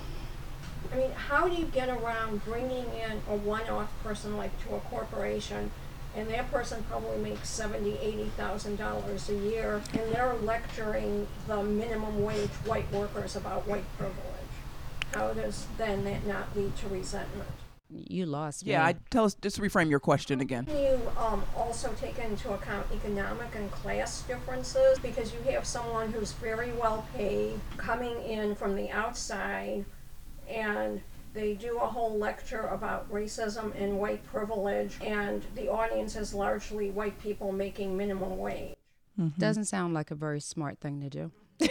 I 0.93 0.97
mean, 0.97 1.11
how 1.13 1.49
do 1.49 1.55
you 1.55 1.67
get 1.67 1.89
around 1.89 2.45
bringing 2.45 2.85
in 2.87 3.21
a 3.29 3.37
one-off 3.37 3.91
person 4.03 4.37
like 4.37 4.53
to 4.67 4.75
a 4.77 4.81
corporation, 4.81 5.71
and 6.17 6.29
that 6.31 6.51
person 6.51 6.85
probably 6.89 7.19
makes 7.19 7.49
seventy, 7.49 7.99
eighty 8.01 8.31
thousand 8.37 8.77
dollars 8.77 9.29
a 9.29 9.35
year, 9.35 9.83
and 9.93 10.13
they're 10.13 10.35
lecturing 10.35 11.27
the 11.47 11.63
minimum 11.63 12.23
wage 12.23 12.49
white 12.65 12.91
workers 12.93 13.37
about 13.37 13.67
white 13.69 13.85
privilege? 13.97 14.17
How 15.13 15.33
does 15.33 15.67
then 15.77 16.05
that 16.05 16.27
not 16.27 16.57
lead 16.57 16.77
to 16.77 16.89
resentment? 16.89 17.51
you 17.91 18.27
lost 18.27 18.67
Yeah, 18.67 18.81
me. 18.81 18.89
I 18.91 18.95
tell 19.11 19.25
us 19.25 19.35
just 19.35 19.59
reframe 19.61 19.89
your 19.89 20.01
question 20.01 20.41
again. 20.41 20.67
Can 20.67 20.79
you 20.79 21.01
um, 21.17 21.43
also 21.57 21.91
take 21.99 22.19
into 22.19 22.53
account 22.53 22.87
economic 22.93 23.55
and 23.55 23.71
class 23.71 24.23
differences? 24.23 24.99
Because 24.99 25.33
you 25.33 25.41
have 25.53 25.65
someone 25.65 26.13
who's 26.13 26.33
very 26.33 26.73
well 26.73 27.07
paid 27.15 27.59
coming 27.79 28.21
in 28.23 28.55
from 28.55 28.75
the 28.77 28.91
outside 28.91 29.87
and 30.49 31.01
they 31.35 31.55
do 31.55 31.77
a 31.79 31.87
whole 31.87 32.19
lecture 32.19 32.63
about 32.69 33.11
racism 33.13 33.73
and 33.81 33.99
white 33.99 34.25
privilege, 34.25 34.97
and 35.03 35.45
the 35.55 35.69
audience 35.69 36.17
is 36.17 36.35
largely 36.35 36.91
white 36.91 37.21
people 37.23 37.53
making 37.53 37.97
minimum 37.97 38.39
wage. 38.39 38.75
doesn't 39.39 39.67
sound 39.67 39.95
like 39.95 40.11
a 40.11 40.15
very 40.15 40.41
smart 40.41 40.79
thing 40.81 41.01
to 41.01 41.11
do 41.11 41.31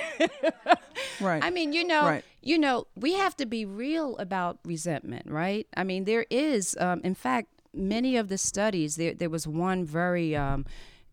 Right. 1.19 1.43
I 1.43 1.49
mean, 1.49 1.73
you 1.73 1.83
know, 1.83 2.03
Right. 2.05 2.23
you 2.41 2.57
know, 2.59 2.85
we 2.95 3.13
have 3.13 3.35
to 3.37 3.45
be 3.47 3.65
real 3.65 4.15
about 4.17 4.59
resentment, 4.63 5.29
right? 5.29 5.65
I 5.75 5.83
mean, 5.83 6.03
there 6.03 6.25
is, 6.29 6.77
um, 6.79 7.01
in 7.03 7.15
fact, 7.15 7.47
many 7.73 8.17
of 8.17 8.27
the 8.27 8.37
studies. 8.37 8.97
There, 8.97 9.15
there 9.15 9.29
was 9.29 9.47
one 9.47 9.83
very 9.83 10.35
um, 10.35 10.65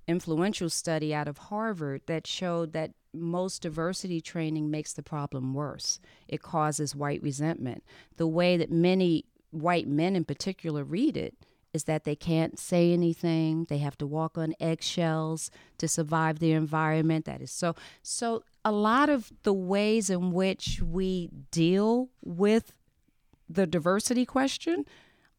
influential 0.07 0.69
study 0.69 1.15
out 1.15 1.27
of 1.29 1.39
Harvard 1.39 2.03
that 2.07 2.27
showed 2.27 2.73
that 2.75 2.93
most 3.15 3.63
diversity 3.63 4.21
training 4.21 4.71
makes 4.71 4.93
the 4.93 5.03
problem 5.03 5.55
worse. 5.55 6.01
It 6.29 6.43
causes 6.43 6.95
white 6.95 7.23
resentment. 7.23 7.85
The 8.17 8.27
way 8.27 8.57
that 8.57 8.71
many 8.71 9.25
white 9.51 9.87
men, 9.87 10.17
in 10.17 10.25
particular, 10.25 10.85
read 10.85 11.17
it 11.17 11.37
is 11.73 11.85
that 11.85 12.05
they 12.05 12.15
can't 12.15 12.59
say 12.59 12.93
anything. 12.93 13.67
They 13.69 13.79
have 13.79 13.99
to 13.99 14.07
walk 14.07 14.39
on 14.39 14.55
eggshells 14.61 15.51
to 15.79 15.89
survive 15.89 16.39
the 16.39 16.53
environment. 16.53 17.25
That 17.25 17.41
is 17.41 17.51
so. 17.51 17.75
So 18.03 18.45
a 18.65 18.73
lot 18.73 19.09
of 19.09 19.33
the 19.43 19.53
ways 19.53 20.09
in 20.09 20.33
which 20.33 20.81
we 20.81 21.31
deal 21.51 22.11
with 22.25 22.73
the 23.49 23.67
diversity 23.67 24.25
question 24.25 24.85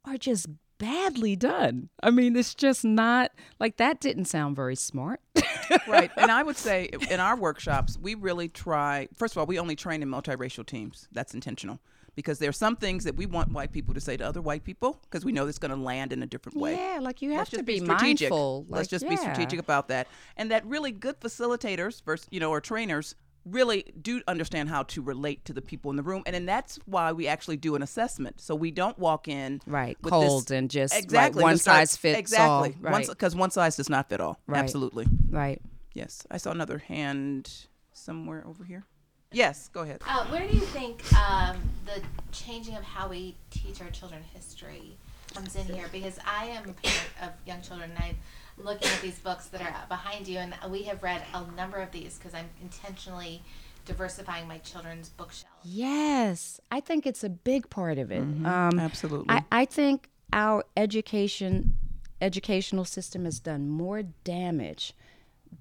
are 0.03 0.17
just 0.17 0.47
badly 0.77 1.35
done. 1.35 1.89
I 2.01 2.11
mean, 2.11 2.35
it's 2.35 2.53
just 2.53 2.83
not 2.83 3.31
like 3.59 3.77
that 3.77 3.99
didn't 3.99 4.25
sound 4.25 4.55
very 4.55 4.75
smart. 4.75 5.21
right. 5.87 6.11
And 6.17 6.31
I 6.31 6.43
would 6.43 6.57
say 6.57 6.89
in 7.09 7.19
our 7.19 7.35
workshops, 7.35 7.97
we 8.01 8.15
really 8.15 8.49
try, 8.49 9.07
first 9.15 9.33
of 9.33 9.37
all, 9.37 9.45
we 9.45 9.59
only 9.59 9.75
train 9.75 10.01
in 10.01 10.09
multiracial 10.09 10.65
teams. 10.65 11.07
That's 11.11 11.33
intentional 11.33 11.79
because 12.15 12.39
there 12.39 12.49
are 12.49 12.53
some 12.53 12.75
things 12.75 13.03
that 13.03 13.15
we 13.15 13.25
want 13.25 13.51
white 13.51 13.71
people 13.71 13.93
to 13.93 13.99
say 13.99 14.17
to 14.17 14.25
other 14.25 14.41
white 14.41 14.63
people 14.63 14.99
because 15.03 15.25
we 15.25 15.31
know 15.31 15.47
it's 15.47 15.59
going 15.59 15.71
to 15.71 15.77
land 15.77 16.13
in 16.13 16.23
a 16.23 16.25
different 16.25 16.57
way. 16.57 16.75
Yeah, 16.75 16.99
like 17.01 17.21
you 17.21 17.31
have 17.31 17.49
to 17.49 17.57
just 17.57 17.65
be 17.65 17.79
strategic. 17.79 18.29
mindful. 18.29 18.65
Let's 18.69 18.91
like, 18.91 19.01
just 19.01 19.09
be 19.09 19.17
strategic 19.17 19.59
about 19.59 19.89
that. 19.89 20.07
And 20.37 20.51
that 20.51 20.65
really 20.65 20.91
good 20.91 21.19
facilitators, 21.19 22.03
versus, 22.03 22.27
you 22.31 22.39
know, 22.39 22.51
or 22.51 22.61
trainers 22.61 23.15
really 23.45 23.93
do 24.01 24.21
understand 24.27 24.69
how 24.69 24.83
to 24.83 25.01
relate 25.01 25.45
to 25.45 25.53
the 25.53 25.61
people 25.61 25.91
in 25.91 25.97
the 25.97 26.03
room. 26.03 26.23
And 26.25 26.33
then 26.33 26.45
that's 26.45 26.79
why 26.85 27.11
we 27.11 27.27
actually 27.27 27.57
do 27.57 27.75
an 27.75 27.83
assessment. 27.83 28.41
So 28.41 28.55
we 28.55 28.71
don't 28.71 28.97
walk 28.97 29.27
in 29.27 29.61
Right, 29.67 29.97
with 30.01 30.11
cold 30.11 30.43
this- 30.43 30.51
and 30.51 30.69
just, 30.69 30.93
right, 30.93 31.03
exactly 31.03 31.43
one 31.43 31.53
just 31.53 31.63
start- 31.63 31.77
size 31.77 31.97
fits 31.97 32.19
exactly. 32.19 32.75
all, 32.83 32.91
right. 32.91 33.07
Because 33.07 33.35
one 33.35 33.51
size 33.51 33.75
does 33.75 33.89
not 33.89 34.09
fit 34.09 34.19
all. 34.19 34.39
Right. 34.47 34.59
Absolutely. 34.59 35.05
Right. 35.29 35.61
Yes. 35.93 36.25
I 36.31 36.37
saw 36.37 36.51
another 36.51 36.79
hand 36.79 37.67
somewhere 37.93 38.43
over 38.47 38.63
here. 38.63 38.85
Yes, 39.31 39.69
go 39.73 39.81
ahead. 39.81 40.01
Uh, 40.07 40.25
where 40.27 40.47
do 40.47 40.53
you 40.55 40.61
think 40.61 41.03
um, 41.13 41.57
the 41.85 42.01
changing 42.31 42.75
of 42.77 42.83
how 42.83 43.07
we 43.09 43.35
teach 43.51 43.81
our 43.81 43.89
children 43.89 44.21
history 44.33 44.97
comes 45.33 45.55
in 45.55 45.65
here? 45.65 45.87
Because 45.91 46.17
I 46.25 46.45
am 46.45 46.69
a 46.69 46.73
parent 46.73 47.09
of 47.21 47.29
young 47.45 47.61
children, 47.61 47.91
and 47.91 47.99
I'm 48.03 48.15
looking 48.57 48.87
at 48.87 49.01
these 49.01 49.19
books 49.19 49.47
that 49.47 49.61
are 49.61 49.85
behind 49.89 50.27
you, 50.27 50.39
and 50.39 50.55
we 50.69 50.83
have 50.83 51.03
read 51.03 51.21
a 51.33 51.43
number 51.55 51.77
of 51.77 51.91
these 51.91 52.17
because 52.17 52.33
I'm 52.33 52.49
intentionally 52.61 53.41
diversifying 53.85 54.47
my 54.47 54.57
children's 54.59 55.09
bookshelf. 55.09 55.53
Yes, 55.63 56.59
I 56.71 56.79
think 56.79 57.05
it's 57.05 57.23
a 57.23 57.29
big 57.29 57.69
part 57.69 57.97
of 57.97 58.11
it. 58.11 58.23
Mm-hmm. 58.23 58.45
Um, 58.45 58.79
Absolutely. 58.79 59.27
I, 59.29 59.43
I 59.51 59.65
think 59.65 60.09
our 60.33 60.63
education 60.75 61.75
educational 62.21 62.85
system 62.85 63.25
has 63.25 63.39
done 63.39 63.69
more 63.69 64.01
damage 64.23 64.93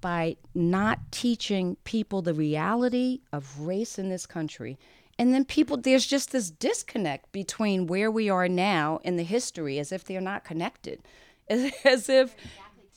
by 0.01 0.37
not 0.53 0.99
teaching 1.11 1.77
people 1.83 2.21
the 2.21 2.33
reality 2.33 3.21
of 3.31 3.59
race 3.59 3.99
in 3.99 4.09
this 4.09 4.25
country. 4.25 4.77
And 5.17 5.33
then 5.33 5.45
people, 5.45 5.77
there's 5.77 6.05
just 6.05 6.31
this 6.31 6.49
disconnect 6.49 7.31
between 7.31 7.87
where 7.87 8.11
we 8.11 8.29
are 8.29 8.49
now 8.49 8.99
and 9.05 9.17
the 9.17 9.23
history 9.23 9.79
as 9.79 9.91
if 9.91 10.03
they're 10.03 10.19
not 10.21 10.43
connected. 10.43 11.01
As, 11.47 11.71
as 11.85 12.09
if 12.09 12.35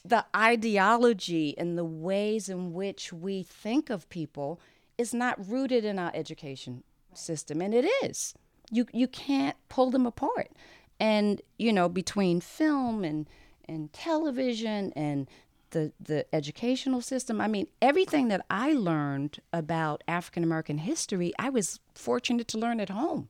the 0.04 0.24
ideology 0.34 1.56
and 1.58 1.76
the 1.76 1.84
ways 1.84 2.48
in 2.48 2.72
which 2.72 3.12
we 3.12 3.42
think 3.42 3.90
of 3.90 4.08
people 4.08 4.60
is 4.96 5.12
not 5.12 5.48
rooted 5.48 5.84
in 5.84 5.98
our 5.98 6.10
education 6.14 6.82
system. 7.14 7.60
And 7.60 7.74
it 7.74 7.84
is. 8.02 8.34
You, 8.70 8.86
you 8.92 9.08
can't 9.08 9.56
pull 9.68 9.90
them 9.90 10.06
apart. 10.06 10.50
And, 11.00 11.40
you 11.58 11.72
know, 11.72 11.88
between 11.88 12.40
film 12.40 13.04
and, 13.04 13.28
and 13.68 13.92
television 13.92 14.92
and 14.94 15.28
the 15.70 15.92
the 16.00 16.24
educational 16.34 17.00
system. 17.00 17.40
I 17.40 17.46
mean, 17.46 17.66
everything 17.82 18.28
that 18.28 18.44
I 18.50 18.72
learned 18.72 19.40
about 19.52 20.02
African 20.08 20.42
American 20.42 20.78
history, 20.78 21.32
I 21.38 21.50
was 21.50 21.80
fortunate 21.94 22.48
to 22.48 22.58
learn 22.58 22.80
at 22.80 22.90
home 22.90 23.28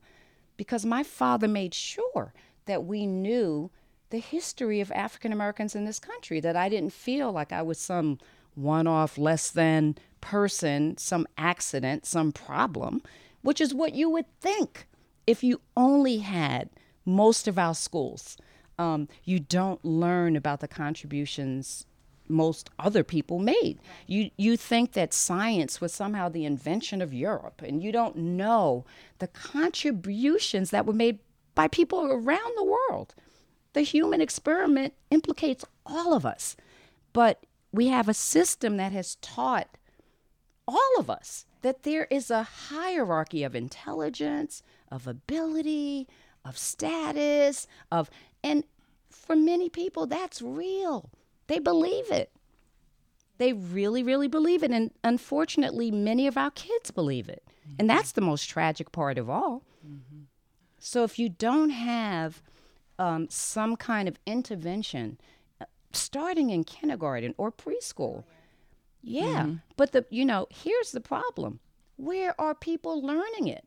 because 0.56 0.84
my 0.84 1.02
father 1.02 1.48
made 1.48 1.74
sure 1.74 2.32
that 2.66 2.84
we 2.84 3.06
knew 3.06 3.70
the 4.10 4.18
history 4.18 4.80
of 4.80 4.90
African 4.92 5.32
Americans 5.32 5.74
in 5.74 5.84
this 5.84 5.98
country, 5.98 6.40
that 6.40 6.56
I 6.56 6.68
didn't 6.68 6.92
feel 6.92 7.32
like 7.32 7.52
I 7.52 7.62
was 7.62 7.78
some 7.78 8.18
one 8.54 8.86
off 8.86 9.18
less 9.18 9.50
than 9.50 9.96
person, 10.20 10.96
some 10.96 11.26
accident, 11.36 12.06
some 12.06 12.32
problem, 12.32 13.02
which 13.42 13.60
is 13.60 13.74
what 13.74 13.94
you 13.94 14.10
would 14.10 14.26
think 14.40 14.88
if 15.26 15.44
you 15.44 15.60
only 15.76 16.18
had 16.18 16.70
most 17.04 17.46
of 17.46 17.58
our 17.58 17.74
schools. 17.74 18.36
Um, 18.78 19.08
you 19.24 19.40
don't 19.40 19.84
learn 19.84 20.36
about 20.36 20.60
the 20.60 20.68
contributions 20.68 21.86
most 22.28 22.70
other 22.78 23.02
people 23.02 23.38
made. 23.38 23.78
You 24.06 24.30
you 24.36 24.56
think 24.56 24.92
that 24.92 25.14
science 25.14 25.80
was 25.80 25.92
somehow 25.92 26.28
the 26.28 26.44
invention 26.44 27.00
of 27.00 27.14
Europe, 27.14 27.62
and 27.62 27.82
you 27.82 27.90
don't 27.90 28.16
know 28.16 28.84
the 29.18 29.28
contributions 29.28 30.70
that 30.70 30.86
were 30.86 30.92
made 30.92 31.18
by 31.54 31.68
people 31.68 32.04
around 32.04 32.56
the 32.56 32.64
world. 32.64 33.14
The 33.72 33.82
human 33.82 34.20
experiment 34.20 34.94
implicates 35.10 35.64
all 35.84 36.14
of 36.14 36.24
us, 36.24 36.56
but 37.12 37.44
we 37.72 37.88
have 37.88 38.08
a 38.08 38.14
system 38.14 38.76
that 38.78 38.92
has 38.92 39.16
taught 39.16 39.68
all 40.66 40.92
of 40.98 41.08
us 41.10 41.46
that 41.62 41.82
there 41.82 42.06
is 42.10 42.30
a 42.30 42.42
hierarchy 42.42 43.42
of 43.42 43.54
intelligence, 43.54 44.62
of 44.90 45.06
ability, 45.06 46.06
of 46.44 46.56
status, 46.56 47.66
of 47.90 48.10
and 48.42 48.64
for 49.10 49.36
many 49.36 49.68
people 49.68 50.06
that's 50.06 50.40
real. 50.40 51.10
They 51.46 51.58
believe 51.58 52.10
it. 52.10 52.30
They 53.38 53.52
really, 53.52 54.02
really 54.02 54.28
believe 54.28 54.62
it. 54.62 54.70
And 54.70 54.90
unfortunately, 55.04 55.90
many 55.90 56.26
of 56.26 56.36
our 56.36 56.50
kids 56.50 56.90
believe 56.90 57.28
it. 57.28 57.42
And 57.78 57.88
mm-hmm. 57.88 57.96
that's 57.96 58.12
the 58.12 58.20
most 58.20 58.46
tragic 58.48 58.92
part 58.92 59.18
of 59.18 59.30
all. 59.30 59.62
Mm-hmm. 59.86 60.22
So 60.78 61.04
if 61.04 61.18
you 61.18 61.28
don't 61.28 61.70
have 61.70 62.42
um, 62.98 63.28
some 63.30 63.76
kind 63.76 64.08
of 64.08 64.18
intervention, 64.26 65.18
uh, 65.60 65.66
starting 65.92 66.50
in 66.50 66.64
kindergarten 66.64 67.34
or 67.38 67.52
preschool, 67.52 68.24
yeah. 69.02 69.46
But 69.76 69.92
the 69.92 70.06
you 70.10 70.24
know 70.24 70.46
here's 70.50 70.92
the 70.92 71.00
problem: 71.00 71.60
where 71.96 72.38
are 72.40 72.54
people 72.54 73.02
learning 73.02 73.48
it? 73.48 73.64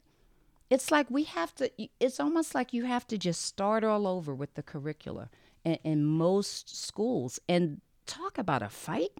It's 0.69 0.91
like 0.91 1.09
we 1.09 1.23
have 1.23 1.53
to. 1.55 1.71
It's 1.99 2.19
almost 2.19 2.55
like 2.55 2.73
you 2.73 2.86
have 2.86 3.07
to 3.07 3.17
just 3.17 3.41
start 3.45 3.84
all 3.84 4.07
over 4.07 4.34
with 4.34 4.53
the 4.55 4.63
curricula 4.63 5.29
in, 5.63 5.77
in 5.84 6.05
most 6.05 6.84
schools 6.84 7.39
and 7.47 7.82
talk 8.05 8.38
about 8.38 8.61
a 8.61 8.69
fight. 8.69 9.11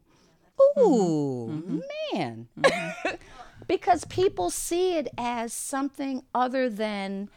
Ooh, 0.78 1.82
man. 2.14 2.48
because 3.68 4.06
people 4.06 4.50
see 4.50 4.96
it 4.96 5.08
as 5.18 5.54
something 5.54 6.24
other 6.36 6.70
than 6.70 7.30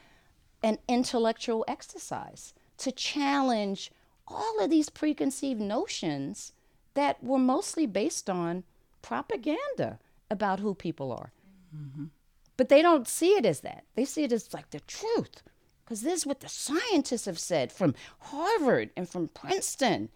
an 0.62 0.78
intellectual 0.88 1.64
exercise 1.66 2.54
to 2.78 2.92
challenge 2.92 3.90
all 4.26 4.60
of 4.60 4.70
these 4.70 4.88
preconceived 4.88 5.60
notions 5.60 6.52
that 6.94 7.22
were 7.22 7.38
mostly 7.38 7.86
based 7.86 8.30
on 8.30 8.64
propaganda 9.02 9.98
about 10.30 10.60
who 10.60 10.74
people 10.74 11.12
are. 11.12 11.32
Mm-hmm. 11.76 12.04
But 12.56 12.68
they 12.68 12.82
don't 12.82 13.08
see 13.08 13.30
it 13.30 13.44
as 13.44 13.60
that. 13.60 13.84
They 13.94 14.04
see 14.04 14.24
it 14.24 14.32
as 14.32 14.54
like 14.54 14.70
the 14.70 14.80
truth. 14.80 15.42
Because 15.84 16.02
this 16.02 16.20
is 16.20 16.26
what 16.26 16.40
the 16.40 16.48
scientists 16.48 17.26
have 17.26 17.38
said 17.38 17.70
from 17.70 17.94
Harvard 18.18 18.90
and 18.96 19.08
from 19.08 19.28
Princeton. 19.28 20.08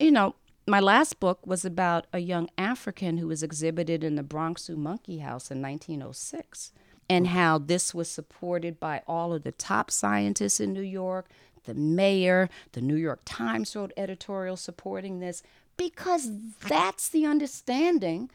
You 0.00 0.10
know, 0.10 0.34
my 0.66 0.80
last 0.80 1.20
book 1.20 1.46
was 1.46 1.64
about 1.64 2.06
a 2.12 2.18
young 2.18 2.48
African 2.58 3.18
who 3.18 3.28
was 3.28 3.42
exhibited 3.42 4.02
in 4.02 4.16
the 4.16 4.22
Bronx 4.22 4.64
Zoo 4.64 4.76
Monkey 4.76 5.18
House 5.18 5.50
in 5.50 5.62
1906 5.62 6.72
and 7.08 7.28
how 7.28 7.58
this 7.58 7.94
was 7.94 8.08
supported 8.08 8.80
by 8.80 9.02
all 9.06 9.32
of 9.32 9.42
the 9.42 9.52
top 9.52 9.90
scientists 9.90 10.60
in 10.60 10.72
New 10.72 10.82
York, 10.82 11.28
the 11.64 11.74
mayor, 11.74 12.48
the 12.72 12.80
New 12.80 12.96
York 12.96 13.20
Times 13.24 13.74
wrote 13.76 13.92
editorial 13.96 14.56
supporting 14.56 15.20
this 15.20 15.42
because 15.76 16.30
that's 16.68 17.08
the 17.08 17.26
understanding 17.26 18.30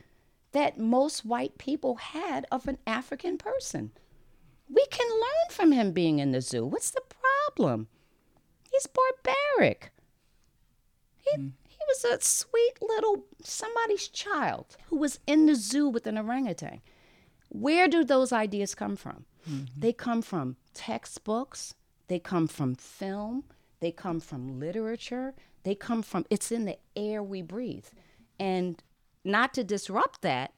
that 0.51 0.79
most 0.79 1.25
white 1.25 1.57
people 1.57 1.95
had 1.95 2.45
of 2.51 2.67
an 2.67 2.77
African 2.87 3.37
person. 3.37 3.91
We 4.69 4.85
can 4.87 5.07
learn 5.09 5.51
from 5.51 5.71
him 5.71 5.91
being 5.91 6.19
in 6.19 6.31
the 6.31 6.41
zoo. 6.41 6.65
What's 6.65 6.91
the 6.91 7.01
problem? 7.55 7.87
He's 8.71 8.87
barbaric. 8.87 9.91
He, 11.17 11.35
hmm. 11.35 11.47
he 11.67 11.77
was 11.87 12.03
a 12.03 12.21
sweet 12.21 12.73
little 12.81 13.25
somebody's 13.43 14.07
child 14.07 14.77
who 14.87 14.97
was 14.97 15.19
in 15.27 15.45
the 15.45 15.55
zoo 15.55 15.87
with 15.87 16.07
an 16.07 16.17
orangutan. 16.17 16.81
Where 17.49 17.87
do 17.87 18.03
those 18.03 18.33
ideas 18.33 18.75
come 18.75 18.95
from? 18.95 19.25
Mm-hmm. 19.49 19.65
They 19.77 19.93
come 19.93 20.21
from 20.21 20.57
textbooks, 20.73 21.75
they 22.07 22.19
come 22.19 22.47
from 22.47 22.75
film, 22.75 23.43
they 23.79 23.91
come 23.91 24.19
from 24.19 24.59
literature, 24.59 25.33
they 25.63 25.75
come 25.75 26.01
from, 26.01 26.25
it's 26.29 26.51
in 26.51 26.65
the 26.65 26.77
air 26.95 27.21
we 27.21 27.41
breathe. 27.41 27.85
And 28.39 28.81
not 29.23 29.53
to 29.55 29.63
disrupt 29.63 30.21
that 30.21 30.53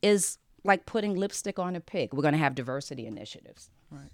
is 0.00 0.38
like 0.64 0.86
putting 0.86 1.16
lipstick 1.16 1.58
on 1.58 1.74
a 1.74 1.80
pig. 1.80 2.12
We're 2.12 2.22
going 2.22 2.32
to 2.32 2.38
have 2.38 2.54
diversity 2.54 3.06
initiatives. 3.06 3.70
Right. 3.90 4.10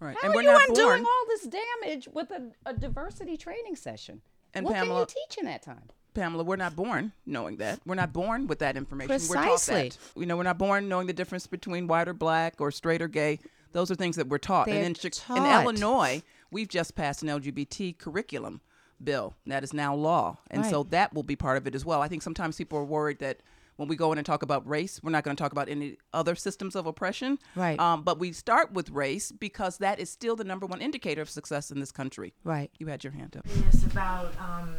Right. 0.00 0.16
How 0.20 0.28
and 0.28 0.32
are 0.32 0.36
we're 0.36 0.42
you 0.42 0.52
not 0.52 0.68
undoing 0.68 1.02
born. 1.02 1.06
all 1.06 1.26
this 1.28 1.46
damage 1.46 2.08
with 2.12 2.30
a, 2.30 2.50
a 2.66 2.74
diversity 2.74 3.36
training 3.36 3.76
session? 3.76 4.20
And 4.52 4.64
what 4.64 4.74
Pamela- 4.74 5.06
can 5.06 5.14
you 5.18 5.26
teach 5.28 5.38
in 5.38 5.46
that 5.46 5.62
time? 5.62 5.82
Pamela, 6.14 6.44
we're 6.44 6.56
not 6.56 6.76
born 6.76 7.10
knowing 7.26 7.56
that. 7.56 7.80
We're 7.84 7.96
not 7.96 8.12
born 8.12 8.46
with 8.46 8.60
that 8.60 8.76
information. 8.76 9.08
We're 9.10 9.18
Precisely. 9.18 9.90
taught 9.90 9.98
that. 10.14 10.20
You 10.20 10.26
know, 10.26 10.36
we're 10.36 10.44
not 10.44 10.58
born 10.58 10.88
knowing 10.88 11.08
the 11.08 11.12
difference 11.12 11.48
between 11.48 11.88
white 11.88 12.06
or 12.06 12.14
black 12.14 12.60
or 12.60 12.70
straight 12.70 13.02
or 13.02 13.08
gay. 13.08 13.40
Those 13.74 13.90
are 13.90 13.94
things 13.96 14.16
that 14.16 14.28
we're 14.28 14.38
taught. 14.38 14.66
They're 14.66 14.82
and 14.82 14.96
in, 15.04 15.10
Chi- 15.10 15.36
in. 15.36 15.44
Illinois, 15.44 16.22
we've 16.50 16.68
just 16.68 16.94
passed 16.94 17.22
an 17.22 17.28
LGBT 17.28 17.98
curriculum 17.98 18.62
bill 19.02 19.34
that 19.46 19.64
is 19.64 19.74
now 19.74 19.94
law. 19.94 20.38
And 20.50 20.64
so 20.64 20.84
that 20.84 21.12
will 21.12 21.24
be 21.24 21.36
part 21.36 21.58
of 21.58 21.66
it 21.66 21.74
as 21.74 21.84
well. 21.84 22.00
I 22.00 22.08
think 22.08 22.22
sometimes 22.22 22.56
people 22.56 22.78
are 22.78 22.84
worried 22.84 23.18
that 23.18 23.40
when 23.76 23.88
we 23.88 23.96
go 23.96 24.12
in 24.12 24.18
and 24.18 24.24
talk 24.24 24.42
about 24.42 24.66
race, 24.68 25.00
we're 25.02 25.10
not 25.10 25.24
going 25.24 25.36
to 25.36 25.42
talk 25.42 25.50
about 25.50 25.68
any 25.68 25.96
other 26.12 26.36
systems 26.36 26.76
of 26.76 26.86
oppression. 26.86 27.40
Right. 27.56 27.78
Um, 27.80 28.02
but 28.02 28.20
we 28.20 28.30
start 28.30 28.72
with 28.72 28.88
race 28.90 29.32
because 29.32 29.78
that 29.78 29.98
is 29.98 30.08
still 30.08 30.36
the 30.36 30.44
number 30.44 30.64
one 30.64 30.80
indicator 30.80 31.20
of 31.20 31.28
success 31.28 31.72
in 31.72 31.80
this 31.80 31.90
country. 31.90 32.34
Right. 32.44 32.70
You 32.78 32.86
had 32.86 33.02
your 33.02 33.12
hand 33.12 33.36
up. 33.36 33.44
curious 33.48 33.84
about 33.84 34.32
um, 34.38 34.76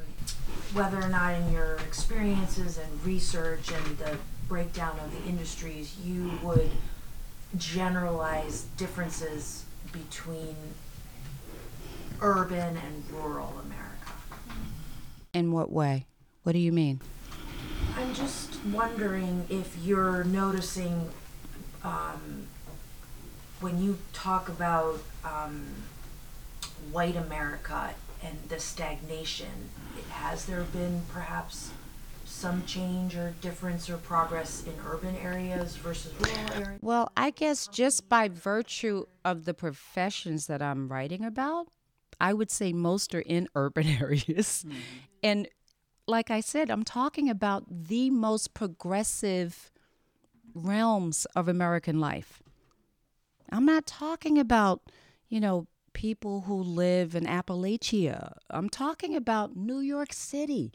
whether 0.72 1.02
or 1.02 1.10
not 1.10 1.34
in 1.34 1.52
your 1.52 1.76
experiences 1.86 2.78
and 2.78 3.06
research 3.06 3.70
and 3.70 3.98
the 3.98 4.18
breakdown 4.48 4.98
of 5.04 5.12
the 5.12 5.30
industries 5.30 5.98
you 6.06 6.32
would 6.42 6.72
generalize 7.58 8.66
differences 8.78 9.66
between 9.92 10.56
urban 12.22 12.78
and 12.78 13.04
rural 13.12 13.62
America. 13.64 14.12
In 15.34 15.52
what 15.52 15.72
way? 15.72 16.06
What 16.44 16.54
do 16.54 16.60
you 16.60 16.72
mean? 16.72 17.02
I'm 17.98 18.14
just 18.14 18.64
wondering 18.66 19.46
if 19.50 19.78
you're 19.84 20.24
noticing 20.24 21.10
um, 21.84 22.48
when 23.62 23.82
you 23.82 23.98
talk 24.14 24.50
about 24.50 25.02
um, 25.24 25.66
white 26.92 27.16
America 27.16 27.94
and 28.24 28.38
the 28.50 28.60
stagnation, 28.60 29.70
has 30.10 30.46
there 30.46 30.64
been 30.64 31.04
perhaps 31.12 31.72
some 32.36 32.66
change 32.66 33.16
or 33.16 33.34
difference 33.42 33.90
or 33.90 33.98
progress 33.98 34.66
in 34.68 34.74
urban 34.86 35.16
areas 35.18 35.78
versus 35.78 36.14
rural 36.20 36.64
areas? 36.64 36.80
Well, 36.82 37.12
I 37.16 37.32
guess 37.32 37.68
just 37.68 38.10
by 38.10 38.28
virtue 38.30 39.06
of 39.24 39.46
the 39.46 39.54
professions 39.54 40.48
that 40.48 40.62
I'm 40.62 40.90
writing 40.90 41.24
about, 41.24 41.68
I 42.20 42.34
would 42.34 42.52
say 42.52 42.74
most 42.74 43.16
are 43.16 43.22
in 43.22 43.48
urban 43.56 43.88
areas. 44.02 44.64
Hmm. 44.68 44.74
And 45.24 45.48
like 46.08 46.30
I 46.30 46.42
said, 46.42 46.70
I'm 46.70 46.84
talking 46.84 47.30
about 47.30 47.64
the 47.70 48.10
most 48.10 48.54
progressive 48.54 49.72
realms 50.54 51.26
of 51.36 51.48
American 51.48 52.00
life. 52.00 52.44
I'm 53.52 53.66
not 53.66 53.86
talking 53.86 54.38
about, 54.38 54.82
you 55.30 55.40
know, 55.40 55.68
people 55.94 56.42
who 56.42 56.62
live 56.62 57.16
in 57.16 57.26
Appalachia. 57.26 58.34
I'm 58.50 58.70
talking 58.70 59.16
about 59.16 59.56
New 59.56 59.80
York 59.80 60.12
City. 60.14 60.72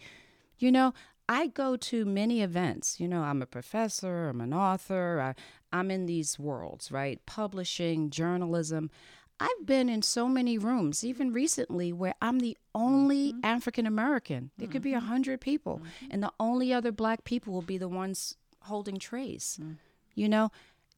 You 0.59 0.71
know, 0.73 0.93
I 1.31 1.47
go 1.47 1.77
to 1.77 2.05
many 2.05 2.43
events. 2.43 2.99
You 2.99 3.07
know, 3.07 3.23
I'm 3.23 3.41
a 3.41 3.47
professor, 3.47 4.29
I'm 4.29 4.41
an 4.41 4.53
author, 4.53 5.21
I, 5.21 5.77
I'm 5.77 5.89
in 5.89 6.07
these 6.07 6.41
worlds, 6.41 6.91
right? 6.91 7.25
Publishing, 7.25 8.11
journalism. 8.11 8.91
I've 9.39 9.65
been 9.65 9.89
in 9.89 10.03
so 10.03 10.29
many 10.29 10.59
rooms, 10.59 11.05
even 11.05 11.33
recently, 11.33 11.93
where 11.93 12.15
I'm 12.21 12.41
the 12.41 12.59
only 12.75 13.33
mm-hmm. 13.33 13.45
African 13.45 13.87
American. 13.87 14.51
There 14.59 14.67
could 14.67 14.83
be 14.83 14.93
a 14.93 14.99
mm-hmm. 14.99 15.07
hundred 15.07 15.41
people, 15.41 15.77
mm-hmm. 15.79 16.11
and 16.11 16.21
the 16.21 16.33
only 16.41 16.75
other 16.75 16.91
black 16.91 17.23
people 17.23 17.55
will 17.55 17.63
be 17.63 17.79
the 17.79 17.89
ones 17.89 18.37
holding 18.63 18.99
trays. 18.99 19.61
Mm. 19.63 19.77
You 20.17 20.29
know, 20.29 20.51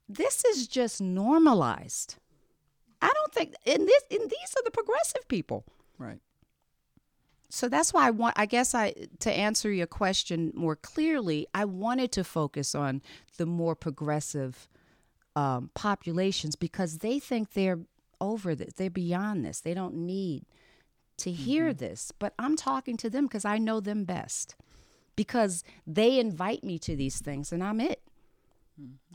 this 0.09 0.45
is 0.47 0.67
just 0.67 1.01
normalized. 1.01 2.17
I 3.03 3.11
don't 3.15 3.35
think, 3.35 3.55
and 3.67 3.87
this, 3.87 4.03
and 4.11 4.31
these 4.31 4.55
are 4.57 4.65
the 4.65 4.71
progressive 4.73 5.29
people 5.29 5.65
Right. 6.03 6.19
So 7.55 7.69
that's 7.69 7.93
why 7.93 8.07
I 8.07 8.11
want 8.11 8.39
I 8.39 8.47
guess 8.47 8.75
I 8.75 8.95
to 9.19 9.31
answer 9.31 9.71
your 9.71 9.87
question 9.87 10.53
more 10.55 10.75
clearly, 10.75 11.47
I 11.53 11.67
wanted 11.67 12.11
to 12.13 12.25
focus 12.25 12.75
on 12.75 13.03
the 13.37 13.45
more 13.45 13.75
progressive 13.77 14.71
um, 15.37 15.69
populations 15.75 16.57
because 16.57 16.99
they 16.99 17.19
think 17.19 17.53
they're 17.53 17.81
over 18.23 18.55
this, 18.55 18.73
they're 18.73 18.89
beyond 18.89 19.45
this. 19.45 19.61
They 19.61 19.75
don't 19.75 19.97
need 19.97 20.47
to 21.19 21.31
hear 21.31 21.75
this. 21.75 22.11
But 22.19 22.33
I'm 22.39 22.57
talking 22.57 22.97
to 22.97 23.11
them 23.11 23.27
because 23.27 23.45
I 23.45 23.59
know 23.59 23.81
them 23.81 24.05
best. 24.05 24.55
Because 25.15 25.63
they 25.87 26.19
invite 26.19 26.65
me 26.65 26.79
to 26.79 26.97
these 26.97 27.21
things 27.21 27.53
and 27.53 27.63
I'm 27.63 27.81
it. 27.81 28.01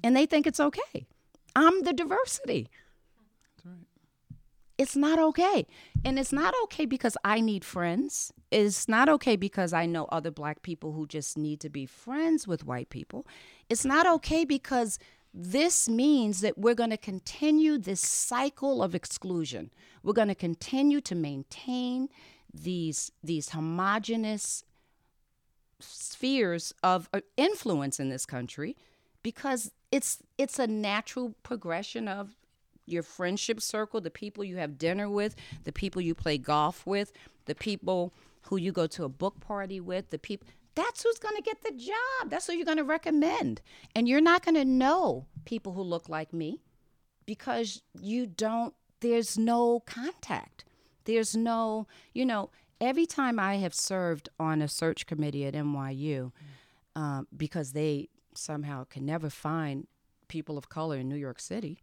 And 0.03 0.15
they 0.15 0.27
think 0.27 0.45
it's 0.45 0.59
okay. 0.59 1.07
I'm 1.55 1.81
the 1.81 1.91
diversity 1.91 2.69
it's 4.77 4.95
not 4.95 5.19
okay. 5.19 5.65
And 6.05 6.19
it's 6.19 6.31
not 6.31 6.53
okay 6.63 6.85
because 6.85 7.17
I 7.23 7.39
need 7.39 7.65
friends. 7.65 8.31
It's 8.51 8.87
not 8.87 9.09
okay 9.09 9.35
because 9.35 9.73
I 9.73 9.85
know 9.85 10.05
other 10.05 10.31
black 10.31 10.61
people 10.61 10.93
who 10.93 11.07
just 11.07 11.37
need 11.37 11.59
to 11.61 11.69
be 11.69 11.85
friends 11.85 12.47
with 12.47 12.65
white 12.65 12.89
people. 12.89 13.25
It's 13.69 13.85
not 13.85 14.05
okay 14.07 14.45
because 14.45 14.99
this 15.33 15.89
means 15.89 16.41
that 16.41 16.57
we're 16.57 16.75
going 16.75 16.91
to 16.91 16.97
continue 16.97 17.77
this 17.77 18.01
cycle 18.01 18.81
of 18.81 18.95
exclusion. 18.95 19.71
We're 20.03 20.13
going 20.13 20.29
to 20.29 20.35
continue 20.35 21.01
to 21.01 21.15
maintain 21.15 22.09
these 22.53 23.11
these 23.23 23.49
homogenous 23.49 24.63
spheres 25.79 26.73
of 26.81 27.09
uh, 27.13 27.21
influence 27.35 27.99
in 27.99 28.09
this 28.09 28.25
country 28.25 28.75
because 29.21 29.71
it's 29.91 30.19
it's 30.37 30.59
a 30.59 30.67
natural 30.67 31.35
progression 31.43 32.07
of 32.07 32.35
your 32.87 33.03
friendship 33.03 33.61
circle, 33.61 34.01
the 34.01 34.09
people 34.09 34.43
you 34.43 34.57
have 34.57 34.77
dinner 34.77 35.09
with, 35.09 35.35
the 35.63 35.71
people 35.71 36.01
you 36.01 36.15
play 36.15 36.37
golf 36.37 36.85
with, 36.85 37.11
the 37.45 37.55
people 37.55 38.13
who 38.43 38.57
you 38.57 38.71
go 38.71 38.87
to 38.87 39.03
a 39.03 39.09
book 39.09 39.39
party 39.39 39.79
with, 39.79 40.09
the 40.09 40.19
people 40.19 40.47
that's 40.75 41.01
who's 41.01 41.17
going 41.17 41.35
to 41.35 41.41
get 41.41 41.63
the 41.63 41.71
job. 41.71 42.29
That's 42.29 42.45
who 42.45 42.53
you're 42.53 42.63
going 42.63 42.77
to 42.77 42.83
recommend. 42.83 43.61
And 43.95 44.07
you're 44.07 44.21
not 44.21 44.45
going 44.45 44.53
to 44.55 44.63
know 44.63 45.25
people 45.43 45.73
who 45.73 45.81
look 45.81 46.07
like 46.07 46.31
me 46.31 46.61
because 47.25 47.81
you 47.99 48.27
don't 48.27 48.75
there's 48.99 49.37
no 49.37 49.81
contact. 49.81 50.65
There's 51.05 51.35
no, 51.35 51.87
you 52.13 52.25
know, 52.25 52.49
every 52.81 53.05
time 53.05 53.39
I 53.39 53.55
have 53.55 53.73
served 53.73 54.29
on 54.39 54.61
a 54.61 54.67
search 54.67 55.05
committee 55.05 55.45
at 55.45 55.53
NYU, 55.53 56.31
um, 56.95 57.27
because 57.35 57.73
they 57.73 58.09
somehow 58.33 58.85
can 58.85 59.05
never 59.05 59.29
find 59.29 59.87
people 60.27 60.57
of 60.57 60.69
color 60.69 60.97
in 60.97 61.07
New 61.07 61.15
York 61.15 61.39
City, 61.39 61.77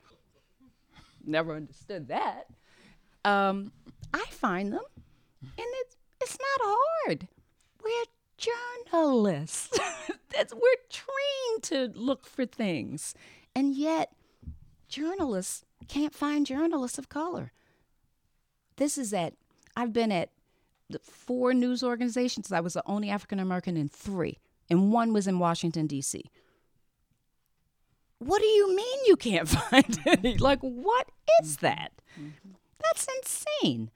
never 1.26 1.54
understood 1.54 2.08
that. 2.08 2.46
Um, 3.24 3.72
I 4.12 4.24
find 4.30 4.72
them, 4.72 4.84
and 5.42 5.52
it's 5.56 5.96
it's 6.20 6.38
not 6.38 6.66
hard. 6.66 7.28
We're 7.82 8.04
journalists. 8.36 9.78
That's 10.34 10.54
we're 10.54 10.60
trained 10.90 11.62
to 11.64 11.98
look 11.98 12.26
for 12.26 12.46
things, 12.46 13.14
and 13.54 13.74
yet 13.74 14.12
journalists 14.88 15.64
can't 15.88 16.14
find 16.14 16.46
journalists 16.46 16.98
of 16.98 17.08
color. 17.08 17.52
This 18.76 18.98
is 18.98 19.12
at 19.12 19.34
I've 19.76 19.92
been 19.92 20.12
at 20.12 20.30
four 21.02 21.54
news 21.54 21.82
organizations. 21.82 22.52
I 22.52 22.60
was 22.60 22.74
the 22.74 22.82
only 22.86 23.10
African 23.10 23.38
American 23.38 23.76
in 23.76 23.88
three, 23.88 24.38
and 24.70 24.92
one 24.92 25.12
was 25.12 25.26
in 25.26 25.38
Washington 25.38 25.86
D.C. 25.86 26.24
What 28.18 28.40
do 28.40 28.46
you 28.46 28.74
mean 28.74 28.98
you 29.06 29.16
can't 29.16 29.48
find 29.70 29.98
any? 30.06 30.38
Like, 30.38 30.60
what 30.60 31.08
is 31.42 31.58
that? 31.58 31.92
That's 32.82 33.06
insane. 33.18 33.90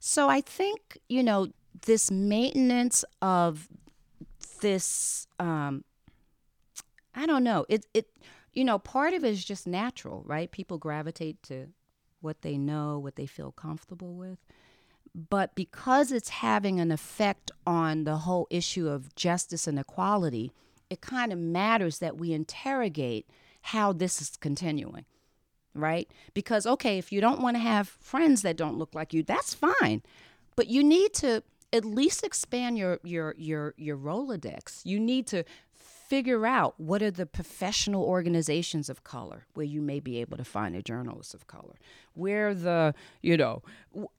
So 0.00 0.28
I 0.28 0.40
think 0.40 0.98
you 1.08 1.22
know 1.22 1.48
this 1.86 2.10
maintenance 2.10 3.04
of 3.22 3.68
this. 4.60 5.26
Um, 5.38 5.84
I 7.14 7.26
don't 7.26 7.44
know. 7.44 7.64
It 7.68 7.86
it 7.94 8.08
you 8.52 8.64
know 8.64 8.78
part 8.78 9.14
of 9.14 9.24
it 9.24 9.30
is 9.30 9.44
just 9.44 9.66
natural, 9.66 10.22
right? 10.26 10.50
People 10.50 10.78
gravitate 10.78 11.42
to 11.44 11.68
what 12.20 12.42
they 12.42 12.56
know, 12.56 12.98
what 12.98 13.16
they 13.16 13.26
feel 13.26 13.52
comfortable 13.52 14.14
with. 14.14 14.38
But 15.14 15.54
because 15.54 16.10
it's 16.10 16.28
having 16.30 16.80
an 16.80 16.90
effect 16.90 17.52
on 17.66 18.04
the 18.04 18.16
whole 18.18 18.48
issue 18.50 18.88
of 18.88 19.14
justice 19.14 19.66
and 19.66 19.78
equality, 19.78 20.50
it 20.90 21.00
kind 21.00 21.32
of 21.32 21.38
matters 21.38 21.98
that 22.00 22.16
we 22.16 22.32
interrogate 22.32 23.28
how 23.64 23.94
this 23.94 24.20
is 24.20 24.36
continuing, 24.36 25.06
right? 25.74 26.10
Because, 26.34 26.66
okay, 26.66 26.98
if 26.98 27.10
you 27.10 27.22
don't 27.22 27.40
want 27.40 27.56
to 27.56 27.60
have 27.60 27.88
friends 27.88 28.42
that 28.42 28.58
don't 28.58 28.76
look 28.76 28.94
like 28.94 29.14
you, 29.14 29.22
that's 29.22 29.54
fine. 29.54 30.02
But 30.54 30.68
you 30.68 30.84
need 30.84 31.14
to 31.14 31.42
at 31.72 31.84
least 31.84 32.22
expand 32.22 32.76
your 32.76 33.00
your 33.02 33.34
your 33.38 33.74
your 33.78 33.96
Rolodex. 33.96 34.84
You 34.84 35.00
need 35.00 35.26
to 35.28 35.44
figure 35.72 36.44
out 36.44 36.78
what 36.78 37.02
are 37.02 37.10
the 37.10 37.24
professional 37.24 38.04
organizations 38.04 38.90
of 38.90 39.02
color 39.02 39.46
where 39.54 39.64
you 39.64 39.80
may 39.80 39.98
be 39.98 40.20
able 40.20 40.36
to 40.36 40.44
find 40.44 40.76
a 40.76 40.82
journalist 40.82 41.32
of 41.32 41.46
color 41.46 41.76
where 42.12 42.54
the 42.54 42.94
you 43.22 43.38
know 43.38 43.62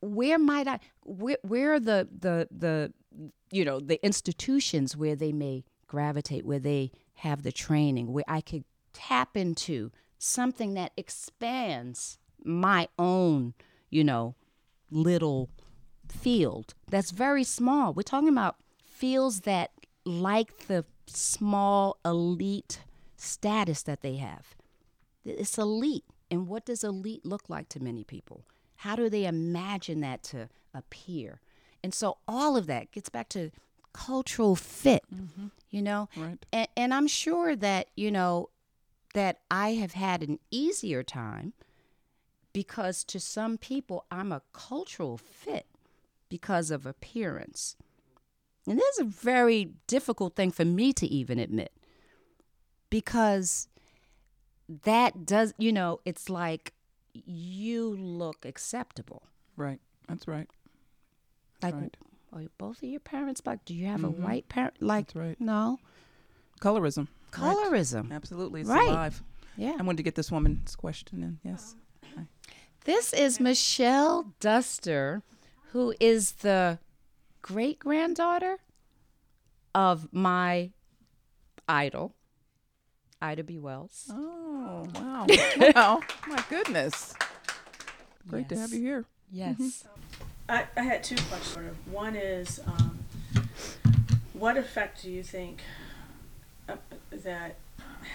where 0.02 0.39
might 0.39 0.68
i 0.68 0.80
where, 1.04 1.38
where 1.43 1.74
are 1.74 1.80
the 1.80 2.08
the 2.20 2.48
the 2.50 2.91
you 3.52 3.64
know 3.64 3.80
the 3.80 4.04
institutions 4.04 4.98
where 4.98 5.16
they 5.16 5.32
may 5.32 5.64
gravitate 5.86 6.43
where 6.43 6.60
they 6.60 6.91
have 7.14 7.43
the 7.43 7.52
training 7.52 8.12
where 8.12 8.26
i 8.28 8.41
could 8.41 8.64
tap 8.96 9.36
into 9.36 9.91
something 10.18 10.74
that 10.74 10.91
expands 10.96 12.18
my 12.43 12.88
own 12.98 13.54
you 13.89 14.04
know 14.04 14.36
little 14.89 15.50
field 16.08 16.74
that's 16.89 17.12
very 17.12 17.43
small 17.43 17.93
we're 17.93 18.02
talking 18.02 18.30
about 18.30 18.56
fields 18.84 19.41
that 19.41 19.72
like 20.06 20.68
the 20.68 20.86
small 21.08 21.98
elite 22.06 22.82
status 23.18 23.84
that 23.84 24.02
they 24.02 24.16
have. 24.18 24.56
It's 25.24 25.58
elite. 25.58 26.06
And 26.30 26.48
what 26.48 26.66
does 26.66 26.84
elite 26.84 27.26
look 27.26 27.50
like 27.50 27.70
to 27.70 27.80
many 27.80 28.04
people? 28.04 28.46
How 28.78 28.96
do 28.96 29.10
they 29.10 29.26
imagine 29.26 30.02
that 30.02 30.24
to 30.24 30.50
appear? 30.74 31.41
And 31.84 31.93
so 31.93 32.18
all 32.28 32.58
of 32.58 32.68
that 32.68 32.91
gets 32.91 33.10
back 33.10 33.30
to 33.30 33.52
cultural 33.93 34.56
fit, 34.56 35.04
mm-hmm. 35.14 35.48
you 35.70 35.82
know? 35.82 36.10
Right. 36.16 36.43
And, 36.52 36.68
and 36.76 36.93
I'm 36.93 37.08
sure 37.08 37.56
that, 37.56 37.88
you 37.96 38.12
know, 38.12 38.50
that 39.16 39.39
I 39.49 39.70
have 39.76 39.93
had 39.93 40.22
an 40.24 40.39
easier 40.51 41.01
time 41.01 41.53
because 42.53 43.03
to 43.05 43.20
some 43.20 43.57
people 43.57 44.05
I'm 44.11 44.32
a 44.32 44.41
cultural 44.53 45.18
fit 45.18 45.66
because 46.30 46.70
of 46.70 46.86
appearance. 46.86 47.76
And 48.68 48.78
this 48.78 48.97
is 48.97 48.99
a 49.01 49.05
very 49.05 49.72
difficult 49.88 50.36
thing 50.36 50.51
for 50.51 50.66
me 50.66 50.91
to 50.93 51.07
even 51.07 51.39
admit 51.39 51.72
because 52.89 53.68
that 54.84 55.26
does, 55.26 55.53
you 55.57 55.72
know, 55.72 55.99
it's 56.05 56.30
like 56.30 56.74
you 57.13 57.95
look 57.95 58.45
acceptable. 58.45 59.24
Right. 59.55 59.80
That's 60.07 60.28
right. 60.28 60.47
Like, 61.61 61.74
right. 61.74 61.97
are 62.34 62.41
both 62.57 62.84
of 62.84 62.89
your 62.89 62.99
parents 62.99 63.41
black? 63.41 63.63
Do 63.66 63.74
you 63.74 63.86
have 63.88 64.01
Mhm. 64.01 64.05
a 64.07 64.09
white 64.09 64.49
parent? 64.49 64.82
Like, 64.82 65.07
That's 65.07 65.16
right. 65.16 65.39
no. 65.41 65.80
Colorism. 66.59 67.07
Right. 67.38 67.56
Colorism. 67.58 68.12
Absolutely. 68.12 68.62
It's 68.62 68.70
Right. 68.70 68.88
alive. 68.90 69.24
Yeah. 69.58 69.76
I 69.80 69.84
wanted 69.84 69.98
to 69.98 70.04
get 70.04 70.16
this 70.16 70.32
woman's 70.32 70.76
question 70.76 71.24
in. 71.24 71.40
Yes. 71.44 71.76
This 72.86 73.14
is 73.14 73.40
Michelle 73.40 74.34
Duster, 74.40 75.24
who 75.72 75.96
is 76.00 76.34
the 76.34 76.78
great 77.42 77.80
granddaughter 77.80 78.60
of 79.74 80.08
my 80.14 80.70
idol, 81.68 82.14
Ida 83.22 83.44
B. 83.44 83.58
Wells. 83.58 84.06
Oh, 84.12 84.88
wow. 84.94 85.26
wow. 85.76 86.02
My 86.28 86.44
goodness. 86.48 87.16
Great 88.28 88.50
to 88.50 88.56
have 88.60 88.72
you 88.72 88.82
here. 88.82 89.06
Yes. 89.32 89.86
I, 90.48 90.66
I 90.78 90.84
had 90.84 91.04
two 91.04 91.16
questions. 91.28 91.76
One 91.92 92.16
is, 92.16 92.60
um, 92.68 93.00
what 94.34 94.58
effect 94.58 95.02
do 95.02 95.10
you 95.10 95.24
think 95.24 95.62
uh, 96.68 96.76
that 97.11 97.55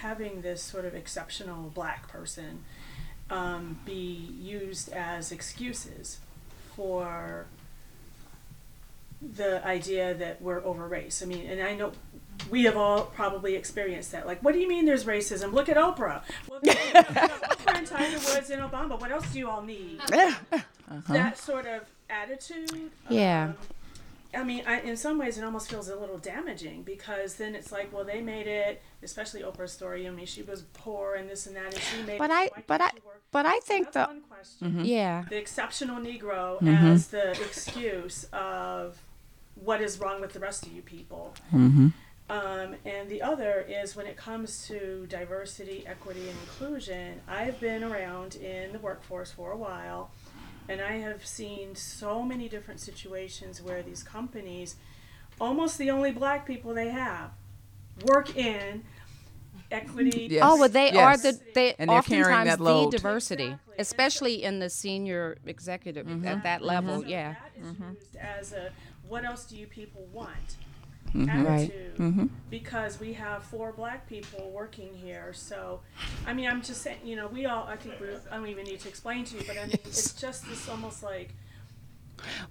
having 0.01 0.43
this 0.43 0.63
sort 0.63 0.85
of 0.85 0.95
exceptional 0.95 1.71
black 1.75 2.09
person 2.09 2.65
um, 3.31 3.79
be 3.85 4.35
used 4.41 4.93
as 4.93 5.33
excuses 5.33 6.19
for 6.77 7.47
the 9.21 9.65
idea 9.67 10.15
that 10.15 10.41
we're 10.41 10.65
over 10.65 10.87
race? 10.87 11.23
I 11.23 11.27
mean, 11.27 11.47
and 11.47 11.63
I 11.63 11.75
know 11.75 11.93
we 12.49 12.65
have 12.65 12.77
all 12.77 13.03
probably 13.03 13.55
experienced 13.55 14.13
that. 14.13 14.27
Like, 14.27 14.43
what 14.43 14.55
do 14.55 14.61
you 14.61 14.69
mean 14.69 14.87
there's 14.87 15.05
racism? 15.05 15.53
Look 15.53 15.69
at 15.69 15.77
Oprah. 15.77 16.23
Well, 16.49 16.61
you 16.65 16.73
know, 16.73 17.03
Oprah 17.03 17.77
and 17.77 17.87
Tiger 17.87 18.19
Woods 18.19 18.51
and 18.51 18.63
Obama. 18.63 18.99
What 18.99 19.11
else 19.11 19.31
do 19.33 19.39
you 19.39 19.49
all 19.49 19.63
need? 19.63 20.01
that 20.09 21.39
sort 21.39 21.67
of 21.67 21.83
attitude. 22.09 22.91
Yeah. 23.09 23.45
um, 23.45 23.55
I 24.33 24.45
mean, 24.45 24.63
I, 24.67 24.81
in 24.81 24.97
some 24.97 25.19
ways, 25.19 25.39
it 25.39 25.45
almost 25.45 25.69
feels 25.71 25.89
a 25.89 25.97
little 25.97 26.19
damaging 26.19 26.83
because 26.85 27.35
then 27.35 27.55
it's 27.55 27.73
like, 27.73 27.93
well, 27.93 28.05
they 28.05 28.21
made 28.21 28.47
it, 28.47 28.81
especially 29.03 29.43
Oprah's 29.43 29.73
story. 29.73 30.07
I 30.07 30.11
mean, 30.11 30.27
she 30.27 30.43
was 30.43 30.63
poor 30.73 31.15
and 31.17 31.29
this 31.29 31.47
and 31.47 31.57
that, 31.57 31.75
and 31.75 31.79
she 31.83 32.03
made. 32.03 32.19
But 32.19 32.31
it, 32.31 32.35
I, 32.35 32.43
why 32.55 32.65
but 32.67 32.81
I, 32.81 32.91
work? 33.05 33.23
but 33.33 33.47
I 33.47 33.57
So 33.59 33.65
think 33.67 33.93
that's 33.93 34.07
the, 34.09 34.15
one 34.15 34.23
question. 34.23 34.85
yeah, 34.85 35.25
The 35.29 35.37
exceptional 35.39 36.01
Negro 36.01 36.61
Mm-hmm. 36.63 36.87
as 36.87 37.09
the 37.09 37.31
excuse 37.33 38.25
of 38.33 38.99
what 39.57 39.81
is 39.81 39.99
wrong 39.99 40.21
with 40.21 40.33
the 40.33 40.41
rest 40.41 40.65
of 40.65 40.73
you 40.73 40.83
people. 40.83 41.35
Mm-hmm. 41.53 41.89
Um, 42.31 42.77
and 42.85 43.09
the 43.09 43.23
other 43.23 43.67
is 43.69 43.97
when 43.97 44.07
it 44.07 44.17
comes 44.17 44.65
to 44.69 45.05
diversity, 45.09 45.85
equity, 45.87 46.21
and 46.29 46.39
inclusion, 46.43 47.21
I've 47.27 47.59
been 47.59 47.83
around 47.83 48.37
in 48.37 48.73
the 48.73 48.79
workforce 48.79 49.33
for 49.33 49.51
a 49.51 49.57
while, 49.57 50.13
and 50.69 50.81
I 50.81 50.99
have 50.99 51.27
seen 51.27 51.75
so 51.75 52.23
many 52.23 52.49
different 52.49 52.81
situations 52.81 53.63
where 53.63 53.83
these 53.83 54.03
companies, 54.03 54.77
almost 55.41 55.79
the 55.79 55.91
only 55.91 56.13
black 56.13 56.47
people 56.47 56.75
they 56.75 56.91
have, 56.91 57.31
work 58.05 58.37
in 58.37 58.83
equity. 59.71 60.29
Yes. 60.31 60.43
Oh, 60.45 60.59
well, 60.59 60.69
they 60.69 60.91
are 60.93 61.17
the 61.17 61.39
they 61.55 61.75
And 61.79 61.91
they're 61.91 62.03
carrying 62.03 62.25
oftentimes 62.27 62.59
that 62.59 62.65
the 62.65 62.91
diversity, 62.91 63.45
Exactly. 63.45 63.73
And 63.73 63.81
especially 63.81 64.43
in 64.43 64.59
the 64.59 64.71
senior 64.71 65.39
executive 65.47 66.07
at 66.07 66.13
mm-hmm. 66.13 66.43
that 66.43 66.63
level. 66.63 67.01
So 67.01 67.07
Yeah, 67.07 67.35
that 67.35 67.53
is 67.61 67.73
mm-hmm. 67.73 67.91
used 67.91 68.17
as 68.17 68.53
a 68.53 68.71
what 69.09 69.25
else 69.25 69.45
do 69.45 69.57
you 69.57 69.67
people 69.67 70.07
want 70.13 70.57
Mm-hmm. 71.15 71.45
Right. 71.45 71.71
attitude 71.71 71.97
mm-hmm. 71.97 72.27
because 72.51 73.01
we 73.01 73.13
have 73.15 73.43
four 73.43 73.73
black 73.73 74.09
people 74.09 74.51
working 74.51 74.95
here. 74.95 75.33
So, 75.35 75.81
I 76.27 76.33
mean, 76.33 76.49
I'm 76.49 76.63
just 76.63 76.83
saying, 76.83 76.99
you 77.05 77.17
know, 77.17 77.27
we 77.27 77.47
all, 77.47 77.65
I 77.65 77.77
think 77.77 78.01
we, 78.01 78.09
I 78.31 78.37
don't 78.37 78.49
even 78.49 78.65
need 78.65 78.81
to 78.81 78.89
explain 78.89 79.25
to 79.25 79.37
you, 79.37 79.43
but 79.47 79.59
I 79.59 79.67
mean, 79.67 79.79
it's 79.85 80.13
just 80.15 80.49
this 80.49 80.69
almost 80.69 81.03
like 81.03 81.35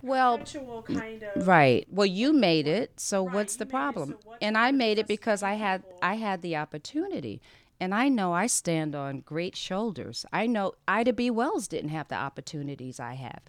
well, 0.02 0.40
kind 0.84 1.24
of. 1.24 1.48
right. 1.48 1.86
Well, 1.90 2.06
you 2.06 2.34
made 2.34 2.68
it, 2.68 3.00
so 3.00 3.24
Right, 3.24 3.34
what's 3.34 3.56
the 3.56 3.66
made 3.66 3.70
it, 3.70 3.72
problem? 3.72 4.10
so 4.10 4.18
what's 4.24 4.40
And 4.42 4.58
I 4.58 4.72
made 4.72 5.00
it 5.00 5.08
because 5.08 5.44
I 5.44 5.54
had 5.54 5.84
people? 5.84 6.00
I 6.02 6.16
had 6.16 6.42
the 6.42 6.56
opportunity, 6.56 7.42
And 7.82 7.96
I 7.96 8.10
know 8.10 8.34
I 8.34 8.48
stand 8.48 8.94
on 8.94 9.22
great 9.22 9.56
shoulders. 9.56 10.26
I 10.34 10.48
know 10.48 10.74
Ida 10.88 11.14
B. 11.14 11.30
Wells 11.30 11.68
didn't 11.68 11.92
have 11.92 12.10
the 12.10 12.16
opportunities 12.16 13.00
I 13.00 13.14
have. 13.14 13.40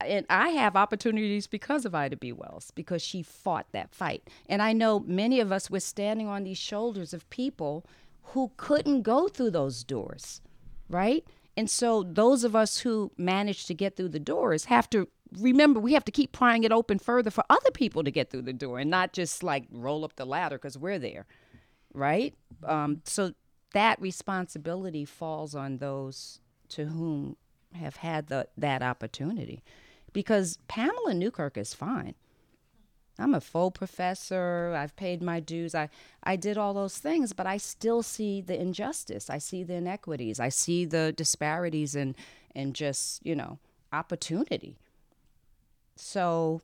And 0.00 0.26
I 0.30 0.50
have 0.50 0.76
opportunities 0.76 1.46
because 1.46 1.84
of 1.84 1.94
Ida 1.94 2.16
B. 2.16 2.32
Wells, 2.32 2.70
because 2.74 3.02
she 3.02 3.22
fought 3.22 3.66
that 3.72 3.94
fight. 3.94 4.28
And 4.48 4.62
I 4.62 4.72
know 4.72 5.00
many 5.00 5.40
of 5.40 5.52
us 5.52 5.70
were 5.70 5.80
standing 5.80 6.26
on 6.26 6.44
these 6.44 6.58
shoulders 6.58 7.12
of 7.12 7.28
people 7.30 7.84
who 8.22 8.52
couldn't 8.56 9.02
go 9.02 9.28
through 9.28 9.50
those 9.50 9.84
doors, 9.84 10.40
right? 10.88 11.24
And 11.56 11.68
so 11.68 12.02
those 12.02 12.44
of 12.44 12.56
us 12.56 12.78
who 12.78 13.10
managed 13.16 13.66
to 13.66 13.74
get 13.74 13.96
through 13.96 14.10
the 14.10 14.20
doors 14.20 14.66
have 14.66 14.88
to 14.90 15.08
remember 15.38 15.78
we 15.78 15.92
have 15.92 16.04
to 16.04 16.12
keep 16.12 16.32
prying 16.32 16.64
it 16.64 16.72
open 16.72 16.98
further 16.98 17.30
for 17.30 17.44
other 17.50 17.70
people 17.70 18.02
to 18.02 18.10
get 18.10 18.30
through 18.30 18.42
the 18.42 18.52
door 18.52 18.80
and 18.80 18.90
not 18.90 19.12
just 19.12 19.42
like 19.42 19.64
roll 19.70 20.04
up 20.04 20.16
the 20.16 20.24
ladder 20.24 20.58
because 20.58 20.76
we're 20.76 20.98
there, 20.98 21.26
right? 21.94 22.34
Um, 22.64 23.02
so 23.04 23.34
that 23.72 24.00
responsibility 24.00 25.04
falls 25.04 25.54
on 25.54 25.78
those 25.78 26.40
to 26.70 26.86
whom 26.86 27.36
have 27.74 27.96
had 27.96 28.26
the, 28.26 28.48
that 28.56 28.82
opportunity 28.82 29.62
because 30.12 30.58
Pamela 30.68 31.14
Newkirk 31.14 31.56
is 31.56 31.74
fine. 31.74 32.14
I'm 33.18 33.34
a 33.34 33.40
full 33.40 33.70
professor. 33.70 34.74
I've 34.74 34.96
paid 34.96 35.22
my 35.22 35.40
dues. 35.40 35.74
I, 35.74 35.90
I 36.22 36.36
did 36.36 36.56
all 36.56 36.72
those 36.72 36.98
things, 36.98 37.32
but 37.32 37.46
I 37.46 37.58
still 37.58 38.02
see 38.02 38.40
the 38.40 38.58
injustice. 38.58 39.28
I 39.28 39.38
see 39.38 39.62
the 39.62 39.74
inequities. 39.74 40.40
I 40.40 40.48
see 40.48 40.84
the 40.84 41.12
disparities 41.12 41.94
and 41.94 42.14
and 42.54 42.74
just, 42.74 43.24
you 43.24 43.36
know, 43.36 43.58
opportunity. 43.92 44.76
So 45.96 46.62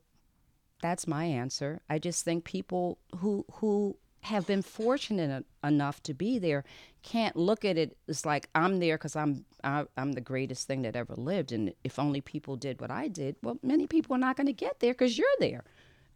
that's 0.83 1.07
my 1.07 1.27
answer. 1.27 1.81
I 1.89 1.99
just 1.99 2.25
think 2.25 2.45
people 2.45 2.99
who 3.19 3.45
who 3.55 3.97
have 4.27 4.47
been 4.47 4.63
fortunate 4.63 5.45
enough 5.63 6.03
to 6.03 6.15
be 6.15 6.39
there 6.39 6.65
can't 7.07 7.37
look 7.37 7.65
at 7.65 7.79
it 7.79 7.97
as 8.09 8.27
like 8.27 8.49
I'm 8.55 8.81
there 8.81 8.99
because 8.99 9.15
I'm 9.15 9.45
I, 9.63 9.81
am 9.81 9.89
i 9.97 10.03
am 10.03 10.13
the 10.13 10.21
greatest 10.21 10.67
thing 10.67 10.83
that 10.83 10.97
ever 10.97 11.15
lived, 11.17 11.53
and 11.53 11.73
if 11.85 11.99
only 11.99 12.21
people 12.21 12.57
did 12.57 12.81
what 12.81 12.91
I 12.91 13.09
did, 13.09 13.37
well, 13.43 13.59
many 13.63 13.87
people 13.87 14.15
are 14.17 14.19
not 14.19 14.37
going 14.37 14.49
to 14.49 14.53
get 14.53 14.81
there 14.81 14.93
because 14.93 15.17
you're 15.17 15.29
there. 15.39 15.65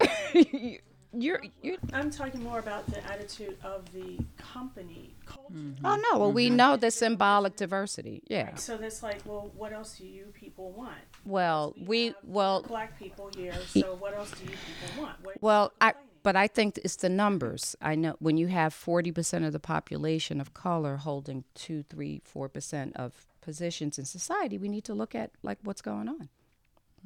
you're, 1.13 1.43
you're. 1.63 1.77
I'm 1.93 2.11
talking 2.11 2.43
more 2.43 2.59
about 2.59 2.87
the 2.87 3.05
attitude 3.11 3.57
of 3.63 3.91
the 3.93 4.19
company 4.37 5.15
culture. 5.27 5.55
Mm-hmm. 5.55 5.87
Oh 5.87 6.03
no! 6.11 6.19
Well, 6.19 6.33
we 6.33 6.49
mm-hmm. 6.49 6.57
know 6.57 6.77
the 6.77 6.91
symbolic 6.91 7.57
diversity. 7.57 8.23
Yeah. 8.27 8.47
Right. 8.47 8.59
So 8.59 8.77
that's 8.77 9.03
like, 9.03 9.21
well, 9.25 9.53
what 9.57 9.73
else 9.73 9.97
do 9.97 10.07
you 10.07 10.27
people 10.35 10.73
want? 10.73 10.99
Well, 11.25 11.75
we, 11.77 11.87
we 11.87 12.15
well 12.25 12.63
black 12.63 12.99
people 12.99 13.31
here. 13.37 13.55
So 13.69 13.95
what 13.95 14.15
else 14.17 14.33
do 14.33 14.45
you 14.45 14.51
people 14.51 15.03
want? 15.05 15.17
What 15.23 15.41
well, 15.41 15.73
I 15.81 15.95
but 16.23 16.37
I 16.37 16.47
think 16.47 16.79
it's 16.85 16.97
the 16.97 17.09
numbers. 17.09 17.77
I 17.81 17.95
know 17.95 18.17
when 18.19 18.37
you 18.37 18.49
have 18.49 18.75
40% 18.75 19.47
of 19.47 19.53
the 19.53 19.61
population 19.61 20.41
of 20.41 20.55
color 20.55 20.97
holding 20.97 21.45
two, 21.55 21.83
three, 21.83 22.21
four 22.25 22.49
percent 22.49 22.97
of 22.97 23.27
positions 23.41 23.99
in 23.99 24.05
society, 24.05 24.59
we 24.59 24.69
need 24.69 24.85
to 24.85 24.95
look 24.95 25.15
at 25.15 25.31
like 25.43 25.59
what's 25.63 25.83
going 25.83 26.09
on. 26.09 26.29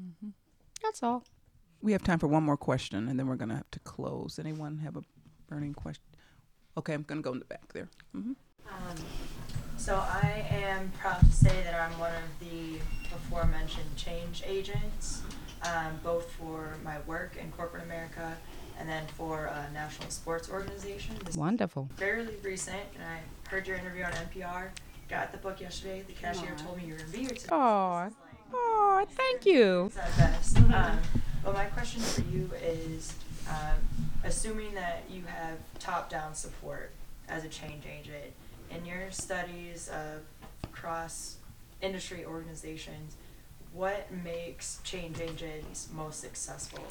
Mm-hmm. 0.01 0.31
That's 0.83 1.03
all. 1.03 1.25
We 1.81 1.93
have 1.93 2.03
time 2.03 2.19
for 2.19 2.27
one 2.27 2.43
more 2.43 2.57
question, 2.57 3.09
and 3.09 3.19
then 3.19 3.27
we're 3.27 3.37
going 3.37 3.51
to 3.51 3.57
have 3.57 3.71
to 3.73 3.81
close. 3.81 4.39
Anyone 4.39 4.79
have 4.79 4.97
a 4.97 5.03
burning 5.49 5.75
question? 5.75 6.03
Okay, 6.77 6.95
I'm 6.95 7.03
going 7.03 7.23
to 7.23 7.23
go 7.23 7.33
in 7.33 7.39
the 7.39 7.45
back 7.45 7.73
there. 7.73 7.89
Mm-hmm. 8.17 8.33
Um, 8.69 8.97
so 9.77 9.97
I 9.97 10.47
am 10.51 10.91
proud 10.99 11.21
to 11.21 11.33
say 11.33 11.63
that 11.65 11.75
I'm 11.75 11.99
one 11.99 12.13
of 12.13 12.49
the 12.49 12.79
before 13.11 13.45
mentioned 13.45 13.97
change 13.97 14.43
agents, 14.47 15.23
um, 15.63 16.01
both 16.03 16.31
for 16.33 16.77
my 16.83 17.01
work 17.07 17.37
in 17.41 17.53
corporate 17.53 17.85
America 17.85 18.37
and 18.79 18.89
then 18.89 19.07
for 19.17 19.47
a 19.47 19.71
national 19.73 20.11
sports 20.11 20.51
organization. 20.51 21.17
This 21.25 21.37
Wonderful. 21.37 21.89
Fairly 21.97 22.35
recent, 22.43 22.83
and 22.95 23.03
I 23.05 23.51
heard 23.51 23.67
your 23.67 23.77
interview 23.77 24.05
on 24.05 24.13
NPR. 24.13 24.69
Got 25.09 25.33
the 25.33 25.39
book 25.39 25.61
yesterday. 25.61 26.03
The 26.07 26.15
cashier 26.15 26.51
Aww. 26.51 26.65
told 26.65 26.77
me 26.79 26.85
you 26.85 26.93
were 26.95 26.99
gonna 26.99 27.11
be 27.11 27.19
here 27.19 27.29
today. 27.29 27.49
Oh, 27.53 28.11
oh, 28.53 29.07
thank 29.11 29.45
you. 29.45 29.87
It's 29.87 30.17
best. 30.17 30.55
Mm-hmm. 30.57 30.75
Um, 30.75 30.99
but 31.45 31.55
my 31.55 31.67
question 31.67 32.01
for 32.01 32.23
you 32.23 32.51
is, 32.63 33.13
um, 33.49 34.07
assuming 34.25 34.75
that 34.75 35.05
you 35.11 35.23
have 35.27 35.59
top-down 35.79 36.35
support 36.35 36.91
as 37.29 37.45
a 37.45 37.49
change 37.49 37.85
agent 37.87 38.33
in 38.71 38.85
your 38.87 39.11
studies 39.11 39.89
of 39.89 40.23
cross 40.73 41.37
industry 41.83 42.25
organizations, 42.25 43.17
what 43.73 44.11
makes 44.11 44.81
change 44.85 45.21
agents 45.21 45.89
most 45.93 46.21
successful? 46.21 46.85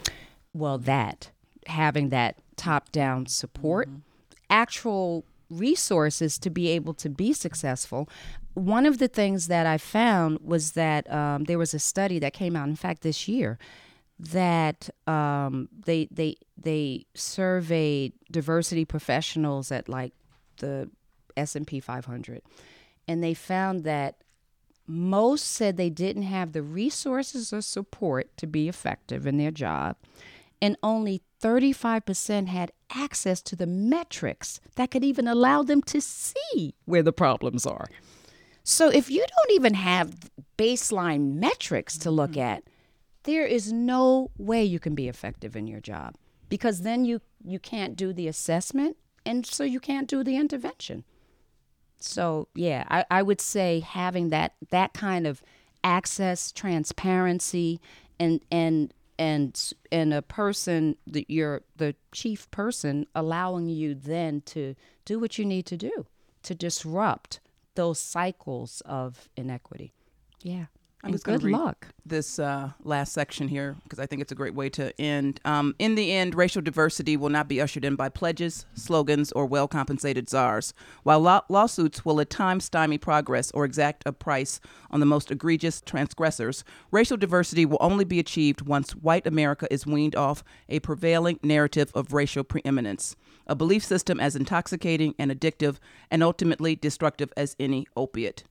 Well, 0.54 0.78
that 0.80 1.30
having 1.68 2.10
that 2.10 2.38
top 2.56 2.92
down 2.92 3.26
support, 3.26 3.90
mm-hmm. 3.90 4.00
actual 4.50 5.26
resources 5.50 6.38
to 6.40 6.50
be 6.50 6.70
able 6.70 6.94
to 6.96 7.10
be 7.10 7.34
successful. 7.34 8.10
One 8.54 8.86
of 8.86 8.98
the 8.98 9.08
things 9.08 9.48
that 9.48 9.66
I 9.66 9.78
found 9.78 10.40
was 10.44 10.74
that 10.74 11.12
um, 11.12 11.46
there 11.46 11.58
was 11.58 11.74
a 11.74 11.80
study 11.80 12.20
that 12.20 12.34
came 12.34 12.56
out, 12.56 12.68
in 12.68 12.76
fact, 12.76 13.02
this 13.02 13.28
year, 13.28 13.58
that 14.20 14.90
um, 15.08 15.70
they 15.86 16.08
they 16.12 16.38
they 16.58 17.06
surveyed 17.14 18.14
diversity 18.32 18.86
professionals 18.86 19.72
at 19.72 19.90
like 19.90 20.14
the 20.58 20.90
S 21.36 21.56
and 21.56 21.66
P 21.66 21.80
500, 21.80 22.42
and 23.08 23.24
they 23.24 23.34
found 23.34 23.84
that 23.84 24.18
most 24.86 25.48
said 25.48 25.78
they 25.78 25.90
didn't 25.90 26.24
have 26.24 26.52
the 26.52 26.62
resources 26.62 27.54
or 27.54 27.62
support 27.62 28.36
to 28.38 28.46
be 28.46 28.68
effective 28.70 29.26
in 29.26 29.38
their 29.38 29.52
job, 29.52 29.96
and 30.62 30.78
only 30.84 31.22
35% 31.44 32.48
had 32.48 32.72
access 32.96 33.42
to 33.42 33.56
the 33.56 33.68
metrics 33.68 34.62
that 34.76 34.92
could 34.92 35.04
even 35.04 35.28
allow 35.28 35.62
them 35.62 35.82
to 35.82 36.00
see 36.00 36.74
where 36.86 37.04
the 37.04 37.12
problems 37.12 37.66
are. 37.66 37.88
So 38.64 38.88
if 38.88 39.12
you 39.12 39.20
don't 39.20 39.52
even 39.52 39.74
have 39.74 40.32
baseline 40.58 41.34
metrics 41.34 41.98
to 42.00 42.12
look 42.12 42.32
mm-hmm. 42.32 42.40
at, 42.40 42.64
there 43.24 43.46
is 43.46 43.74
no 43.74 44.32
way 44.38 44.64
you 44.64 44.80
can 44.80 44.96
be 44.96 45.10
effective 45.10 45.56
in 45.56 45.68
your 45.68 45.82
job 45.82 46.16
because 46.50 46.82
then 46.82 47.06
you 47.06 47.22
you 47.46 47.60
can't 47.60 47.96
do 47.96 48.14
the 48.14 48.28
assessment 48.28 48.96
and 49.26 49.46
so 49.46 49.64
you 49.64 49.80
can't 49.80 50.08
do 50.08 50.24
the 50.24 50.38
intervention. 50.38 51.04
So 52.00 52.48
yeah, 52.54 52.86
I, 52.90 53.06
I 53.10 53.22
would 53.22 53.42
say 53.42 53.80
having 53.80 54.30
that 54.30 54.54
that 54.70 54.94
kind 54.94 55.28
of 55.28 55.42
access, 55.84 56.52
transparency, 56.52 57.82
and 58.20 58.42
and 58.52 58.94
and 59.24 59.72
and 59.90 60.14
a 60.14 60.22
person 60.22 60.98
that 61.08 61.30
you're 61.30 61.62
the 61.78 61.96
chief 62.12 62.52
person 62.52 63.06
allowing 63.16 63.70
you 63.70 63.96
then 63.96 64.42
to 64.42 64.76
do 65.06 65.18
what 65.18 65.38
you 65.38 65.46
need 65.46 65.66
to 65.66 65.78
do 65.78 66.06
to 66.44 66.54
disrupt 66.54 67.40
those 67.76 68.00
cycles 68.00 68.82
of 68.86 69.30
inequity. 69.38 69.94
Yeah 70.42 70.66
I'm 71.04 71.12
just 71.12 71.26
good 71.26 71.44
luck. 71.44 71.88
This 72.06 72.40
uh, 72.40 72.72
last 72.84 73.12
section 73.12 73.50
here 73.50 73.76
because 73.84 74.00
I 74.00 74.06
think 74.06 74.22
it's 74.22 74.32
a 74.32 74.36
great 74.36 74.56
way 74.56 74.70
to 74.70 75.00
end. 75.02 75.42
Um, 75.44 75.76
in 75.78 75.96
the 75.96 76.14
end, 76.14 76.34
racial 76.34 76.62
diversity 76.62 77.18
will 77.18 77.30
not 77.30 77.50
be 77.50 77.60
ushered 77.60 77.84
in 77.84 77.96
by 77.98 78.08
pledges, 78.08 78.66
slogans, 78.74 79.34
or 79.34 79.46
well-compensated 79.46 80.30
czars. 80.30 80.74
While 81.04 81.20
law- 81.20 81.44
lawsuits 81.50 82.06
will 82.06 82.22
at 82.22 82.30
times 82.30 82.66
stymie 82.66 82.98
progress 82.98 83.52
or 83.52 83.66
exact 83.66 84.04
a 84.06 84.14
price 84.14 84.62
on 84.92 85.02
the 85.02 85.06
most 85.06 85.30
egregious 85.30 85.82
transgressors, 85.82 86.64
racial 86.90 87.18
diversity 87.18 87.66
will 87.66 87.78
only 87.82 88.06
be 88.06 88.20
achieved 88.20 88.62
once 88.62 88.96
white 88.96 89.28
America 89.28 89.68
is 89.70 89.86
weaned 89.86 90.16
off 90.16 90.42
a 90.70 90.80
prevailing 90.80 91.38
narrative 91.44 91.92
of 91.94 92.14
racial 92.14 92.46
preeminence, 92.46 93.18
a 93.46 93.56
belief 93.56 93.84
system 93.84 94.22
as 94.22 94.38
intoxicating 94.38 95.16
and 95.20 95.32
addictive 95.32 95.80
and 96.10 96.24
ultimately 96.24 96.78
destructive 96.78 97.34
as 97.36 97.58
any 97.60 97.86
opiate. 97.98 98.46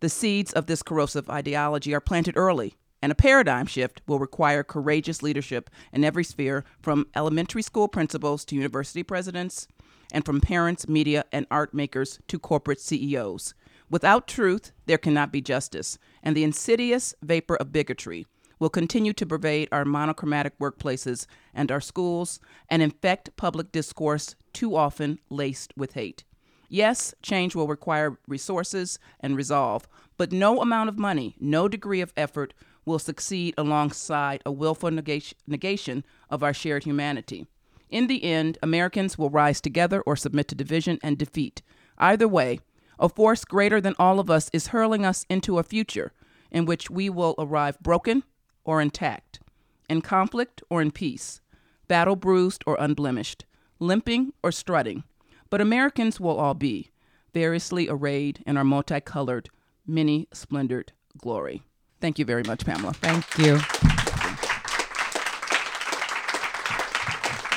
The 0.00 0.08
seeds 0.08 0.54
of 0.54 0.64
this 0.64 0.82
corrosive 0.82 1.28
ideology 1.28 1.94
are 1.94 2.00
planted 2.00 2.36
early, 2.36 2.74
and 3.02 3.12
a 3.12 3.14
paradigm 3.14 3.66
shift 3.66 4.00
will 4.06 4.18
require 4.18 4.62
courageous 4.62 5.22
leadership 5.22 5.68
in 5.92 6.04
every 6.04 6.24
sphere, 6.24 6.64
from 6.80 7.06
elementary 7.14 7.60
school 7.60 7.86
principals 7.86 8.46
to 8.46 8.56
university 8.56 9.02
presidents, 9.02 9.68
and 10.10 10.24
from 10.24 10.40
parents, 10.40 10.88
media, 10.88 11.26
and 11.32 11.46
art 11.50 11.74
makers 11.74 12.18
to 12.28 12.38
corporate 12.38 12.80
CEOs. 12.80 13.52
Without 13.90 14.26
truth, 14.26 14.72
there 14.86 14.98
cannot 14.98 15.32
be 15.32 15.42
justice, 15.42 15.98
and 16.22 16.34
the 16.34 16.44
insidious 16.44 17.14
vapor 17.22 17.56
of 17.56 17.72
bigotry 17.72 18.26
will 18.58 18.70
continue 18.70 19.12
to 19.12 19.26
pervade 19.26 19.68
our 19.70 19.84
monochromatic 19.84 20.58
workplaces 20.58 21.26
and 21.52 21.70
our 21.70 21.80
schools 21.80 22.40
and 22.70 22.80
infect 22.80 23.36
public 23.36 23.70
discourse 23.70 24.34
too 24.52 24.76
often 24.76 25.18
laced 25.28 25.74
with 25.76 25.92
hate. 25.92 26.24
Yes, 26.72 27.16
change 27.20 27.56
will 27.56 27.66
require 27.66 28.16
resources 28.28 29.00
and 29.18 29.36
resolve, 29.36 29.88
but 30.16 30.30
no 30.30 30.60
amount 30.60 30.88
of 30.88 31.00
money, 31.00 31.34
no 31.40 31.66
degree 31.66 32.00
of 32.00 32.12
effort 32.16 32.54
will 32.84 33.00
succeed 33.00 33.54
alongside 33.58 34.40
a 34.46 34.52
willful 34.52 34.92
negation 34.92 36.04
of 36.30 36.44
our 36.44 36.54
shared 36.54 36.84
humanity. 36.84 37.48
In 37.88 38.06
the 38.06 38.22
end, 38.22 38.56
Americans 38.62 39.18
will 39.18 39.30
rise 39.30 39.60
together 39.60 40.00
or 40.02 40.14
submit 40.14 40.46
to 40.48 40.54
division 40.54 41.00
and 41.02 41.18
defeat. 41.18 41.60
Either 41.98 42.28
way, 42.28 42.60
a 43.00 43.08
force 43.08 43.44
greater 43.44 43.80
than 43.80 43.96
all 43.98 44.20
of 44.20 44.30
us 44.30 44.48
is 44.52 44.68
hurling 44.68 45.04
us 45.04 45.26
into 45.28 45.58
a 45.58 45.64
future 45.64 46.12
in 46.52 46.66
which 46.66 46.88
we 46.88 47.10
will 47.10 47.34
arrive 47.36 47.80
broken 47.80 48.22
or 48.62 48.80
intact, 48.80 49.40
in 49.88 50.02
conflict 50.02 50.62
or 50.70 50.80
in 50.80 50.92
peace, 50.92 51.40
battle 51.88 52.14
bruised 52.14 52.62
or 52.64 52.76
unblemished, 52.78 53.44
limping 53.80 54.32
or 54.44 54.52
strutting, 54.52 55.02
but 55.50 55.60
Americans 55.60 56.18
will 56.20 56.36
all 56.38 56.54
be. 56.54 56.90
variously 57.32 57.88
arrayed 57.88 58.42
in 58.46 58.56
our 58.56 58.64
multicolored, 58.64 59.48
many 59.86 60.28
splendored 60.32 60.92
glory. 61.18 61.62
Thank 62.00 62.18
you 62.18 62.24
very 62.24 62.42
much, 62.42 62.64
Pamela. 62.64 62.92
Thank 62.94 63.38
you. 63.38 63.58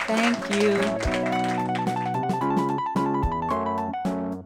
Thank 0.05 0.37
you. 0.61 0.77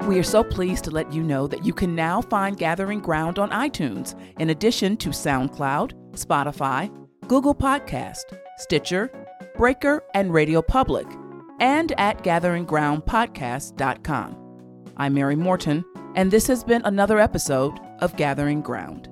We 0.08 0.18
are 0.20 0.24
so 0.24 0.44
pleased 0.44 0.86
to 0.86 0.92
let 0.92 1.12
you 1.12 1.22
know 1.22 1.48
that 1.48 1.66
you 1.66 1.74
can 1.74 1.94
now 1.94 2.22
find 2.22 2.58
Gathering 2.58 3.02
Ground 3.02 3.38
on 3.40 3.50
iTunes, 3.50 4.16
in 4.40 4.50
addition 4.52 4.96
to 4.98 5.10
SoundCloud, 5.10 5.92
Spotify, 6.14 6.90
Google 7.28 7.54
Podcast, 7.54 8.24
Stitcher, 8.58 9.12
Breaker, 9.58 10.02
and 10.14 10.34
Radio 10.34 10.62
Public, 10.62 11.06
and 11.60 11.92
at 12.00 12.24
gatheringgroundpodcast.com. 12.24 14.38
I'm 14.98 15.14
Mary 15.14 15.36
Morton, 15.36 15.86
and 16.16 16.32
this 16.32 16.48
has 16.48 16.64
been 16.64 16.82
another 16.86 17.20
episode 17.20 17.80
of 18.00 18.18
Gathering 18.18 18.62
Ground. 18.62 19.10